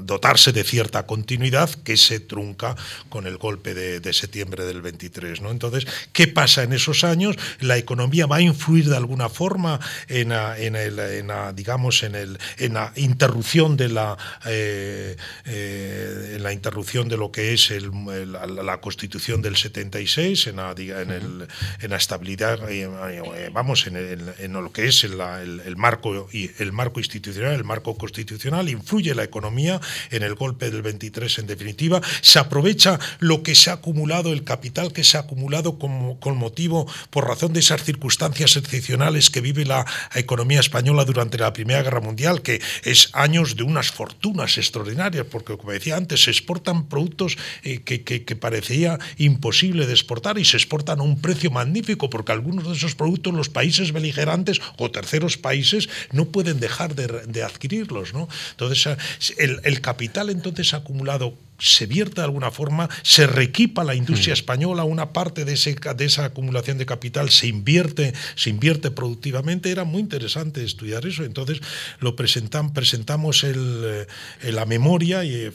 dotarse 0.02 0.52
de 0.52 0.64
cierta 0.64 1.06
continuidad 1.06 1.70
que 1.70 1.98
se 1.98 2.20
trunca 2.20 2.76
con 3.10 3.28
el 3.28 3.38
golpe 3.38 3.76
de, 3.76 4.14
septiembre 4.14 4.66
del 4.66 4.82
23. 4.82 5.42
¿no? 5.42 5.52
Entonces, 5.52 5.86
¿qué 6.12 6.28
pasa 6.28 6.64
en 6.64 6.74
esos 6.74 7.04
años? 7.04 7.36
¿La 7.60 7.78
economía 7.78 8.26
va 8.26 8.38
a 8.38 8.42
influir 8.42 8.90
de 8.90 8.98
alguna 8.98 9.30
forma 9.30 9.80
en, 10.08 10.32
en, 10.32 10.76
el, 10.76 10.98
en 11.00 11.32
digamos, 11.56 12.02
en, 12.02 12.16
el, 12.16 12.40
en 12.58 12.74
la 12.74 12.92
interrupción 12.96 13.78
de 13.78 13.90
la, 13.90 14.18
eh, 14.46 15.16
eh, 15.46 16.34
en 16.36 16.44
la 16.44 16.54
interrupción 16.54 17.08
de 17.08 17.18
lo 17.18 17.32
que 17.32 17.54
es 17.54 17.70
el, 17.70 17.92
la, 18.32 18.82
Constitución 18.82 19.44
del 19.44 19.56
76, 19.56 20.48
en 20.48 20.56
la, 20.56 20.72
en, 20.72 21.12
el, 21.12 21.48
en 21.82 21.90
la 21.90 21.98
estabilidad, 21.98 22.60
eh, 22.70 23.50
vamos, 23.54 23.86
en, 23.86 23.96
en, 23.96 24.54
lo 24.54 24.72
que 24.72 24.88
es 24.88 25.04
el, 25.04 25.22
el 25.22 25.78
marco 25.78 26.28
y 26.32 26.50
el 26.64 26.72
marco 26.72 27.00
institucional, 27.00 27.54
el 27.54 27.64
marco 27.64 27.98
constitucional, 27.98 28.70
influye 28.70 29.14
la 29.14 29.24
economía 29.24 29.80
en 30.10 30.24
el 30.24 30.36
golpe 30.36 30.72
del 30.72 30.82
23 30.82 31.40
en 31.40 31.48
definitiva, 31.48 32.02
se 32.22 32.40
aprovecha 32.40 33.00
lo 33.20 33.44
que 33.44 33.56
se 33.56 33.70
ha 33.70 33.74
acumulado, 33.74 34.34
el 34.34 34.44
capital 34.44 34.94
que 34.94 35.04
se 35.04 35.18
ha 35.18 35.22
acumulado 35.22 35.78
con, 35.78 36.38
motivo, 36.38 36.88
por 37.10 37.28
razón 37.28 37.54
de 37.54 37.60
esas 37.60 37.84
circunstancias 37.84 38.56
excepcionales 38.56 39.30
que 39.30 39.42
vive 39.42 39.66
la 39.66 39.86
economía 40.16 40.60
española 40.60 41.06
durante 41.06 41.38
la 41.38 41.54
Primera 41.54 41.84
Guerra 41.84 42.02
Mundial, 42.02 42.42
que 42.42 42.62
es 42.84 43.10
años 43.14 43.56
de 43.56 43.64
unas 43.64 43.92
fortunas 43.92 44.58
extraordinarias, 44.58 45.26
porque 45.30 45.58
como 45.58 45.72
decía 45.72 45.98
antes, 45.98 46.24
se 46.24 46.32
exportan 46.32 46.88
productos 46.88 47.38
eh, 47.64 47.82
que, 47.82 48.04
que, 48.04 48.24
que 48.24 48.36
parecía 48.36 49.00
imposible 49.18 49.86
de 49.86 49.94
exportar 49.94 50.40
y 50.40 50.46
se 50.46 50.58
exportan 50.58 51.00
a 51.00 51.04
un 51.04 51.22
precio 51.22 51.52
magnífico, 51.52 52.10
porque 52.10 52.32
algunos 52.32 52.68
de 52.68 52.74
esos 52.74 52.96
productos 52.96 53.34
los 53.34 53.50
países 53.50 53.92
beligerantes 53.92 54.62
o 54.78 54.92
terceros 54.92 55.38
países 55.38 55.90
no 56.12 56.26
pueden 56.26 56.53
dejar 56.60 56.96
de, 56.96 57.44
adquirirlos. 57.44 58.14
¿no? 58.14 58.28
Entonces, 58.52 58.98
el, 59.38 59.60
el 59.64 59.82
capital 59.82 60.30
entonces 60.30 60.74
acumulado 60.74 61.36
se 61.60 61.86
vierte 61.86 62.16
de 62.16 62.26
alguna 62.26 62.52
forma, 62.52 62.90
se 63.04 63.28
reequipa 63.28 63.84
la 63.84 63.96
industria 63.96 64.34
mm. 64.34 64.40
española, 64.40 64.84
una 64.84 65.14
parte 65.14 65.46
de, 65.46 65.54
ese, 65.54 65.76
de 65.96 66.06
esa 66.06 66.26
acumulación 66.26 66.78
de 66.78 66.86
capital 66.86 67.30
se 67.30 67.48
invierte, 67.48 68.14
se 68.36 68.50
invierte 68.50 68.92
productivamente. 68.92 69.72
Era 69.72 69.84
muy 69.84 70.02
interesante 70.02 70.64
estudiar 70.64 71.06
eso. 71.06 71.24
Entonces 71.24 71.62
lo 72.00 72.16
presentan, 72.16 72.74
presentamos 72.74 73.44
el, 73.44 74.08
eh, 74.42 74.52
la 74.52 74.66
memoria 74.66 75.24
y, 75.24 75.52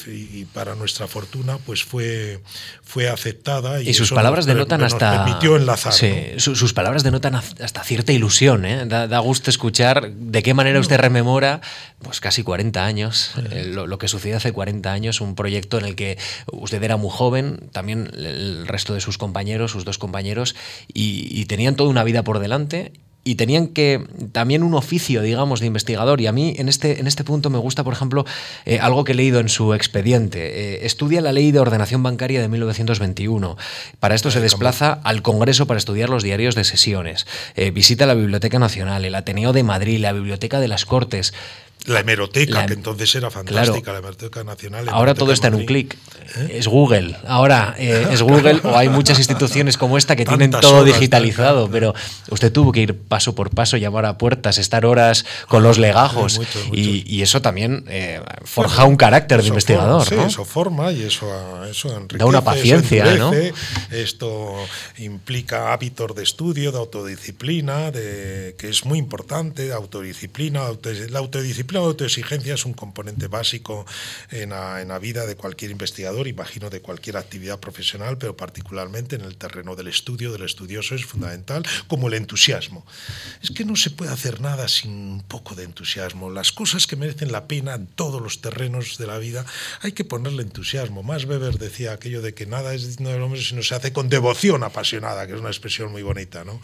para 0.53 0.74
nuestra 0.74 1.07
fortuna 1.07 1.59
pues 1.59 1.84
fue, 1.84 2.40
fue 2.82 3.09
aceptada. 3.09 3.80
Y, 3.82 3.94
sus 3.94 4.12
palabras 4.12 4.46
denotan 4.46 4.82
hasta... 4.82 5.24
permitió 5.24 5.57
enlazar. 5.57 5.92
sus 6.38 6.72
palabras 6.72 7.03
denotan 7.03 7.34
hasta 7.34 7.84
cierta 7.84 8.12
ilusión. 8.12 8.64
¿eh? 8.64 8.86
Da, 8.86 9.18
gusto 9.18 9.51
escuchar 9.51 10.11
de 10.12 10.42
qué 10.42 10.55
manera 10.55 10.80
usted 10.80 10.99
rememora 10.99 11.61
pues 12.01 12.20
casi 12.20 12.44
40 12.44 12.84
años, 12.84 13.32
eh, 13.51 13.64
lo, 13.64 13.88
lo, 13.88 13.99
que 13.99 14.07
sucedió 14.07 14.36
hace 14.36 14.53
40 14.53 14.92
años, 14.92 15.20
un 15.20 15.34
proyecto 15.34 15.78
en 15.78 15.84
el 15.84 15.88
que 15.95 16.18
usted 16.53 16.82
era 16.82 16.97
muy 16.97 17.11
joven, 17.11 17.68
también 17.72 18.11
el 18.14 18.66
resto 18.66 18.95
de 18.95 19.01
sus 19.01 19.18
compañeros, 19.18 19.72
sus 19.72 19.84
dos 19.84 19.99
compañeros, 19.99 20.55
y, 20.93 21.45
tenían 21.47 21.76
toda 21.76 21.89
una 21.89 22.05
vida 22.05 22.22
por 22.24 22.41
delante 22.41 22.93
y 23.24 23.34
tenían 23.34 23.68
que 23.68 24.07
también 24.32 24.62
un 24.62 24.74
oficio, 24.74 25.22
digamos, 25.22 25.61
de 25.61 25.66
investigador. 25.66 26.20
Y 26.20 26.26
a 26.26 26.32
mí 26.32 26.55
en 26.57 26.68
este, 26.68 27.01
en 27.01 27.07
este 27.07 27.24
punto 27.24 27.51
me 27.51 27.59
gusta, 27.59 27.84
por 27.84 27.93
ejemplo, 27.93 28.24
eh, 28.64 28.78
algo 28.80 29.05
que 29.05 29.12
he 29.12 29.14
leído 29.14 29.41
en 29.41 29.49
su 29.49 29.74
expediente. 29.74 30.39
Eh, 30.41 30.86
estudia 30.86 31.20
la 31.20 31.32
ley 31.32 31.51
de 31.53 31.59
ordenación 31.59 32.03
bancaria 32.03 32.41
de 32.41 32.49
1921. 32.49 33.57
Para 34.01 34.14
esto 34.14 34.30
se 34.30 34.41
desplaza 34.41 35.01
al 35.05 35.22
Congreso 35.22 35.66
para 35.66 35.78
estudiar 35.78 36.09
los 36.09 36.22
diarios 36.22 36.55
de 36.55 36.64
sesiones. 36.64 37.26
Eh, 37.55 37.70
visita 37.70 38.07
la 38.07 38.14
Biblioteca 38.14 38.59
Nacional, 38.59 39.05
el 39.05 39.14
Ateneo 39.14 39.53
de 39.53 39.62
Madrid, 39.62 40.01
la 40.01 40.12
Biblioteca 40.12 40.61
de 40.61 40.68
las 40.68 40.86
Cortes. 40.86 41.34
La 41.87 42.01
hemeroteca, 42.01 42.66
que 42.66 42.74
entonces 42.74 43.14
era 43.14 43.31
fantástica, 43.31 43.93
la 43.93 44.01
hemeroteca 44.01 44.45
nacional. 44.45 44.89
Ahora 44.91 45.14
todo 45.14 45.33
está 45.33 45.49
en 45.49 45.55
un 45.55 45.64
clic. 45.64 45.97
¿Eh? 46.37 46.57
Es 46.59 46.68
Google. 46.68 47.16
Ahora 47.26 47.74
eh, 47.79 48.09
es 48.11 48.20
Google 48.20 48.61
o 48.62 48.76
hay 48.76 48.89
muchas 48.89 49.18
instituciones 49.18 49.79
como 49.79 49.97
esta 49.97 50.14
que 50.14 50.26
tienen 50.26 50.51
todo 50.51 50.85
digitalizado, 50.85 51.68
pero 51.72 51.95
usted 52.31 52.53
tuvo 52.53 52.72
que 52.72 52.81
ir 52.81 52.99
paso 52.99 53.35
por 53.35 53.51
paso, 53.51 53.76
llamar 53.76 54.05
a 54.05 54.18
puertas, 54.18 54.59
estar 54.59 54.85
horas 54.85 55.24
con 55.47 55.62
los 55.62 55.79
legajos. 55.79 56.41
Y, 56.72 57.18
eso 57.22 57.43
también 57.43 57.85
eh, 57.89 58.22
forja 58.45 58.85
un 58.85 58.97
carácter 58.97 59.43
de 59.43 59.49
investigador. 59.49 60.07
sí, 60.07 60.14
eso 60.14 60.45
forma 60.45 60.93
y 60.93 61.03
eso, 61.03 61.26
eso 61.66 61.89
enriquece. 61.89 62.18
Da 62.18 62.26
una 62.26 62.43
paciencia, 62.43 63.16
¿no? 63.16 63.33
Esto 63.91 64.55
implica 64.99 65.72
hábitos 65.72 66.14
de 66.14 66.22
estudio, 66.22 66.70
de 66.72 66.79
autodisciplina, 66.79 67.91
de, 67.91 68.55
que 68.59 68.68
es 68.68 68.85
muy 68.85 68.99
importante, 68.99 69.66
de 69.66 69.72
autodisciplina. 69.72 70.62
La 71.11 71.18
autodisciplina 71.18 71.68
la 71.75 71.81
autoexigencia 71.81 72.55
es 72.55 72.64
un 72.64 72.73
componente 72.73 73.29
básico 73.29 73.87
en 74.31 74.51
la, 74.51 74.99
vida 74.99 75.27
de 75.27 75.37
cualquier 75.37 75.71
investigador, 75.71 76.27
imagino 76.27 76.71
de 76.71 76.81
cualquier 76.81 77.16
actividad 77.16 77.61
profesional, 77.61 78.19
pero 78.19 78.37
particularmente 78.37 79.16
en 79.16 79.23
el 79.23 79.37
terreno 79.37 79.77
del 79.77 79.89
estudio, 79.89 80.33
del 80.33 80.43
estudioso, 80.43 80.95
es 80.95 81.05
fundamental, 81.05 81.64
como 81.87 82.09
el 82.09 82.14
entusiasmo. 82.14 82.85
Es 83.43 83.51
que 83.51 83.64
no 83.64 83.77
se 83.77 83.91
puede 83.91 84.12
hacer 84.12 84.41
nada 84.41 84.66
sin 84.66 84.91
un 84.91 85.23
poco 85.23 85.55
de 85.55 85.64
entusiasmo. 85.64 86.31
Las 86.31 86.53
cosas 86.53 86.87
que 86.87 86.97
merecen 86.97 87.33
la 87.33 87.47
pena 87.47 87.75
en 87.75 87.87
todos 87.87 88.21
los 88.21 88.41
terrenos 88.41 88.99
de 88.99 89.07
la 89.07 89.19
vida 89.19 89.45
hay 89.81 89.93
que 89.93 90.05
ponerle 90.05 90.43
entusiasmo. 90.43 91.03
Más 91.03 91.25
Weber 91.25 91.59
decía 91.59 91.93
aquello 91.93 92.23
de 92.23 92.35
que 92.35 92.47
nada 92.47 92.75
es 92.75 92.89
digno 92.89 93.11
del 93.11 93.23
hombre 93.23 93.41
si 93.41 93.55
no 93.55 93.62
se 93.62 93.75
hace 93.75 93.93
con 93.93 94.09
devoción 94.09 94.62
apasionada, 94.62 95.27
que 95.27 95.35
es 95.35 95.41
una 95.41 95.49
expresión 95.49 95.93
muy 95.93 96.03
bonita. 96.03 96.45
¿no? 96.45 96.61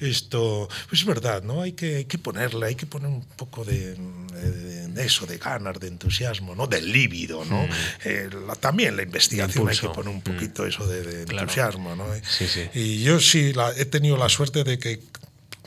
Esto 0.00 0.68
pues 0.88 1.00
es 1.00 1.06
verdad, 1.06 1.42
¿no? 1.42 1.62
hay, 1.62 1.72
que, 1.72 1.96
hay 1.96 2.04
que 2.04 2.18
ponerle, 2.18 2.66
hay 2.66 2.74
que 2.74 2.86
poner 2.86 3.08
un 3.08 3.22
poco 3.22 3.64
de 3.64 3.96
de, 4.50 5.04
eso, 5.04 5.26
de 5.26 5.38
ganas, 5.38 5.78
de 5.80 5.88
entusiasmo, 5.88 6.54
¿no? 6.54 6.66
Del 6.66 6.92
líbido, 6.92 7.44
¿no? 7.44 7.62
Mm. 7.62 7.70
Eh, 8.04 8.30
también 8.60 8.96
la 8.96 9.02
investigación 9.02 9.68
hay 9.68 9.76
que 9.76 9.88
poner 9.88 10.08
un 10.08 10.18
mm. 10.18 10.22
poquito 10.22 10.66
eso 10.66 10.86
de, 10.86 11.22
entusiasmo, 11.22 11.96
¿no? 11.96 12.06
Y 12.74 13.02
yo 13.02 13.20
sí 13.20 13.52
he 13.76 13.84
tenido 13.84 14.16
la 14.16 14.28
suerte 14.28 14.64
de 14.64 14.78
que 14.78 15.00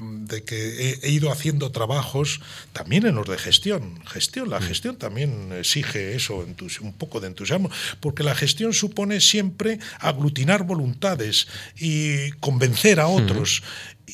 de 0.01 0.43
que 0.43 0.99
he, 1.01 1.09
ido 1.09 1.32
haciendo 1.32 1.71
trabajos 1.71 2.41
también 2.73 3.05
en 3.05 3.15
los 3.15 3.28
de 3.28 3.38
gestión. 3.38 4.03
Gestión, 4.05 4.49
la 4.49 4.59
mm. 4.59 4.63
gestión 4.63 4.95
también 4.97 5.53
exige 5.53 6.15
eso, 6.15 6.45
un 6.82 6.93
poco 6.93 7.19
de 7.19 7.28
entusiasmo, 7.28 7.69
porque 7.99 8.23
la 8.23 8.36
gestión 8.36 8.73
supone 8.73 9.21
siempre 9.21 9.80
aglutinar 9.99 10.63
voluntades 10.63 11.47
y 11.78 12.32
convencer 12.32 12.99
a 12.99 13.07
otros. 13.07 13.63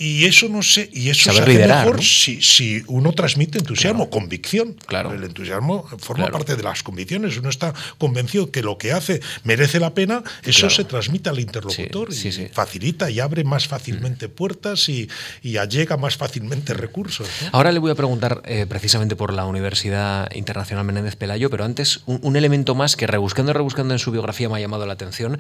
Y 0.04 0.26
eso 0.26 0.50
no 0.50 0.64
sé, 0.64 0.90
y 0.92 1.12
eso 1.12 1.32
se 1.32 1.42
hace 1.42 1.68
mejor 1.68 2.04
si, 2.04 2.42
si, 2.42 2.82
uno 2.88 3.12
transmite 3.12 3.60
entusiasmo, 3.60 4.10
convicción. 4.10 4.76
Claro. 4.88 5.14
El 5.14 5.24
entusiasmo 5.24 5.88
forma 6.00 6.28
parte 6.32 6.56
de 6.56 6.64
las 6.64 6.82
convicciones. 6.82 7.38
Uno 7.38 7.50
está 7.50 7.72
convencido 8.00 8.50
que 8.50 8.64
lo 8.64 8.80
que 8.80 8.94
hace 8.94 9.22
merece 9.44 9.80
la 9.80 9.94
pena, 9.94 10.24
eso 10.44 10.72
se 10.72 10.86
transmite 10.86 11.30
al 11.30 11.40
interlocutor 11.40 12.10
y 12.12 12.32
facilita 12.48 13.12
y 13.12 13.20
abre 13.20 13.44
más 13.44 13.68
fácilmente 13.68 14.28
mm. 14.28 14.32
puertas 14.32 14.90
y, 14.90 15.08
y, 15.44 15.58
allega 15.58 15.98
más 15.98 16.18
fácilmente 16.18 16.74
recursos. 16.74 17.28
Ahora 17.52 17.72
le 17.72 17.78
voy 17.78 17.92
a 17.92 17.96
preguntar 17.96 18.42
eh, 18.46 18.66
precisamente 18.68 19.16
por 19.16 19.32
la 19.32 19.46
Universidad 19.46 20.34
Internacional 20.34 20.84
Menéndez 20.84 21.16
Pelayo, 21.16 21.52
pero 21.52 21.64
antes 21.64 22.02
un, 22.08 22.36
elemento 22.36 22.74
más 22.74 22.96
que 22.96 23.06
rebuscando 23.06 23.52
y 23.52 23.54
rebuscando 23.54 23.94
en 23.94 24.00
su 24.00 24.10
biografía 24.10 24.50
me 24.50 24.58
ha 24.58 24.60
llamado 24.60 24.88
la 24.88 24.94
atención. 24.94 25.38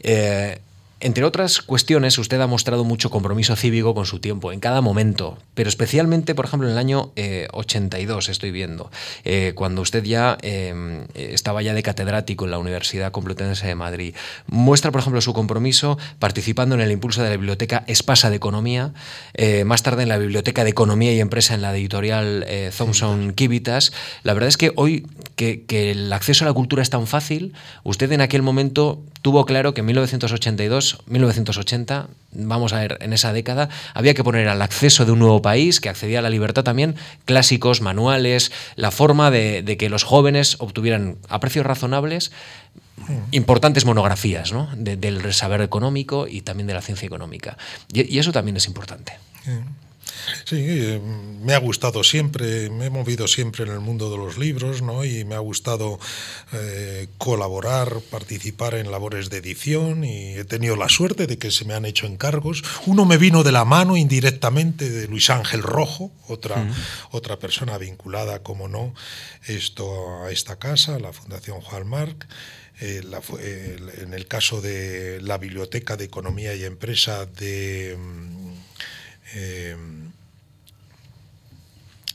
Eh, 0.00 0.58
entre 1.00 1.24
otras 1.24 1.62
cuestiones, 1.62 2.18
usted 2.18 2.38
ha 2.40 2.46
mostrado 2.46 2.84
mucho 2.84 3.08
compromiso 3.08 3.56
cívico 3.56 3.94
con 3.94 4.04
su 4.04 4.18
tiempo, 4.18 4.52
en 4.52 4.60
cada 4.60 4.82
momento, 4.82 5.38
pero 5.54 5.70
especialmente, 5.70 6.34
por 6.34 6.44
ejemplo, 6.44 6.68
en 6.68 6.72
el 6.72 6.78
año 6.78 7.12
82, 7.52 8.28
eh, 8.28 8.32
estoy 8.32 8.50
viendo, 8.50 8.90
eh, 9.24 9.52
cuando 9.54 9.80
usted 9.80 10.04
ya 10.04 10.36
eh, 10.42 11.06
estaba 11.14 11.62
ya 11.62 11.72
de 11.72 11.82
catedrático 11.82 12.44
en 12.44 12.50
la 12.50 12.58
Universidad 12.58 13.12
Complutense 13.12 13.66
de 13.66 13.74
Madrid. 13.74 14.14
Muestra, 14.46 14.90
por 14.90 15.00
ejemplo, 15.00 15.22
su 15.22 15.32
compromiso 15.32 15.96
participando 16.18 16.74
en 16.74 16.82
el 16.82 16.92
impulso 16.92 17.22
de 17.22 17.30
la 17.30 17.36
Biblioteca 17.36 17.82
Espasa 17.86 18.28
de 18.28 18.36
Economía, 18.36 18.92
más 19.64 19.82
tarde 19.82 20.02
en 20.02 20.10
la 20.10 20.18
Biblioteca 20.18 20.64
de 20.64 20.70
Economía 20.70 21.12
y 21.14 21.20
Empresa 21.20 21.54
en 21.54 21.62
la 21.62 21.74
editorial 21.74 22.46
Thomson 22.76 23.32
Kivitas. 23.32 23.92
La 24.22 24.34
verdad 24.34 24.48
es 24.48 24.56
que 24.56 24.72
hoy 24.76 25.06
que, 25.36 25.64
que 25.64 25.92
el 25.92 26.12
acceso 26.12 26.44
a 26.44 26.48
la 26.48 26.52
cultura 26.52 26.82
es 26.82 26.90
tan 26.90 27.06
fácil, 27.06 27.54
usted 27.84 28.12
en 28.12 28.20
aquel 28.20 28.42
momento 28.42 29.02
tuvo 29.22 29.44
claro 29.44 29.74
que 29.74 29.80
en 29.80 29.86
1982 29.86 30.98
1980, 31.06 32.08
vamos 32.32 32.72
a 32.72 32.80
ver, 32.80 32.98
en 33.00 33.12
esa 33.12 33.32
década, 33.32 33.68
había 33.94 34.14
que 34.14 34.24
poner 34.24 34.48
al 34.48 34.62
acceso 34.62 35.04
de 35.04 35.12
un 35.12 35.18
nuevo 35.18 35.42
país 35.42 35.80
que 35.80 35.88
accedía 35.88 36.20
a 36.20 36.22
la 36.22 36.30
libertad 36.30 36.64
también 36.64 36.96
clásicos, 37.24 37.80
manuales, 37.80 38.52
la 38.76 38.90
forma 38.90 39.30
de, 39.30 39.76
que 39.78 39.88
los 39.88 40.04
jóvenes 40.04 40.56
obtuvieran 40.58 41.18
a 41.28 41.40
precios 41.40 41.66
razonables 41.66 42.32
importantes 43.30 43.86
monografías 43.86 44.52
¿no? 44.52 44.68
del 44.76 45.32
saber 45.32 45.62
económico 45.62 46.26
y 46.28 46.42
también 46.42 46.66
de 46.66 46.74
la 46.74 46.82
ciencia 46.82 47.06
económica. 47.06 47.56
Y, 47.92 48.18
eso 48.18 48.32
también 48.32 48.56
es 48.56 48.66
importante. 48.66 49.14
Sí, 49.44 49.52
eh, 50.52 51.00
me 51.42 51.54
ha 51.54 51.58
gustado 51.58 52.04
siempre, 52.04 52.70
me 52.70 52.86
he 52.86 52.90
movido 52.90 53.28
siempre 53.28 53.64
en 53.64 53.70
el 53.70 53.80
mundo 53.80 54.10
de 54.10 54.16
los 54.16 54.38
libros, 54.38 54.82
¿no? 54.82 55.04
Y 55.04 55.24
me 55.24 55.34
ha 55.34 55.38
gustado 55.38 55.98
eh, 56.52 57.08
colaborar, 57.18 58.00
participar 58.10 58.74
en 58.74 58.90
labores 58.90 59.30
de 59.30 59.38
edición 59.38 60.04
y 60.04 60.34
he 60.34 60.44
tenido 60.44 60.76
la 60.76 60.88
suerte 60.88 61.26
de 61.26 61.38
que 61.38 61.50
se 61.50 61.64
me 61.64 61.74
han 61.74 61.84
hecho 61.84 62.06
encargos. 62.06 62.62
Uno 62.86 63.04
me 63.04 63.16
vino 63.16 63.42
de 63.42 63.52
la 63.52 63.64
mano 63.64 63.96
indirectamente 63.96 64.88
de 64.88 65.08
Luis 65.08 65.30
Ángel 65.30 65.62
Rojo, 65.62 66.12
otra, 66.28 66.66
otra 67.10 67.38
persona 67.38 67.78
vinculada, 67.78 68.42
como 68.42 68.68
no, 68.68 68.94
esto, 69.46 70.24
a 70.24 70.30
esta 70.30 70.58
casa, 70.58 70.98
la 70.98 71.12
Fundación 71.12 71.60
Juan 71.60 71.86
Marc. 71.86 72.26
Eh, 72.82 73.02
en 73.98 74.14
el 74.14 74.26
caso 74.26 74.62
de 74.62 75.20
la 75.20 75.36
Biblioteca 75.36 75.98
de 75.98 76.04
Economía 76.04 76.54
y 76.54 76.64
Empresa 76.64 77.26
de... 77.26 77.94
Mm, 77.98 78.30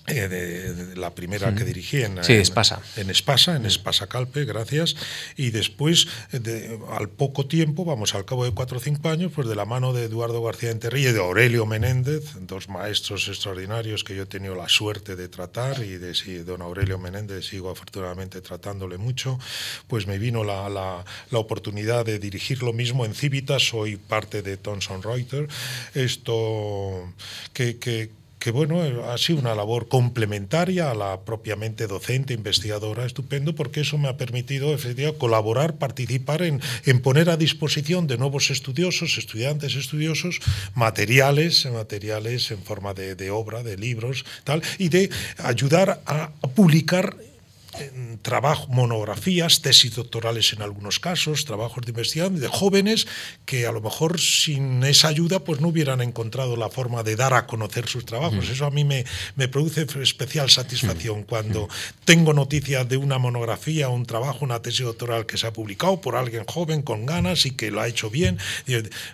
eh, 0.08 0.28
de, 0.28 0.96
la 0.96 1.16
primera 1.16 1.56
que 1.56 1.64
dirigí 1.64 2.04
en, 2.04 2.20
Espasa. 2.20 2.82
en, 2.96 3.10
Espasa, 3.10 3.56
en 3.56 3.66
Espasa 3.66 4.08
Calpe, 4.08 4.46
gracias. 4.46 4.96
Y 5.36 5.50
después, 5.50 6.08
de, 6.32 6.80
al 6.92 7.10
poco 7.10 7.48
tiempo, 7.48 7.86
vamos 7.86 8.14
al 8.14 8.24
cabo 8.24 8.46
de 8.46 8.52
cuatro 8.52 8.78
o 8.78 8.80
cinco 8.80 9.10
años, 9.10 9.32
pues 9.34 9.48
de 9.48 9.56
la 9.56 9.66
mano 9.66 9.94
de 9.94 10.04
Eduardo 10.04 10.44
García 10.44 10.70
Enterrilla 10.70 11.10
y 11.10 11.14
de 11.14 11.20
Aurelio 11.20 11.66
Menéndez, 11.66 12.36
dos 12.42 12.70
maestros 12.70 13.28
extraordinarios 13.28 14.04
que 14.04 14.16
yo 14.16 14.24
he 14.24 14.28
tenido 14.28 14.54
la 14.54 14.70
suerte 14.70 15.16
de 15.16 15.28
tratar 15.28 15.82
y 15.84 15.98
de 15.98 16.14
si 16.14 16.36
don 16.38 16.62
Aurelio 16.62 17.00
Menéndez 17.00 17.48
sigo 17.48 17.72
afortunadamente 17.72 18.42
tratándole 18.42 18.98
mucho, 18.98 19.40
pues 19.88 20.06
me 20.06 20.20
vino 20.20 20.44
la, 20.44 20.70
la, 20.70 21.04
la 21.32 21.40
oportunidad 21.40 22.06
de 22.06 22.20
dirigir 22.20 22.62
lo 22.62 22.74
mismo 22.74 23.06
en 23.06 23.16
Civitas, 23.16 23.70
soy 23.70 23.98
parte 23.98 24.42
de 24.44 24.58
Thomson 24.58 25.02
Reuters, 25.02 25.52
esto 25.94 27.12
que, 27.54 27.78
que 27.78 28.12
que 28.46 28.52
bueno, 28.52 28.80
ha 29.10 29.18
sido 29.18 29.40
una 29.40 29.56
labor 29.56 29.88
complementaria 29.88 30.92
a 30.92 30.94
la 30.94 31.22
propiamente 31.22 31.88
docente, 31.88 32.36
investigadora, 32.36 33.04
estupendo, 33.04 33.56
porque 33.56 33.82
eso 33.82 33.98
me 33.98 34.08
ha 34.08 34.18
permitido 34.18 34.72
efectivamente 34.72 35.18
colaborar, 35.18 35.80
participar 35.80 36.44
en, 36.44 36.62
en 36.86 37.02
poner 37.02 37.32
a 37.32 37.38
disposición 37.38 38.06
de 38.06 38.20
nuevos 38.20 38.52
estudiosos, 38.52 39.18
estudiantes 39.18 39.74
estudiosos, 39.74 40.42
materiales, 40.76 41.66
materiales 41.66 42.52
en 42.52 42.62
forma 42.62 42.94
de, 42.94 43.16
de 43.16 43.32
obra, 43.32 43.64
de 43.64 43.78
libros, 43.78 44.26
tal, 44.44 44.62
y 44.78 44.90
de 44.90 45.10
ayudar 45.40 46.04
a 46.06 46.30
publicar 46.54 47.18
trabajo, 48.22 48.68
monografías, 48.70 49.62
tesis 49.62 49.96
doctorales 49.96 50.54
en 50.54 50.62
algunos 50.62 51.00
casos, 51.00 51.46
trabajos 51.46 51.86
de 51.86 51.92
investigación 51.92 52.40
de 52.40 52.48
jóvenes 52.48 53.08
que 53.46 53.68
a 53.68 53.72
lo 53.72 53.82
mejor 53.82 54.20
sin 54.20 54.84
esa 54.84 55.08
ayuda 55.08 55.40
pues 55.40 55.62
no 55.62 55.70
hubieran 55.70 56.02
encontrado 56.02 56.56
la 56.56 56.70
forma 56.70 57.04
de 57.04 57.16
dar 57.16 57.34
a 57.34 57.48
conocer 57.48 57.88
sus 57.88 58.06
trabajos. 58.06 58.50
Eso 58.50 58.66
a 58.66 58.72
mí 58.72 58.84
me, 58.84 59.06
me 59.36 59.48
produce 59.48 59.86
especial 60.02 60.50
satisfacción 60.50 61.24
cuando 61.24 61.70
tengo 62.04 62.34
noticias 62.34 62.88
de 62.88 62.98
una 62.98 63.18
monografía, 63.18 63.90
un 63.90 64.06
trabajo, 64.06 64.46
una 64.46 64.62
tesis 64.62 64.86
doctoral 64.86 65.26
que 65.26 65.38
se 65.38 65.48
ha 65.48 65.54
publicado 65.54 66.02
por 66.02 66.16
alguien 66.16 66.46
joven 66.46 66.82
con 66.82 67.06
ganas 67.06 67.46
y 67.46 67.52
que 67.52 67.72
lo 67.72 67.82
ha 67.82 67.88
hecho 67.88 68.10
bien. 68.10 68.38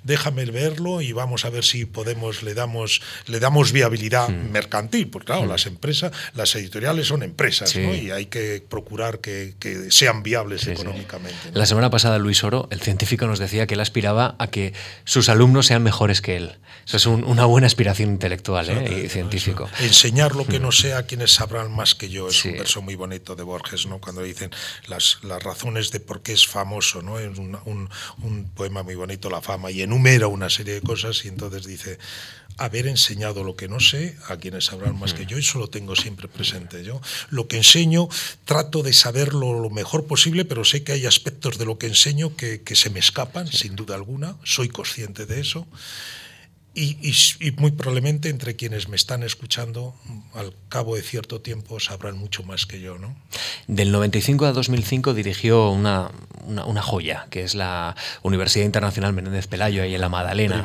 Déjame 0.03 0.45
verlo 0.45 1.01
y 1.01 1.11
vamos 1.11 1.45
a 1.45 1.49
ver 1.49 1.63
si 1.63 1.85
podemos 1.85 2.43
le 2.43 2.53
damos 2.53 3.01
le 3.27 3.39
damos 3.39 3.71
viabilidad 3.71 4.29
mercantil, 4.29 5.09
porque 5.09 5.27
claro, 5.27 5.45
las 5.45 5.65
empresas, 5.65 6.11
las 6.33 6.55
editoriales 6.55 7.07
son 7.07 7.23
empresas, 7.23 7.75
¿no? 7.75 7.93
Y 7.93 8.11
hay 8.11 8.25
que 8.25 8.50
que 8.59 8.65
procurar 8.67 9.19
que, 9.19 9.55
sean 9.89 10.23
viables 10.23 10.67
económicamente. 10.67 11.51
La 11.53 11.65
semana 11.65 11.89
pasada 11.89 12.17
Luis 12.17 12.43
Oro, 12.43 12.67
el 12.71 12.81
científico, 12.81 13.27
nos 13.27 13.39
decía 13.39 13.67
que 13.67 13.75
él 13.75 13.79
aspiraba 13.79 14.35
a 14.39 14.47
que 14.47 14.73
sus 15.03 15.29
alumnos 15.29 15.67
sean 15.67 15.83
mejores 15.83 16.21
que 16.21 16.37
él. 16.37 16.57
Eso 16.85 16.97
es 16.97 17.05
una 17.05 17.45
buena 17.45 17.67
aspiración 17.67 18.09
intelectual 18.09 18.69
¿eh? 18.69 19.03
y 19.05 19.09
científico. 19.09 19.69
Enseñar 19.79 20.35
lo 20.35 20.45
que 20.45 20.59
no 20.59 20.71
sea 20.71 20.99
a 20.99 21.03
quienes 21.03 21.33
sabrán 21.33 21.71
más 21.71 21.95
que 21.95 22.09
yo 22.09 22.27
es 22.27 22.43
un 22.45 22.53
verso 22.53 22.81
muy 22.81 22.95
bonito 22.95 23.35
de 23.35 23.43
Borges, 23.43 23.85
¿no? 23.85 23.99
cuando 23.99 24.23
dicen 24.23 24.51
las, 24.87 25.19
las 25.23 25.41
razones 25.43 25.91
de 25.91 25.99
por 25.99 26.21
qué 26.21 26.33
es 26.33 26.47
famoso. 26.47 27.01
¿no? 27.01 27.19
Es 27.19 27.37
un, 27.37 27.57
un, 27.65 27.89
un 28.23 28.49
poema 28.53 28.83
muy 28.83 28.95
bonito, 28.95 29.29
La 29.29 29.41
fama, 29.41 29.71
y 29.71 29.81
enumera 29.81 30.27
una 30.27 30.49
serie 30.49 30.75
de 30.75 30.81
cosas 30.81 31.23
y 31.25 31.27
entonces 31.27 31.65
dice 31.65 31.99
haber 32.63 32.87
enseñado 32.87 33.43
lo 33.43 33.55
que 33.55 33.67
no 33.67 33.79
sé 33.79 34.15
a 34.27 34.37
quienes 34.37 34.65
sabrán 34.65 34.99
más 34.99 35.13
que 35.13 35.25
yo, 35.25 35.37
eso 35.37 35.59
lo 35.59 35.67
tengo 35.67 35.95
siempre 35.95 36.27
presente. 36.27 36.83
Yo 36.83 37.01
lo 37.29 37.47
que 37.47 37.57
enseño 37.57 38.07
trato 38.45 38.83
de 38.83 38.93
saberlo 38.93 39.59
lo 39.59 39.69
mejor 39.69 40.05
posible, 40.05 40.45
pero 40.45 40.63
sé 40.63 40.83
que 40.83 40.91
hay 40.91 41.05
aspectos 41.05 41.57
de 41.57 41.65
lo 41.65 41.77
que 41.77 41.87
enseño 41.87 42.35
que, 42.35 42.61
que 42.61 42.75
se 42.75 42.89
me 42.89 42.99
escapan, 42.99 43.47
sin 43.47 43.75
duda 43.75 43.95
alguna, 43.95 44.37
soy 44.43 44.69
consciente 44.69 45.25
de 45.25 45.39
eso. 45.39 45.67
Y, 46.73 47.13
muy 47.57 47.71
probablemente 47.71 48.29
entre 48.29 48.55
quienes 48.55 48.87
me 48.87 48.95
están 48.95 49.23
escuchando, 49.23 49.93
al 50.33 50.53
cabo 50.69 50.95
de 50.95 51.01
cierto 51.01 51.41
tiempo, 51.41 51.81
sabrán 51.81 52.17
mucho 52.17 52.43
más 52.43 52.65
que 52.65 52.79
yo. 52.79 52.97
¿no? 52.97 53.13
Del 53.67 53.91
95 53.91 54.45
a 54.45 54.53
2005 54.53 55.13
dirigió 55.13 55.69
una, 55.69 56.11
una, 56.45 56.81
joya, 56.81 57.27
que 57.29 57.43
es 57.43 57.55
la 57.55 57.95
Universidad 58.23 58.65
Internacional 58.65 59.11
Menéndez 59.11 59.47
Pelayo, 59.47 59.83
ahí 59.83 59.95
en 59.95 60.01
la 60.01 60.07
Madalena, 60.07 60.63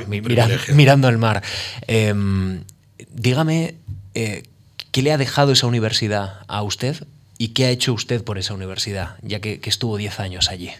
mirando 0.73 1.09
el 1.09 1.19
mar. 1.19 1.43
Em, 1.89 2.63
dígame, 3.11 3.75
eh, 4.15 4.45
¿qué 4.93 5.03
le 5.03 5.13
ha 5.13 5.19
dejado 5.19 5.53
esa 5.53 5.67
universidad 5.67 6.41
a 6.47 6.63
usted 6.63 7.05
y 7.37 7.49
qué 7.49 7.65
ha 7.65 7.71
hecho 7.71 7.93
usted 7.93 8.23
por 8.23 8.39
esa 8.39 8.55
universidad, 8.55 9.17
ya 9.23 9.41
que, 9.41 9.59
que 9.59 9.71
estuvo 9.71 9.97
10 9.97 10.21
años 10.21 10.51
allí? 10.51 10.71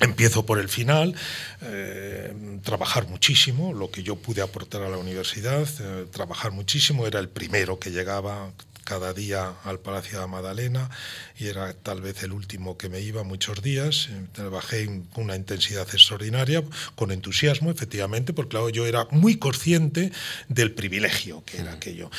Empiezo 0.00 0.46
por 0.46 0.58
el 0.58 0.68
final, 0.68 1.14
eh, 1.60 2.32
trabajar 2.62 3.06
muchísimo, 3.06 3.74
lo 3.74 3.90
que 3.90 4.02
yo 4.02 4.16
pude 4.16 4.40
aportar 4.40 4.82
a 4.82 4.88
la 4.88 4.96
universidad, 4.96 5.68
eh, 5.80 6.06
trabajar 6.10 6.52
muchísimo, 6.52 7.06
era 7.06 7.20
el 7.20 7.28
primero 7.28 7.78
que 7.78 7.90
llegaba 7.90 8.50
cada 8.84 9.12
día 9.12 9.54
al 9.62 9.78
Palacio 9.78 10.20
de 10.20 10.26
Madalena 10.26 10.90
y 11.38 11.46
era 11.46 11.72
tal 11.74 12.00
vez 12.00 12.22
el 12.22 12.32
último 12.32 12.76
que 12.76 12.88
me 12.88 13.00
iba 13.00 13.22
muchos 13.22 13.62
días. 13.62 14.08
Eh, 14.10 14.26
trabajé 14.32 14.86
con 15.12 15.24
una 15.24 15.36
intensidad 15.36 15.86
extraordinaria, 15.92 16.64
con 16.96 17.12
entusiasmo, 17.12 17.70
efectivamente, 17.70 18.32
porque 18.32 18.50
claro, 18.50 18.68
yo 18.68 18.86
era 18.86 19.06
muy 19.10 19.36
consciente 19.36 20.10
del 20.48 20.72
privilegio 20.72 21.44
que 21.44 21.58
era 21.58 21.72
aquello. 21.74 22.10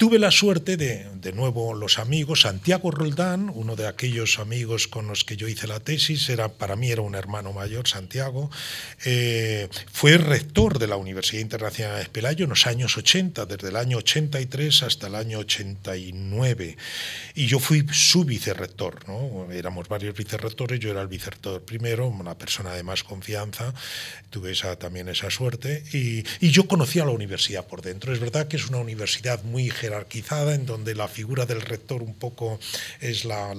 Tuve 0.00 0.18
la 0.18 0.30
suerte 0.30 0.78
de, 0.78 1.04
de 1.20 1.32
nuevo, 1.32 1.74
los 1.74 1.98
amigos, 1.98 2.40
Santiago 2.42 2.90
Roldán, 2.90 3.50
uno 3.52 3.76
de 3.76 3.86
aquellos 3.86 4.38
amigos 4.38 4.88
con 4.88 5.06
los 5.06 5.24
que 5.24 5.36
yo 5.36 5.46
hice 5.46 5.66
la 5.66 5.80
tesis, 5.80 6.30
era, 6.30 6.48
para 6.48 6.74
mí 6.74 6.90
era 6.90 7.02
un 7.02 7.14
hermano 7.14 7.52
mayor, 7.52 7.86
Santiago, 7.86 8.50
eh, 9.04 9.68
fue 9.92 10.16
rector 10.16 10.78
de 10.78 10.86
la 10.86 10.96
Universidad 10.96 11.42
Internacional 11.42 12.02
de 12.02 12.08
Pelayo 12.08 12.44
en 12.44 12.50
los 12.50 12.66
años 12.66 12.96
80, 12.96 13.44
desde 13.44 13.68
el 13.68 13.76
año 13.76 13.98
83 13.98 14.84
hasta 14.84 15.08
el 15.08 15.16
año 15.16 15.38
89. 15.40 16.78
Y 17.34 17.46
yo 17.46 17.58
fui 17.58 17.84
su 17.92 18.24
vicerrector, 18.24 19.06
¿no? 19.06 19.52
éramos 19.52 19.88
varios 19.88 20.16
vicerrectores, 20.16 20.80
yo 20.80 20.90
era 20.90 21.02
el 21.02 21.08
vicerrector 21.08 21.62
primero, 21.62 22.06
una 22.06 22.38
persona 22.38 22.72
de 22.72 22.82
más 22.82 23.04
confianza, 23.04 23.74
tuve 24.30 24.52
esa, 24.52 24.76
también 24.76 25.10
esa 25.10 25.28
suerte, 25.28 25.84
y, 25.92 26.24
y 26.40 26.50
yo 26.50 26.66
conocía 26.66 27.04
la 27.04 27.10
universidad 27.10 27.66
por 27.66 27.82
dentro. 27.82 28.14
Es 28.14 28.20
verdad 28.20 28.48
que 28.48 28.56
es 28.56 28.66
una 28.66 28.78
universidad 28.78 29.42
muy 29.42 29.68
en 29.90 30.66
donde 30.66 30.94
la 30.94 31.08
figura 31.08 31.46
del 31.46 31.60
rector 31.60 32.02
un 32.02 32.14
poco 32.14 32.58
es 33.00 33.24
la, 33.24 33.54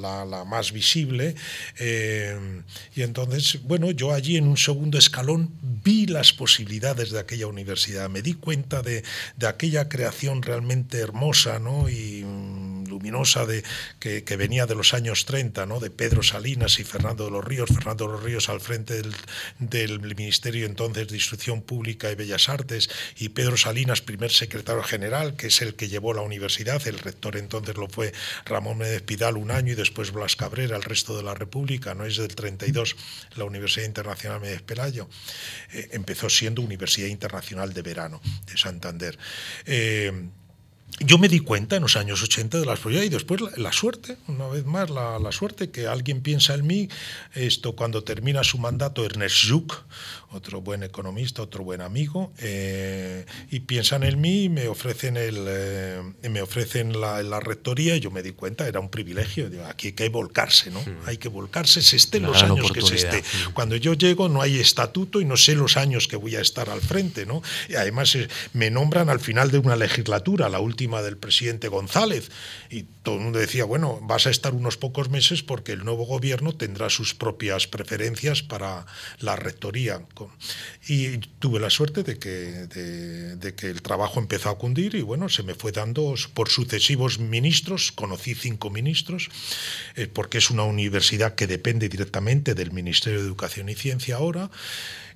más 0.46 0.72
visible. 0.72 1.36
Eh, 1.80 2.62
y 2.96 3.02
entonces, 3.02 3.62
bueno, 3.64 3.92
yo 3.92 4.14
allí 4.14 4.38
en 4.38 4.48
un 4.48 4.58
segundo 4.58 4.98
escalón 4.98 5.52
vi 5.62 6.06
las 6.06 6.34
posibilidades 6.34 7.12
de 7.12 7.20
aquella 7.20 7.48
universidad, 7.48 8.10
me 8.10 8.22
di 8.22 8.34
cuenta 8.34 8.82
de, 8.82 9.04
de 9.38 9.48
aquella 9.48 9.90
creación 9.90 10.42
realmente 10.42 11.00
hermosa 11.00 11.60
¿no? 11.60 11.90
y 11.90 12.24
de, 13.02 13.64
que, 14.00 14.36
venía 14.38 14.66
de 14.66 14.76
los 14.76 14.94
años 14.94 15.26
30, 15.26 15.66
¿no? 15.66 15.80
de 15.80 15.90
Pedro 15.90 16.24
Salinas 16.24 16.80
y 16.80 16.84
Fernando 16.84 17.26
de 17.26 17.32
los 17.32 17.44
Ríos, 17.44 17.70
Fernando 17.70 18.06
de 18.06 18.14
los 18.14 18.24
Ríos 18.24 18.50
al 18.50 18.62
frente 18.62 19.02
del, 19.02 19.14
del 19.60 20.00
Ministerio 20.00 20.66
entonces 20.66 21.08
de 21.08 21.16
Instrucción 21.16 21.62
Pública 21.62 22.12
y 22.12 22.16
Bellas 22.16 22.50
Artes 22.50 22.90
y 23.18 23.30
Pedro 23.30 23.58
Salinas, 23.58 24.02
primer 24.02 24.32
secretario 24.32 24.84
general, 24.84 25.36
que 25.36 25.48
es 25.48 25.62
el 25.62 25.76
que 25.76 25.90
llevó 25.90 26.14
la 26.14 26.22
universidad, 26.22 26.86
el 26.88 27.00
rector 27.00 27.38
entonces 27.38 27.76
lo 27.76 27.88
fue 27.88 28.14
Ramón 28.46 28.78
Méndez 28.78 29.02
Pidal 29.02 29.38
un 29.38 29.52
año 29.52 29.74
y 29.74 29.76
después 29.76 30.12
Blas 30.12 30.36
Cabrera 30.36 30.76
el 30.76 30.84
resto 30.84 31.18
de 31.18 31.24
la 31.24 31.34
República, 31.34 31.94
no 31.94 32.06
es 32.06 32.18
del 32.18 32.36
32 32.36 32.96
la 33.36 33.46
Universidad 33.46 33.86
Internacional 33.86 34.42
Méndez 34.42 34.62
Pelayo, 34.62 35.10
eh, 35.74 35.90
empezó 35.92 36.30
siendo 36.30 36.62
Universidad 36.62 37.08
Internacional 37.08 37.74
de 37.74 37.82
Verano 37.82 38.22
de 38.46 38.58
Santander. 38.58 39.18
Eh, 39.66 40.30
yo 41.00 41.18
me 41.18 41.30
di 41.30 41.40
cuenta 41.40 41.76
en 41.76 41.84
los 41.84 41.96
años 41.96 42.22
80 42.22 42.60
de 42.60 42.66
las 42.66 42.80
posibilidades 42.80 43.12
y 43.12 43.14
después 43.14 43.42
la, 43.58 43.72
suerte, 43.72 44.18
una 44.28 44.48
vez 44.48 44.66
más, 44.66 44.90
la, 44.90 45.20
la, 45.20 45.32
suerte 45.32 45.72
que 45.72 45.88
alguien 45.88 46.22
piensa 46.22 46.54
en 46.54 46.68
mí, 46.68 46.90
esto 47.34 47.76
cuando 47.76 48.04
termina 48.04 48.44
su 48.44 48.58
mandato 48.58 49.06
Ernest 49.06 49.50
Juk, 49.50 49.74
otro 50.34 50.62
buen 50.62 50.84
economista, 50.84 51.42
otro 51.42 51.64
buen 51.64 51.82
amigo, 51.82 52.32
eh, 52.38 53.26
y 53.50 53.62
piensan 53.62 54.04
en 54.04 54.22
mí 54.22 54.44
y 54.44 54.50
me 54.50 54.68
ofrecen, 54.68 55.18
el, 55.18 55.46
eh, 55.48 56.02
me 56.30 56.42
ofrecen 56.42 57.00
la, 57.00 57.22
la, 57.22 57.40
rectoría 57.40 57.96
y 57.96 58.00
yo 58.00 58.12
me 58.12 58.22
di 58.24 58.32
cuenta, 58.32 58.68
era 58.68 58.80
un 58.80 58.90
privilegio, 58.90 59.50
aquí 59.68 59.88
hay 59.88 59.94
que 59.94 60.10
volcarse, 60.10 60.72
¿no? 60.72 60.80
Hmm. 60.80 61.00
Hay 61.06 61.18
que 61.18 61.28
volcarse, 61.28 61.82
se 61.82 61.98
esté 61.98 62.20
los 62.20 62.42
años 62.44 62.72
que 62.72 62.82
se 62.82 62.96
esté. 62.96 63.18
Hmm. 63.20 63.54
Cuando 63.54 63.76
yo 63.76 63.94
llego 63.94 64.30
no 64.30 64.42
hay 64.42 64.60
estatuto 64.60 65.20
y 65.20 65.26
no 65.26 65.36
sé 65.36 65.56
los 65.56 65.76
años 65.76 66.08
que 66.08 66.16
voy 66.16 66.36
a 66.36 66.42
estar 66.42 66.70
al 66.70 66.82
frente, 66.82 67.26
¿no? 67.26 67.42
Y 67.68 67.76
además 67.76 68.16
eh, 68.16 68.30
me 68.54 68.70
nombran 68.70 69.10
al 69.10 69.20
final 69.20 69.52
de 69.52 69.58
una 69.58 69.76
legislatura, 69.76 70.48
la 70.48 70.60
última 70.60 70.81
del 71.02 71.18
presidente 71.18 71.68
González, 71.68 72.30
y 72.70 72.84
todo 73.04 73.16
el 73.16 73.22
mundo 73.22 73.40
decía, 73.40 73.66
bueno, 73.66 74.00
vas 74.02 74.28
a 74.28 74.30
estar 74.30 74.54
unos 74.54 74.78
pocos 74.78 75.10
meses 75.10 75.44
porque 75.44 75.72
el 75.72 75.84
nuevo 75.84 76.06
gobierno 76.06 76.54
tendrá 76.54 76.90
sus 76.90 77.16
propias 77.16 77.68
preferencias 77.68 78.44
para 78.44 78.86
la 79.20 79.36
rectoría 79.36 80.02
y 80.88 81.18
tuve 81.40 81.60
la 81.60 81.70
suerte 81.70 82.04
de 82.04 82.18
que, 82.18 82.30
de, 82.30 83.56
que 83.56 83.68
el 83.68 83.82
trabajo 83.82 84.20
empezó 84.20 84.50
a 84.50 84.58
cundir 84.58 84.96
y 84.96 85.02
bueno, 85.02 85.30
se 85.30 85.44
me 85.44 85.56
fue 85.56 85.72
dando 85.72 86.16
por 86.34 86.50
sucesivos 86.50 87.20
ministros, 87.20 87.92
conocí 87.92 88.36
cinco 88.36 88.70
ministros, 88.70 89.30
eh, 89.96 90.08
porque 90.08 90.38
es 90.38 90.50
una 90.50 90.64
universidad 90.64 91.36
que 91.36 91.48
depende 91.48 91.90
directamente 91.90 92.54
del 92.56 92.72
Ministerio 92.72 93.20
de 93.20 93.26
Educación 93.26 93.70
y 93.70 93.76
Ciencia 93.76 94.16
ahora. 94.16 94.50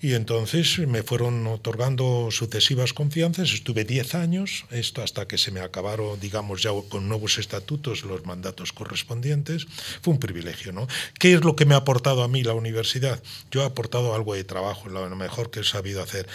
Y 0.02 0.14
entonces 0.14 0.80
me 0.80 1.04
fueron 1.04 1.48
otorgando 1.48 2.30
sucesivas 2.32 2.94
confianzas, 2.94 3.54
estuve 3.54 3.86
10 3.86 4.16
años, 4.16 4.66
esto 4.72 5.02
hasta 5.02 5.28
que 5.28 5.38
se 5.38 5.52
me 5.52 5.60
acabaron, 5.60 6.20
digamos, 6.20 6.62
ya 6.62 6.72
con 6.90 7.08
nuevos 7.08 7.38
estatutos 7.38 8.04
los 8.04 8.26
mandatos 8.26 8.74
correspondientes. 8.74 9.68
Fue 10.02 10.14
un 10.14 10.20
privilegio, 10.20 10.72
¿no? 10.72 10.88
¿Qué 11.20 11.34
es 11.34 11.44
lo 11.44 11.56
que 11.56 11.66
me 11.66 11.76
ha 11.76 11.80
aportado 11.80 12.24
a 12.24 12.28
mí 12.28 12.44
la 12.44 12.54
universidad? 12.54 13.22
Yo 13.52 13.62
he 13.62 13.66
aportado 13.66 14.16
algo 14.16 14.34
de 14.34 14.44
trabajo, 14.44 14.90
lo 14.90 15.16
mejor 15.16 15.52
que 15.52 15.62
he 15.62 15.64
sabido 15.64 16.02
hacer. 16.02 16.28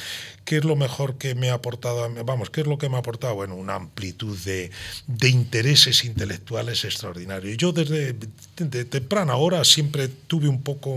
¿Qué 0.44 0.56
es 0.56 0.64
lo 0.64 0.74
mejor 0.74 1.16
que 1.16 1.34
me 1.34 1.50
ha 1.50 1.54
aportado? 1.54 2.08
Vamos, 2.24 2.50
¿qué 2.50 2.62
es 2.62 2.66
lo 2.66 2.78
que 2.78 2.88
me 2.88 2.96
ha 2.96 3.00
aportado? 3.00 3.34
Bueno, 3.34 3.54
una 3.54 3.76
amplitud 3.76 4.36
de, 4.38 4.70
de 5.06 5.28
intereses 5.28 6.04
intelectuales 6.04 6.84
extraordinarios. 6.84 7.56
Yo 7.56 7.72
desde 7.72 8.16
de 8.56 8.84
temprana 8.84 9.36
hora 9.36 9.64
siempre 9.64 10.08
tuve 10.08 10.48
un 10.48 10.62
poco, 10.62 10.90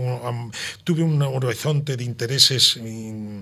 tuve 0.82 1.02
un 1.02 1.22
horizonte 1.22 1.96
de 1.96 2.04
intereses 2.04 2.53
mm, 2.56 3.40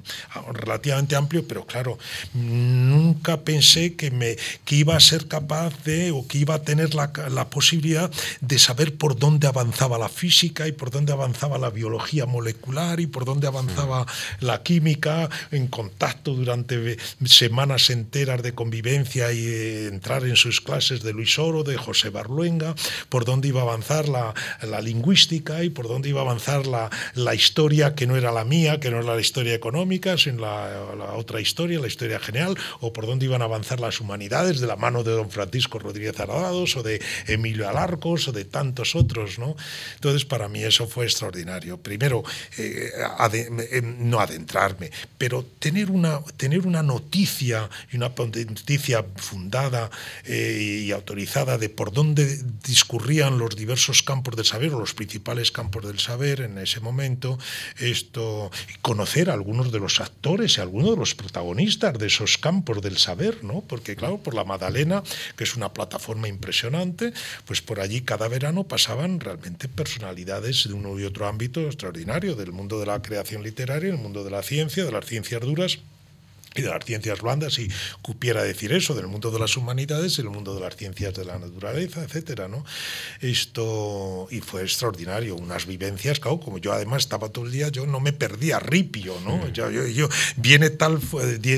relativamente 0.52 1.16
amplio, 1.16 1.46
pero 1.46 1.66
claro, 1.66 1.98
nunca 2.34 3.40
pensé 3.40 3.94
que, 3.94 4.10
me, 4.10 4.36
que 4.64 4.76
iba 4.76 4.96
a 4.96 5.00
ser 5.00 5.28
capaz 5.28 5.72
de, 5.84 6.10
o 6.10 6.26
que 6.26 6.38
iba 6.38 6.54
a 6.54 6.62
tener 6.62 6.94
la, 6.94 7.12
la 7.30 7.48
posibilidad 7.50 8.10
de 8.40 8.58
saber 8.58 8.96
por 8.96 9.18
dónde 9.18 9.46
avanzaba 9.46 9.98
la 9.98 10.08
física 10.08 10.68
y 10.68 10.72
por 10.72 10.90
dónde 10.90 11.12
avanzaba 11.12 11.58
la 11.58 11.70
biología 11.70 12.26
molecular 12.26 13.00
y 13.00 13.06
por 13.06 13.24
dónde 13.24 13.46
avanzaba 13.46 14.06
la 14.40 14.62
química 14.62 15.28
en 15.50 15.66
contacto 15.68 16.34
durante 16.34 16.96
semanas 17.24 17.90
enteras 17.90 18.42
de 18.42 18.54
convivencia 18.54 19.32
y 19.32 19.86
entrar 19.86 20.24
en 20.24 20.36
sus 20.36 20.60
clases 20.60 21.02
de 21.02 21.12
Luis 21.12 21.38
Oro, 21.38 21.62
de 21.62 21.76
José 21.76 22.10
Barluenga, 22.10 22.74
por 23.08 23.24
dónde 23.24 23.48
iba 23.48 23.60
a 23.60 23.64
avanzar 23.64 24.08
la, 24.08 24.34
la 24.62 24.80
lingüística 24.80 25.64
y 25.64 25.70
por 25.70 25.88
dónde 25.88 26.08
iba 26.08 26.20
a 26.20 26.24
avanzar 26.24 26.66
la, 26.66 26.90
la, 27.14 27.34
historia 27.34 27.94
que 27.94 28.06
no 28.06 28.16
era 28.16 28.30
la 28.32 28.44
mía, 28.44 28.80
que 28.80 28.90
no 28.90 29.00
era 29.02 29.14
la 29.14 29.20
historia 29.20 29.54
económica, 29.54 30.16
sino 30.16 30.42
la, 30.42 30.94
la, 30.96 31.14
otra 31.14 31.40
historia, 31.40 31.80
la 31.80 31.86
historia 31.86 32.18
general, 32.18 32.56
o 32.80 32.92
por 32.92 33.06
dónde 33.06 33.26
iban 33.26 33.42
a 33.42 33.46
avanzar 33.46 33.80
las 33.80 34.00
humanidades 34.00 34.60
de 34.60 34.66
la 34.66 34.76
mano 34.76 35.02
de 35.02 35.12
don 35.12 35.30
Francisco 35.30 35.78
Rodríguez 35.78 36.18
Ardados, 36.18 36.76
o 36.76 36.82
de 36.82 37.00
Emilio 37.26 37.68
Alarcos, 37.68 38.28
o 38.28 38.32
de 38.32 38.44
tantos 38.44 38.94
otros, 38.94 39.38
¿no? 39.38 39.56
Entonces, 39.94 40.24
para 40.24 40.48
mí 40.48 40.62
eso 40.62 40.86
fue 40.86 41.04
extraordinario. 41.04 41.78
Primero, 41.78 42.22
eh, 42.58 42.90
no 43.82 44.20
adentrarme, 44.20 44.90
pero 45.18 45.44
tener 45.58 45.90
una, 45.90 46.20
tener 46.36 46.66
una 46.66 46.82
noticia 46.82 47.68
y 47.92 47.96
una 47.96 48.08
noticia 48.08 49.04
fundada 49.16 49.90
eh, 50.24 50.82
y 50.84 50.92
autorizada 50.92 51.58
de 51.58 51.68
por 51.68 51.92
dónde 51.92 52.42
discurrían 52.64 53.38
los 53.38 53.56
diversos 53.56 54.02
campos 54.02 54.36
del 54.36 54.44
saber 54.44 54.74
o 54.74 54.80
los 54.80 54.94
principales 54.94 55.50
campos 55.50 55.86
del 55.86 55.98
saber 55.98 56.40
en 56.40 56.58
ese 56.58 56.80
momento, 56.80 57.38
esto, 57.78 58.50
conocer 58.92 59.30
a 59.30 59.32
algunos 59.32 59.72
de 59.72 59.78
los 59.78 60.00
actores 60.00 60.58
y 60.58 60.60
algunos 60.60 60.90
de 60.90 60.98
los 60.98 61.14
protagonistas 61.14 61.98
de 61.98 62.08
esos 62.08 62.36
campos 62.36 62.82
del 62.82 62.98
saber, 62.98 63.42
¿no? 63.42 63.62
Porque 63.62 63.96
claro, 63.96 64.18
por 64.18 64.34
la 64.34 64.44
Madalena, 64.44 65.02
que 65.34 65.44
es 65.44 65.56
una 65.56 65.72
plataforma 65.72 66.28
impresionante, 66.28 67.14
pues 67.46 67.62
por 67.62 67.80
allí 67.80 68.02
cada 68.02 68.28
verano 68.28 68.64
pasaban 68.64 69.18
realmente 69.18 69.66
personalidades 69.66 70.68
de 70.68 70.74
uno 70.74 71.00
y 71.00 71.04
otro 71.04 71.26
ámbito 71.26 71.62
extraordinario, 71.62 72.34
del 72.34 72.52
mundo 72.52 72.80
de 72.80 72.84
la 72.84 73.00
creación 73.00 73.42
literaria, 73.42 73.88
el 73.88 73.96
mundo 73.96 74.24
de 74.24 74.30
la 74.30 74.42
ciencia, 74.42 74.84
de 74.84 74.92
las 74.92 75.06
ciencias 75.06 75.40
duras 75.40 75.78
y 76.54 76.62
de 76.62 76.68
las 76.68 76.84
ciencias 76.84 77.20
blandas, 77.20 77.54
si 77.54 77.68
cupiera 78.02 78.42
decir 78.42 78.72
eso, 78.72 78.94
del 78.94 79.06
mundo 79.06 79.30
de 79.30 79.38
las 79.38 79.56
humanidades, 79.56 80.18
el 80.18 80.30
mundo 80.30 80.54
de 80.54 80.60
las 80.60 80.76
ciencias 80.76 81.14
de 81.14 81.24
la 81.24 81.38
naturaleza, 81.38 82.02
etcétera, 82.02 82.48
¿no? 82.48 82.64
Esto, 83.20 84.28
y 84.30 84.40
fue 84.40 84.62
extraordinario, 84.62 85.36
unas 85.36 85.66
vivencias, 85.66 86.20
claro, 86.20 86.40
como 86.40 86.58
yo 86.58 86.72
además 86.72 87.02
estaba 87.02 87.28
todo 87.30 87.46
el 87.46 87.52
día, 87.52 87.68
yo 87.68 87.86
no 87.86 88.00
me 88.00 88.12
perdía 88.12 88.58
ripio, 88.58 89.18
¿no? 89.24 89.36
Mm. 89.36 89.52
Yo, 89.52 89.70
yo, 89.70 90.08
viene, 90.36 90.70
tal, 90.70 90.98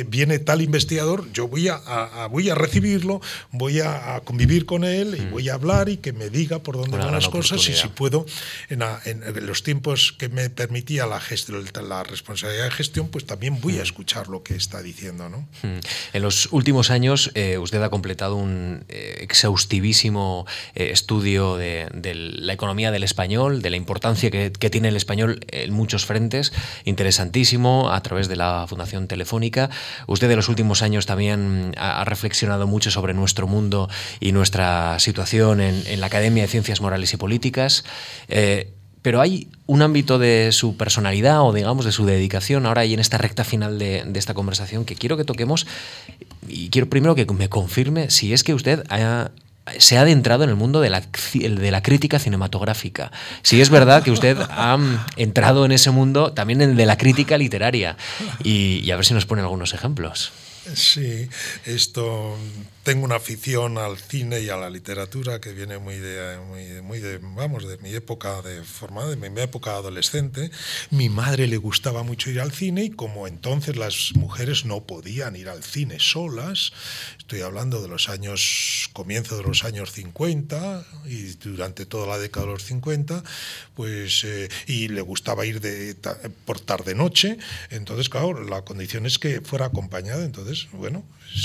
viene 0.06 0.38
tal 0.38 0.62
investigador, 0.62 1.30
yo 1.32 1.48
voy 1.48 1.68
a, 1.68 2.28
voy 2.30 2.50
a 2.50 2.54
recibirlo, 2.54 3.20
voy 3.50 3.80
a, 3.80 4.20
convivir 4.24 4.66
con 4.66 4.84
él 4.84 5.16
y 5.18 5.22
mm. 5.22 5.30
voy 5.30 5.48
a 5.48 5.54
hablar 5.54 5.88
y 5.88 5.96
que 5.96 6.12
me 6.12 6.30
diga 6.30 6.60
por 6.60 6.76
dónde 6.76 6.96
van 6.98 7.12
las 7.12 7.28
cosas 7.28 7.68
y 7.68 7.74
si 7.74 7.88
puedo, 7.88 8.26
en, 8.68 8.82
en, 8.82 9.46
los 9.46 9.62
tiempos 9.62 10.14
que 10.16 10.28
me 10.28 10.50
permitía 10.50 11.06
la, 11.06 11.20
gestión, 11.20 11.64
la 11.88 12.02
responsabilidad 12.04 12.64
de 12.64 12.70
gestión, 12.70 13.08
pues 13.08 13.26
también 13.26 13.60
voy 13.60 13.78
a 13.78 13.82
escuchar 13.82 14.28
lo 14.28 14.42
que 14.42 14.54
está 14.54 14.82
diciendo. 14.84 15.28
¿no? 15.28 15.48
Hmm. 15.62 15.80
En 16.12 16.22
los 16.22 16.48
últimos 16.52 16.90
años 16.90 17.32
eh, 17.34 17.58
usted 17.58 17.82
ha 17.82 17.90
completado 17.90 18.36
un 18.36 18.84
eh, 18.88 19.18
exhaustivísimo 19.20 20.46
eh, 20.74 20.90
estudio 20.92 21.56
de, 21.56 21.88
la 22.14 22.52
economía 22.52 22.92
del 22.92 23.02
español, 23.02 23.62
de 23.62 23.70
la 23.70 23.76
importancia 23.76 24.30
que, 24.30 24.50
tiene 24.74 24.88
el 24.88 24.96
español 24.96 25.40
en 25.48 25.72
muchos 25.72 26.06
frentes, 26.06 26.52
interesantísimo, 26.84 27.90
a 27.90 28.00
través 28.02 28.28
de 28.28 28.36
la 28.36 28.66
Fundación 28.68 29.08
Telefónica. 29.08 29.70
Usted 30.06 30.30
en 30.30 30.36
los 30.36 30.48
últimos 30.48 30.82
años 30.82 31.06
también 31.06 31.74
ha, 31.76 32.04
reflexionado 32.04 32.66
mucho 32.66 32.90
sobre 32.90 33.14
nuestro 33.14 33.46
mundo 33.46 33.88
y 34.20 34.32
nuestra 34.32 34.98
situación 34.98 35.60
en, 35.60 36.00
la 36.00 36.06
Academia 36.06 36.42
de 36.42 36.48
Ciencias 36.48 36.80
Morales 36.80 37.12
y 37.12 37.16
Políticas 37.16 37.84
pero 39.04 39.20
hay 39.20 39.48
un 39.66 39.82
ámbito 39.82 40.18
de 40.18 40.48
su 40.50 40.78
personalidad 40.78 41.42
o 41.42 41.52
digamos 41.52 41.84
de 41.84 41.92
su 41.92 42.06
dedicación 42.06 42.64
ahora 42.64 42.86
y 42.86 42.94
en 42.94 43.00
esta 43.00 43.18
recta 43.18 43.44
final 43.44 43.78
de, 43.78 44.02
esta 44.14 44.32
conversación 44.32 44.86
que 44.86 44.96
quiero 44.96 45.18
que 45.18 45.24
toquemos 45.24 45.66
y 46.48 46.70
quiero 46.70 46.88
primero 46.88 47.14
que 47.14 47.26
me 47.26 47.50
confirme 47.50 48.08
si 48.08 48.32
es 48.32 48.42
que 48.42 48.54
usted 48.54 48.82
se 49.76 49.98
ha 49.98 50.00
adentrado 50.00 50.44
en 50.44 50.48
el 50.48 50.56
mundo 50.56 50.80
de 50.80 50.88
la, 50.88 51.02
crítica 51.82 52.18
cinematográfica. 52.18 53.12
Si 53.42 53.60
es 53.60 53.68
verdad 53.68 54.02
que 54.02 54.10
usted 54.10 54.38
ha 54.40 54.78
entrado 55.16 55.66
en 55.66 55.72
ese 55.72 55.90
mundo 55.90 56.32
también 56.32 56.62
en 56.62 56.70
el 56.70 56.76
de 56.76 56.86
la 56.86 56.96
crítica 56.96 57.36
literaria. 57.36 57.98
y 58.42 58.90
a 58.90 58.96
ver 58.96 59.04
si 59.04 59.12
nos 59.12 59.26
pone 59.26 59.42
algunos 59.42 59.74
ejemplos. 59.74 60.32
Sí, 60.74 61.28
esto 61.66 62.38
tengo 62.84 63.06
una 63.06 63.16
afición 63.16 63.78
al 63.78 63.96
cine 63.96 64.40
y 64.40 64.50
a 64.50 64.58
la 64.58 64.68
literatura 64.68 65.40
que 65.40 65.52
viene 65.54 65.78
muy 65.78 65.96
de, 65.96 66.82
muy, 66.82 67.00
de, 67.00 67.18
vamos, 67.18 67.66
de 67.66 67.78
mi 67.78 67.94
época 67.94 68.42
de 68.42 68.62
forma, 68.62 69.06
de 69.06 69.16
mi 69.16 69.40
época 69.40 69.72
adolescente. 69.72 70.50
Mi 70.90 71.08
madre 71.08 71.46
le 71.46 71.56
gustaba 71.56 72.02
mucho 72.02 72.30
ir 72.30 72.40
al 72.40 72.52
cine 72.52 72.84
y 72.84 72.90
como 72.90 73.26
entonces 73.26 73.76
las 73.76 74.12
mujeres 74.14 74.66
no 74.66 74.84
podían 74.84 75.34
ir 75.34 75.48
al 75.48 75.64
cine 75.64 75.96
solas, 75.98 76.72
estoy 77.16 77.40
hablando 77.40 77.80
de 77.80 77.88
los 77.88 78.10
años, 78.10 78.90
comienzo 78.92 79.38
de 79.38 79.44
los 79.44 79.64
años 79.64 79.90
50 79.92 80.84
y 81.06 81.22
durante 81.36 81.86
toda 81.86 82.06
la 82.06 82.18
década 82.18 82.46
de 82.46 82.52
los 82.52 82.64
50, 82.64 83.24
pues, 83.74 84.24
eh, 84.24 84.50
y 84.66 84.88
le 84.88 85.00
gustaba 85.00 85.46
ir 85.46 85.62
de, 85.62 85.96
por 86.44 86.60
tarde-noche, 86.60 87.38
entonces, 87.70 88.10
claro, 88.10 88.44
la 88.44 88.62
condición 88.62 89.06
es 89.06 89.18
que 89.18 89.40
fuera 89.40 89.66
acompañada, 89.66 90.22
entonces 90.22 90.68
bueno, 90.72 91.02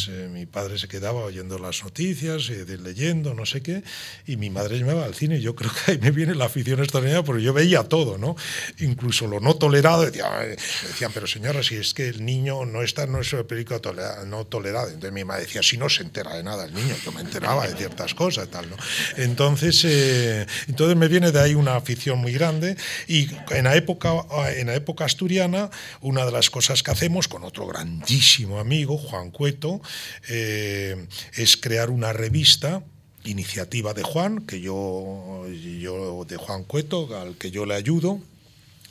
eh, 0.08 0.30
mi 0.32 0.46
padre 0.46 0.78
se 0.78 0.88
quedaba 0.88 1.22
oyendo 1.22 1.58
las 1.58 1.84
noticias, 1.84 2.50
eh, 2.50 2.66
leyendo, 2.78 3.34
no 3.34 3.46
sé 3.46 3.62
qué, 3.62 3.84
y 4.28 4.38
mi 4.38 4.50
madre 4.50 4.84
me 4.84 4.94
iba 4.94 5.04
al 5.04 5.16
cine. 5.16 5.42
Yo 5.42 5.56
creo 5.56 5.72
que 5.72 5.94
ahí 5.94 5.98
me 5.98 6.12
viene 6.12 6.36
la 6.36 6.46
afición 6.46 6.80
extraordinaria, 6.80 7.24
porque 7.24 7.42
yo 7.42 7.54
veía 7.54 7.84
todo, 7.84 8.18
¿no? 8.18 8.36
Incluso 8.80 9.26
lo 9.26 9.40
no 9.40 9.56
tolerado. 9.56 10.06
Eh, 10.06 10.12
decían, 10.88 11.12
pero 11.14 11.26
señora, 11.26 11.64
si 11.64 11.76
es 11.76 11.94
que 11.94 12.08
el 12.08 12.24
niño 12.24 12.66
no 12.66 12.84
está 12.84 13.04
en 13.04 13.14
nuestro 13.14 13.46
película 13.48 13.80
no 14.26 14.46
tolerado. 14.46 14.88
Entonces 14.88 15.12
mi 15.12 15.24
madre 15.24 15.44
decía, 15.46 15.64
si 15.64 15.78
no 15.78 15.90
se 15.90 16.04
entera 16.04 16.36
de 16.36 16.44
nada 16.44 16.66
el 16.66 16.74
niño, 16.74 16.96
yo 17.04 17.12
me 17.12 17.22
enteraba 17.22 17.68
de 17.68 17.76
ciertas 17.76 18.14
cosas, 18.14 18.48
tal, 18.50 18.70
¿no? 18.70 18.78
Entonces, 19.18 19.84
entonces 20.68 20.98
me 20.98 21.08
viene 21.08 21.32
de 21.32 21.40
ahí 21.40 21.56
una 21.56 21.76
afición 21.76 22.20
muy 22.20 22.32
grande. 22.32 22.78
Y 23.08 23.30
en 23.50 23.64
la 23.64 23.76
época, 23.76 24.12
en 24.56 24.68
la 24.68 24.76
época 24.76 25.06
asturiana, 25.06 25.70
una 26.02 26.26
de 26.26 26.32
las 26.32 26.50
cosas 26.50 26.84
que 26.84 26.92
hacemos 26.92 27.28
con 27.28 27.44
otro 27.44 27.66
grandísimo 27.66 28.60
amigo, 28.60 28.98
Juan 28.98 29.32
Cueto, 29.32 29.79
eh, 30.28 31.08
es 31.34 31.58
crear 31.58 31.90
una 31.90 32.14
revista 32.14 32.84
iniciativa 33.24 33.94
de 33.94 34.04
Juan, 34.04 34.46
que 34.46 34.62
yo, 34.62 35.46
yo 35.80 36.26
de 36.26 36.38
Juan 36.38 36.64
Cueto, 36.64 37.18
al 37.20 37.36
que 37.36 37.52
yo 37.52 37.66
le 37.66 37.76
ayudo, 37.76 38.22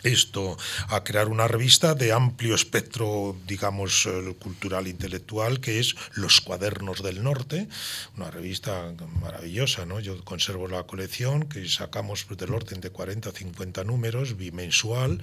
esto 0.05 0.57
a 0.89 1.03
crear 1.03 1.29
una 1.29 1.49
revista 1.49 1.95
de 1.95 2.13
amplio 2.13 2.55
espectro, 2.55 3.37
digamos, 3.47 4.09
cultural 4.39 4.87
intelectual, 4.87 5.61
que 5.61 5.81
es 5.81 5.97
Los 6.15 6.41
Cuadernos 6.41 7.03
del 7.03 7.23
Norte, 7.23 7.69
una 8.17 8.31
revista 8.31 8.95
maravillosa, 9.21 9.87
¿no? 9.87 9.99
Yo 9.99 10.25
conservo 10.25 10.69
la 10.69 10.85
colección, 10.85 11.49
que 11.49 11.69
sacamos 11.69 12.27
del 12.29 12.55
orden 12.55 12.81
de 12.81 12.91
40 12.91 13.29
o 13.29 13.33
50 13.33 13.85
números, 13.85 14.37
bimensual, 14.37 15.21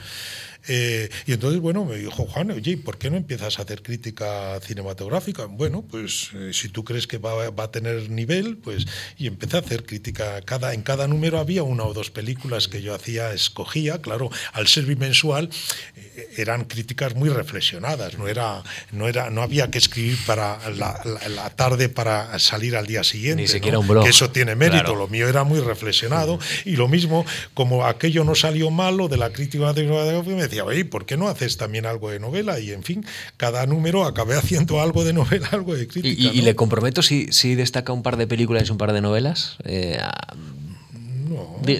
eh, 0.67 1.09
y 1.25 1.33
entonces, 1.33 1.59
bueno, 1.59 1.85
me 1.85 1.97
dijo 1.97 2.25
Juan, 2.25 2.51
oye, 2.51 2.77
¿por 2.77 2.97
qué 2.97 3.09
no 3.09 3.17
empiezas 3.17 3.59
a 3.59 3.63
hacer 3.63 3.81
crítica 3.83 4.59
cinematográfica? 4.61 5.45
Bueno, 5.45 5.83
pues 5.83 6.31
eh, 6.33 6.51
si 6.53 6.69
tú 6.69 6.83
crees 6.83 7.07
que 7.07 7.17
va, 7.17 7.49
va, 7.49 7.63
a 7.65 7.71
tener 7.71 8.09
nivel, 8.09 8.57
pues, 8.57 8.85
y 9.17 9.27
empecé 9.27 9.57
a 9.57 9.59
hacer 9.59 9.85
crítica, 9.85 10.41
cada, 10.41 10.73
en 10.73 10.81
cada 10.81 11.07
número 11.07 11.39
había 11.39 11.63
una 11.63 11.83
o 11.83 11.93
dos 11.93 12.09
películas 12.09 12.67
que 12.67 12.81
yo 12.81 12.95
hacía, 12.95 13.33
escogía, 13.33 14.01
claro, 14.01 14.29
al 14.53 14.67
ser 14.67 14.85
bimensual 14.85 15.49
eh, 15.95 16.29
eran 16.37 16.65
críticas 16.65 17.15
muy 17.15 17.29
reflexionadas, 17.29 18.17
no, 18.17 18.27
era, 18.27 18.63
no, 18.91 19.07
era, 19.07 19.29
no 19.29 19.41
había 19.41 19.69
que 19.69 19.77
escribir 19.77 20.17
para 20.25 20.57
la, 20.71 21.51
tarde 21.55 21.89
para 21.89 22.37
salir 22.39 22.75
al 22.75 22.87
día 22.87 23.03
siguiente. 23.03 23.43
Ni 23.43 23.47
siquiera 23.47 23.79
un 23.79 23.87
blog. 23.87 24.03
Que 24.03 24.09
eso 24.09 24.31
tiene 24.31 24.55
mérito, 24.55 24.95
lo 24.95 25.07
mío 25.07 25.27
era 25.27 25.43
muy 25.43 25.59
reflexionado 25.59 26.39
y 26.63 26.75
lo 26.75 26.87
mismo, 26.87 27.25
como 27.53 27.85
aquello 27.85 28.23
no 28.23 28.35
salió 28.35 28.71
malo 28.71 29.07
de 29.07 29.17
la 29.17 29.31
crítica 29.31 29.73
de 29.73 29.85
me 29.85 30.43
decía, 30.43 30.54
oye, 30.63 30.85
¿por 30.85 31.05
qué 31.05 31.17
no 31.17 31.27
haces 31.27 31.57
también 31.57 31.85
algo 31.85 32.09
de 32.09 32.19
novela? 32.19 32.59
Y 32.59 32.71
en 32.71 32.83
fin, 32.83 33.05
cada 33.37 33.65
número 33.65 34.05
acabé 34.05 34.35
haciendo 34.37 34.81
algo 34.81 35.03
de 35.03 35.13
novela, 35.13 35.47
algo 35.51 35.75
de 35.75 35.87
crítica. 35.87 36.33
Y, 36.33 36.41
le 36.41 36.55
comprometo 36.55 37.01
si, 37.01 37.31
si 37.31 37.55
destaca 37.55 37.93
un 37.93 38.03
par 38.03 38.17
de 38.17 38.27
películas 38.27 38.67
y 38.67 38.71
un 38.71 38.77
par 38.77 38.93
de 38.93 39.01
novelas. 39.01 39.57
Eh, 39.63 39.99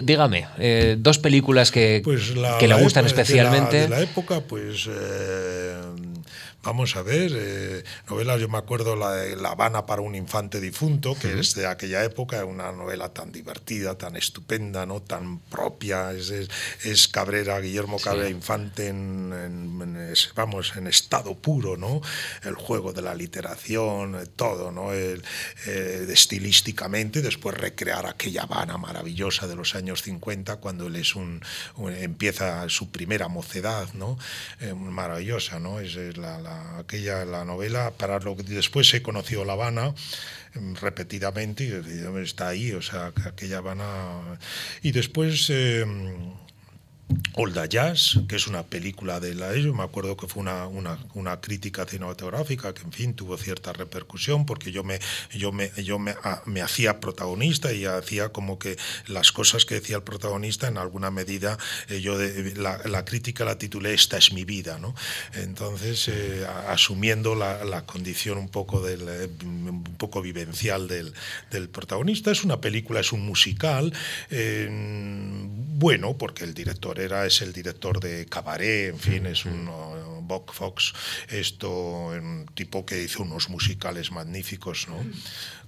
dígame, 0.04 0.48
eh, 0.58 0.96
dos 1.00 1.20
películas 1.20 1.72
que, 1.72 2.02
pues 2.04 2.34
que 2.60 2.68
le 2.68 2.76
gustan 2.76 3.06
especialmente. 3.06 3.82
De 3.82 3.90
la, 3.90 4.02
época, 4.02 4.42
pues 4.42 4.88
eh, 4.90 5.76
Vamos 6.66 6.96
a 6.96 7.04
ver, 7.04 7.32
eh, 7.36 7.84
novelas, 8.10 8.42
yo 8.42 8.50
me 8.50 8.58
acuerdo 8.58 8.96
la 8.96 9.12
de 9.12 9.36
La 9.36 9.52
Habana 9.52 9.86
para 9.86 10.02
un 10.02 10.16
infante 10.16 10.60
difunto, 10.60 11.14
que 11.14 11.40
es 11.40 11.54
de 11.54 11.68
aquella 11.68 12.04
época, 12.04 12.44
una 12.44 12.72
novela 12.72 13.14
tan 13.14 13.32
divertida, 13.32 14.00
tan 14.00 14.16
estupenda, 14.16 14.84
¿no? 14.88 15.00
tan 15.00 15.38
propia, 15.42 16.12
es, 16.12 16.32
es, 16.84 17.08
Cabrera, 17.08 17.60
Guillermo 17.60 18.00
Cabrera 18.00 18.30
Infante 18.30 18.88
en, 18.88 19.32
vamos, 20.34 20.76
en 20.76 20.88
estado 20.88 21.36
puro, 21.36 21.78
¿no? 21.78 22.02
El 22.44 22.56
juego 22.56 22.94
de 22.94 23.04
la 23.04 23.14
literación, 23.14 24.16
eh, 24.16 24.26
todo, 24.36 24.72
¿no? 24.72 24.92
El, 24.92 25.24
eh, 25.68 26.08
estilísticamente, 26.10 27.22
después 27.22 27.56
recrear 27.56 28.08
aquella 28.08 28.42
Habana 28.42 28.80
maravillosa 28.80 29.48
de 29.48 29.56
los 29.56 29.76
años 29.76 30.02
50, 30.02 30.56
cuando 30.56 30.88
él 30.88 30.96
es 30.96 31.16
un, 31.16 31.44
empieza 31.78 32.68
su 32.70 32.90
primera 32.90 33.28
mocedad, 33.28 33.94
¿no? 33.94 34.18
maravillosa, 34.76 35.60
¿no? 35.60 35.80
Es, 35.80 35.96
la 36.18 36.55
aquella 36.80 37.26
la 37.26 37.46
novela, 37.46 37.92
para 37.92 38.20
lo 38.20 38.36
que 38.36 38.44
después 38.44 38.94
he 38.94 39.02
conocido 39.02 39.46
La 39.46 39.54
Habana 39.54 39.94
em, 40.54 40.76
repetidamente 40.76 41.64
y 41.66 42.20
está 42.24 42.50
ahí, 42.50 42.72
o 42.72 42.82
sea, 42.82 43.14
aquella 43.26 43.60
Habana... 43.60 44.40
Y 44.82 44.92
después... 44.92 45.50
Em, 45.50 46.45
Olda 47.38 47.66
Jazz, 47.66 48.20
que 48.30 48.38
es 48.38 48.48
una 48.48 48.64
película 48.64 49.20
de 49.20 49.36
la 49.36 49.54
ello. 49.54 49.74
Me 49.74 49.84
acuerdo 49.84 50.16
que 50.16 50.28
fue 50.28 50.42
una, 50.42 50.68
una, 50.68 50.98
una, 51.14 51.42
crítica 51.42 51.86
cinematográfica 51.86 52.74
que, 52.74 52.84
en 52.84 52.94
fin, 52.94 53.14
tuvo 53.14 53.38
cierta 53.38 53.74
repercusión 53.74 54.46
porque 54.46 54.72
yo 54.72 54.84
me, 54.84 55.00
yo 55.34 55.52
me, 55.52 55.70
yo 55.84 56.00
me, 56.00 56.12
a, 56.12 56.42
me, 56.46 56.62
hacía 56.62 57.02
protagonista 57.02 57.74
y 57.74 57.86
hacía 57.86 58.30
como 58.30 58.58
que 58.58 58.78
las 59.08 59.34
cosas 59.34 59.66
que 59.66 59.76
decía 59.76 59.98
el 59.98 60.04
protagonista, 60.04 60.68
en 60.68 60.78
alguna 60.78 61.12
medida, 61.12 61.58
eh, 61.90 62.00
yo 62.00 62.18
de, 62.18 62.56
la, 62.56 62.80
la, 62.86 63.04
crítica 63.04 63.44
la 63.44 63.58
titulé 63.58 63.94
Esta 63.94 64.18
es 64.18 64.32
mi 64.32 64.46
vida, 64.46 64.80
¿no? 64.80 64.96
Entonces, 65.34 66.08
eh, 66.08 66.48
asumiendo 66.68 67.36
la, 67.36 67.66
la, 67.66 67.86
condición 67.86 68.38
un 68.38 68.50
poco, 68.50 68.82
del, 68.82 69.02
eh, 69.10 69.30
un 69.44 69.84
poco 69.98 70.22
vivencial 70.22 70.88
del, 70.88 71.14
del, 71.52 71.70
protagonista, 71.70 72.32
es 72.32 72.46
una 72.46 72.62
película, 72.62 73.02
es 73.02 73.12
un 73.12 73.26
musical, 73.26 73.94
eh, 74.30 74.70
bueno, 75.78 76.18
porque 76.18 76.46
el 76.46 76.54
director 76.54 76.95
era 77.00 77.26
es 77.26 77.42
el 77.42 77.54
director 77.54 78.00
de 78.00 78.26
Cabaret, 78.26 78.90
en 78.90 79.00
fin, 79.00 79.26
es 79.26 79.46
un 79.46 79.70
Bob 80.28 80.52
Fox, 80.52 80.94
esto, 81.30 82.08
un 82.08 82.48
tipo 82.54 82.86
que 82.86 83.04
hizo 83.04 83.24
unos 83.24 83.50
musicales 83.50 84.12
magníficos, 84.12 84.88
¿no? 84.88 84.98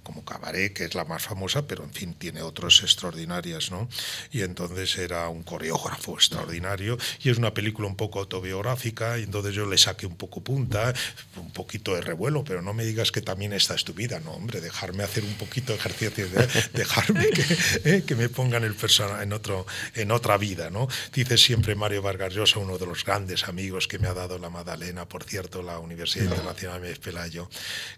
Como 0.08 0.24
Cabaret, 0.24 0.72
que 0.72 0.86
es 0.86 0.94
la 0.94 1.04
más 1.04 1.22
famosa, 1.22 1.66
pero 1.66 1.84
en 1.84 1.92
fin, 1.92 2.14
tiene 2.14 2.40
otros 2.40 2.82
extraordinarias, 2.82 3.70
¿no? 3.70 3.90
Y 4.32 4.40
entonces 4.40 4.96
era 4.96 5.28
un 5.28 5.42
coreógrafo 5.42 6.14
extraordinario 6.14 6.96
y 7.22 7.28
es 7.28 7.36
una 7.36 7.52
película 7.52 7.86
un 7.88 7.94
poco 7.94 8.20
autobiográfica 8.20 9.18
y 9.18 9.24
entonces 9.24 9.54
yo 9.54 9.66
le 9.66 9.76
saqué 9.76 10.06
un 10.06 10.16
poco 10.16 10.42
punta, 10.42 10.94
un 11.36 11.50
poquito 11.50 11.94
de 11.94 12.00
revuelo, 12.00 12.42
pero 12.42 12.62
no 12.62 12.72
me 12.72 12.86
digas 12.86 13.12
que 13.12 13.20
también 13.20 13.52
esta 13.52 13.74
es 13.74 13.84
tu 13.84 13.92
vida, 13.92 14.18
no, 14.20 14.30
hombre, 14.30 14.62
dejarme 14.62 15.04
hacer 15.04 15.24
un 15.24 15.34
poquito 15.34 15.74
de 15.74 15.78
ejercicio, 15.78 16.26
de, 16.26 16.48
dejarme 16.72 17.28
que, 17.28 17.44
eh, 17.84 18.02
que, 18.06 18.14
me 18.14 18.30
pongan 18.30 18.64
el 18.64 18.74
personaje 18.74 19.24
en, 19.24 19.34
otro, 19.34 19.66
en 19.94 20.10
otra 20.10 20.38
vida, 20.38 20.70
¿no? 20.70 20.88
Dice 21.12 21.36
siempre 21.36 21.74
Mario 21.74 22.00
Vargas 22.00 22.32
Llosa, 22.32 22.60
uno 22.60 22.78
de 22.78 22.86
los 22.86 23.04
grandes 23.04 23.46
amigos 23.46 23.86
que 23.86 23.98
me 23.98 24.08
ha 24.08 24.14
dado 24.14 24.38
la 24.38 24.48
Madalena, 24.48 25.06
por 25.06 25.24
cierto, 25.24 25.62
la 25.62 25.78
Universidad 25.78 26.24
Internacional 26.24 26.80
de 26.80 26.96
Pelayo, 26.96 27.50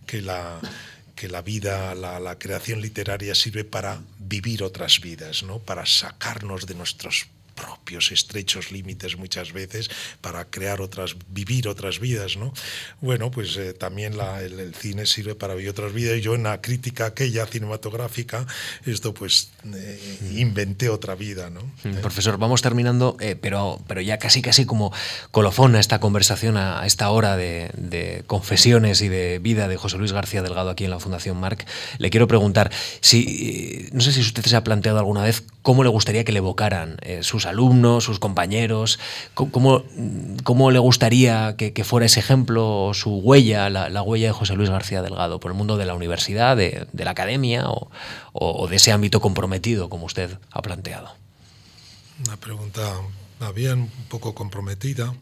que 0.07 0.23
la 0.23 0.59
que 1.15 1.29
la 1.29 1.43
vida, 1.43 1.95
la, 1.95 2.21
la, 2.21 2.39
creación 2.39 2.81
literaria 2.81 3.35
sirve 3.35 3.65
para 3.65 4.01
vivir 4.19 4.63
otras 4.63 5.01
vidas, 5.01 5.43
¿no? 5.43 5.59
para 5.59 5.87
sacarnos 5.87 6.67
de 6.67 6.75
nuestros 6.75 7.27
propios 7.61 8.13
estrechos 8.13 8.73
límites 8.73 9.17
muchas 9.17 9.53
veces 9.53 9.91
para 10.21 10.45
crear 10.47 10.81
otras, 10.81 11.17
vivir 11.29 11.69
otras 11.69 12.01
vidas, 12.01 12.37
¿no? 12.37 12.53
Bueno, 13.01 13.31
pues 13.31 13.57
eh, 13.57 13.75
también 13.75 14.17
la, 14.17 14.43
el, 14.43 14.59
el, 14.59 14.75
cine 14.75 15.07
sirve 15.07 15.35
para 15.35 15.55
vivir 15.55 15.71
otras 15.71 15.93
vidas 15.93 16.17
y 16.17 16.21
yo 16.21 16.35
en 16.35 16.45
la 16.45 16.61
crítica 16.61 17.07
aquella 17.07 17.47
cinematográfica, 17.47 18.47
esto 18.87 19.13
pues 19.13 19.51
eh, 19.75 20.19
inventé 20.37 20.89
otra 20.89 21.15
vida, 21.15 21.51
¿no? 21.51 21.61
Mm, 21.85 22.01
profesor, 22.01 22.39
vamos 22.39 22.63
terminando, 22.63 23.17
eh, 23.21 23.37
pero, 23.41 23.81
pero 23.87 24.01
ya 24.01 24.19
casi 24.19 24.41
casi 24.41 24.65
como 24.65 24.93
colofón 25.31 25.77
a 25.77 25.81
esta 25.81 26.01
conversación, 26.01 26.57
a, 26.57 26.81
a 26.81 26.87
esta 26.87 27.11
hora 27.11 27.37
de, 27.37 27.71
de, 27.77 28.25
confesiones 28.27 29.03
y 29.03 29.09
de 29.09 29.39
vida 29.39 29.69
de 29.69 29.77
José 29.77 29.99
Luis 29.99 30.13
García 30.13 30.43
Delgado 30.43 30.71
aquí 30.71 30.85
en 30.85 30.91
la 30.91 31.01
Fundación 31.01 31.39
Marc, 31.39 31.67
le 31.99 32.11
quiero 32.11 32.27
preguntar 32.27 32.71
si, 33.01 33.89
no 33.93 34.01
sé 34.01 34.13
si 34.13 34.21
usted 34.21 34.45
se 34.45 34.57
ha 34.57 34.65
planteado 34.65 34.99
alguna 34.99 35.23
vez 35.23 35.43
cómo 35.63 35.85
le 35.85 35.91
gustaría 35.91 36.25
que 36.25 36.33
le 36.33 36.39
evocaran 36.39 36.97
sus 37.23 37.47
alumnos, 37.47 38.05
sus 38.05 38.19
compañeros, 38.19 38.99
cómo, 39.35 39.83
cómo 40.45 40.71
le 40.71 40.79
gustaría 40.79 41.57
que, 41.57 41.73
que, 41.73 41.85
fuera 41.85 42.07
ese 42.07 42.21
ejemplo, 42.21 42.93
su 42.95 43.17
huella, 43.19 43.69
la, 43.71 43.89
la, 43.89 44.03
huella 44.03 44.29
de 44.29 44.33
José 44.33 44.55
Luis 44.55 44.71
García 44.71 45.03
Delgado 45.03 45.41
por 45.41 45.51
el 45.51 45.57
mundo 45.57 45.77
de 45.77 45.87
la 45.87 45.95
universidad, 45.95 46.57
de, 46.57 46.87
de 46.93 47.05
la 47.05 47.11
academia 47.11 47.69
o, 47.69 47.91
o, 48.33 48.69
de 48.69 48.77
ese 48.77 48.93
ámbito 48.93 49.21
comprometido, 49.21 49.89
como 49.89 50.07
usted 50.07 50.39
ha 50.51 50.63
planteado. 50.63 51.15
Una 52.27 52.37
pregunta 52.37 52.95
bien 53.55 53.81
un 53.81 54.05
poco 54.09 54.35
comprometida. 54.35 55.15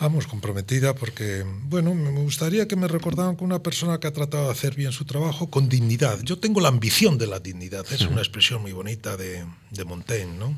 Vamos, 0.00 0.28
comprometida 0.28 0.94
porque, 0.94 1.44
bueno, 1.64 1.92
me 1.92 2.10
gustaría 2.10 2.68
que 2.68 2.76
me 2.76 2.86
recordaran 2.86 3.34
con 3.34 3.46
una 3.46 3.64
persona 3.64 3.98
que 3.98 4.06
ha 4.06 4.12
tratado 4.12 4.44
de 4.44 4.52
hacer 4.52 4.76
bien 4.76 4.92
su 4.92 5.04
trabajo 5.04 5.50
con 5.50 5.68
dignidad. 5.68 6.20
Yo 6.22 6.38
tengo 6.38 6.60
la 6.60 6.68
ambición 6.68 7.18
de 7.18 7.26
la 7.26 7.40
dignidad, 7.40 7.84
es 7.92 8.02
una 8.02 8.20
expresión 8.20 8.62
muy 8.62 8.70
bonita 8.70 9.16
de, 9.16 9.44
de 9.72 9.84
Montaigne, 9.84 10.38
¿no? 10.38 10.56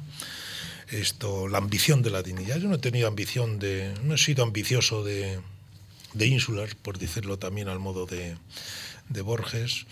Esto, 0.91 1.49
la 1.49 1.57
ambición 1.57 2.03
de 2.03 2.11
la 2.11 2.23
dignidad. 2.23 2.59
Yo 2.59 2.69
no 2.69 2.75
he 2.75 2.79
tenido 2.79 3.09
ambición 3.09 3.59
de, 3.59 3.95
no 4.05 4.15
he 4.15 4.19
sido 4.19 4.45
ambicioso 4.45 5.05
de, 5.05 5.41
de 6.13 6.27
insular, 6.27 6.77
por 6.83 6.99
decirlo 6.99 7.39
también 7.39 7.69
al 7.69 7.79
modo 7.79 8.05
de, 8.05 8.37
de 9.09 9.23
Borges. 9.23 9.87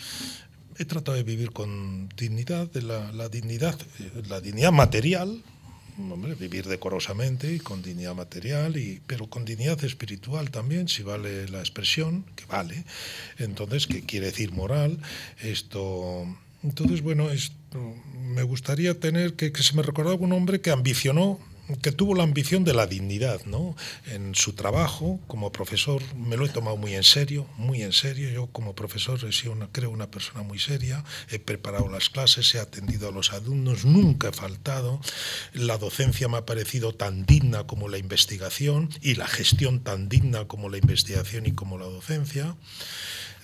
He 0.77 0.85
tratado 0.85 1.17
de 1.17 1.23
vivir 1.23 1.53
con 1.53 2.11
dignidad, 2.19 2.71
de 2.71 2.83
la, 2.83 3.13
la 3.13 3.31
dignidad, 3.31 3.79
la 4.29 4.43
dignidad 4.43 4.73
material, 4.73 5.43
vivir 6.39 6.67
decorosamente 6.67 7.53
y 7.53 7.59
con 7.59 7.83
dignidad 7.83 8.15
material, 8.15 8.77
y, 8.77 9.01
pero 9.07 9.29
con 9.29 9.45
dignidad 9.45 9.83
espiritual 9.85 10.51
también, 10.51 10.89
si 10.89 11.03
vale 11.03 11.49
la 11.49 11.59
expresión, 11.59 12.25
que 12.37 12.45
vale. 12.47 12.85
Entonces, 13.39 13.87
¿qué 13.87 14.03
quiere 14.03 14.27
decir 14.27 14.53
moral? 14.53 14.99
Esto. 15.43 16.25
Entonces, 16.63 17.03
bueno, 17.03 17.29
me 18.15 18.43
gustaría 18.43 18.99
tener 18.99 19.35
que, 19.35 19.53
que 19.53 19.63
se 19.63 19.75
me 19.75 19.83
recordara 19.83 20.17
un 20.17 20.33
hombre 20.33 20.61
que 20.61 20.71
ambicionó 20.71 21.39
que 21.77 21.93
tuvo 21.93 22.15
la 22.15 22.23
ambición 22.23 22.65
de 22.65 22.75
la 22.75 22.87
dignidad, 22.87 23.45
¿no? 23.45 23.77
En 24.07 24.35
su 24.35 24.55
trabajo 24.55 25.21
como 25.27 25.53
profesor 25.53 26.03
me 26.17 26.37
lo 26.37 26.47
he 26.47 26.49
tomado 26.49 26.77
muy 26.77 26.95
en 26.95 27.05
serio, 27.05 27.47
muy 27.57 27.83
en 27.83 27.93
serio. 27.93 28.31
Yo 28.31 28.47
como 28.47 28.75
profesor 28.75 29.23
he 29.25 29.33
sido 29.33 29.53
una, 29.53 29.69
creo 29.71 29.91
una 29.91 30.11
persona 30.11 30.43
muy 30.43 30.59
seria, 30.59 31.05
he 31.31 31.39
preparado 31.39 31.89
las 31.89 32.09
clases, 32.09 32.55
he 32.55 32.61
atendido 32.61 33.09
a 33.09 33.13
los 33.13 33.33
alumnos, 33.33 33.85
nunca 33.85 34.29
he 34.29 34.33
faltado. 34.33 35.01
La 35.53 35.79
docencia 35.79 36.29
me 36.29 36.39
ha 36.39 36.47
parecido 36.47 36.95
tan 36.95 37.27
digna 37.27 37.67
como 37.67 37.89
la 37.89 37.99
investigación 37.99 38.91
y 39.03 39.15
la 39.15 39.27
gestión 39.27 39.81
tan 39.81 40.09
digna 40.09 40.47
como 40.47 40.69
la 40.69 40.79
investigación 40.79 41.47
y 41.47 41.53
como 41.53 41.79
la 41.79 41.87
docencia 41.87 42.57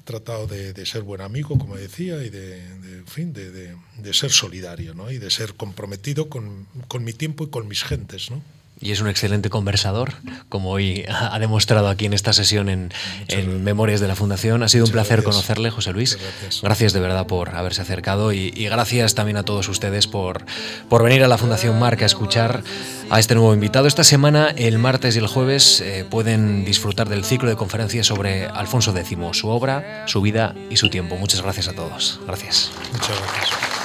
tratado 0.05 0.46
de, 0.46 0.72
de, 0.72 0.86
ser 0.86 1.02
buen 1.02 1.20
amigo, 1.20 1.59
como 1.59 1.76
decía, 1.76 2.22
y 2.22 2.30
de, 2.30 2.78
de 2.78 2.98
en 2.98 3.07
fin, 3.07 3.32
de, 3.32 3.50
de, 3.50 4.14
ser 4.14 4.30
solidario, 4.30 4.94
¿no? 4.94 5.11
Y 5.11 5.18
de 5.18 5.30
ser 5.30 5.55
comprometido 5.55 6.28
con, 6.28 6.66
con 6.88 7.05
mi 7.05 7.12
tiempo 7.12 7.44
y 7.44 7.50
con 7.50 7.66
mis 7.66 7.84
gentes, 7.84 8.30
¿no? 8.30 8.42
Y 8.81 8.91
es 8.93 9.01
un 9.01 9.09
excelente 9.09 9.51
conversador, 9.51 10.14
como 10.49 10.70
hoy 10.70 11.05
ha 11.09 11.39
demostrado 11.39 11.89
aquí 11.89 12.07
en 12.07 12.12
esta 12.12 12.33
sesión 12.33 12.68
en, 12.68 12.93
en 13.29 13.64
Memorias 13.64 14.01
de 14.01 14.09
la 14.09 14.16
Fundación. 14.16 14.62
Ha 14.62 14.68
sido 14.68 14.83
Muchas 14.83 14.91
un 14.91 14.93
placer 14.93 15.16
gracias. 15.22 15.35
conocerle, 15.35 15.70
José 15.70 15.93
Luis. 15.93 16.18
Gracias. 16.18 16.61
gracias. 16.62 16.93
de 16.93 17.01
verdad 17.01 17.27
por 17.27 17.55
haberse 17.55 17.83
acercado 17.83 18.33
y, 18.33 18.53
y, 18.55 18.64
gracias 18.66 19.14
también 19.14 19.37
a 19.37 19.43
todos 19.45 19.68
ustedes 19.68 20.07
por, 20.07 20.45
por 20.89 21.03
venir 21.03 21.22
a 21.25 21.29
la 21.29 21.39
Fundación 21.39 21.79
Marca 21.79 22.05
a 22.05 22.07
escuchar 22.07 22.62
a 23.11 23.20
este 23.20 23.35
nuevo 23.35 23.55
invitado. 23.55 23.87
Esta 23.87 24.05
semana, 24.05 24.53
el 24.57 24.79
martes 24.79 25.14
y 25.16 25.18
el 25.18 25.29
jueves, 25.29 25.81
eh, 25.81 26.05
pueden 26.09 26.64
disfrutar 26.64 27.09
del 27.09 27.25
ciclo 27.25 27.49
de 27.49 27.57
conferencias 27.57 28.07
sobre 28.07 28.47
Alfonso 28.47 28.95
X, 28.97 29.16
su 29.33 29.49
obra, 29.49 30.05
su 30.07 30.20
vida 30.20 30.55
y 30.68 30.77
su 30.77 30.91
tiempo. 30.91 31.16
Muchas 31.16 31.43
gracias 31.43 31.68
a 31.68 31.72
todos. 31.75 32.20
Gracias. 32.27 32.70
Muchas 32.93 33.18
gracias. 33.18 33.84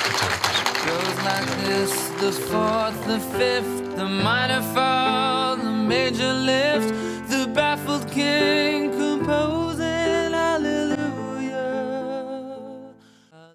The 2.20 2.32
fourth, 2.32 3.05
the 3.05 3.20
fifth, 3.38 3.95
the 3.95 4.05
minor 4.05 4.61
fall, 4.74 5.57
the 5.57 5.72
major 5.72 6.34
lift, 6.34 6.89
the 7.30 7.47
baffled 7.53 8.09
king 8.11 8.91
composed. 8.91 9.59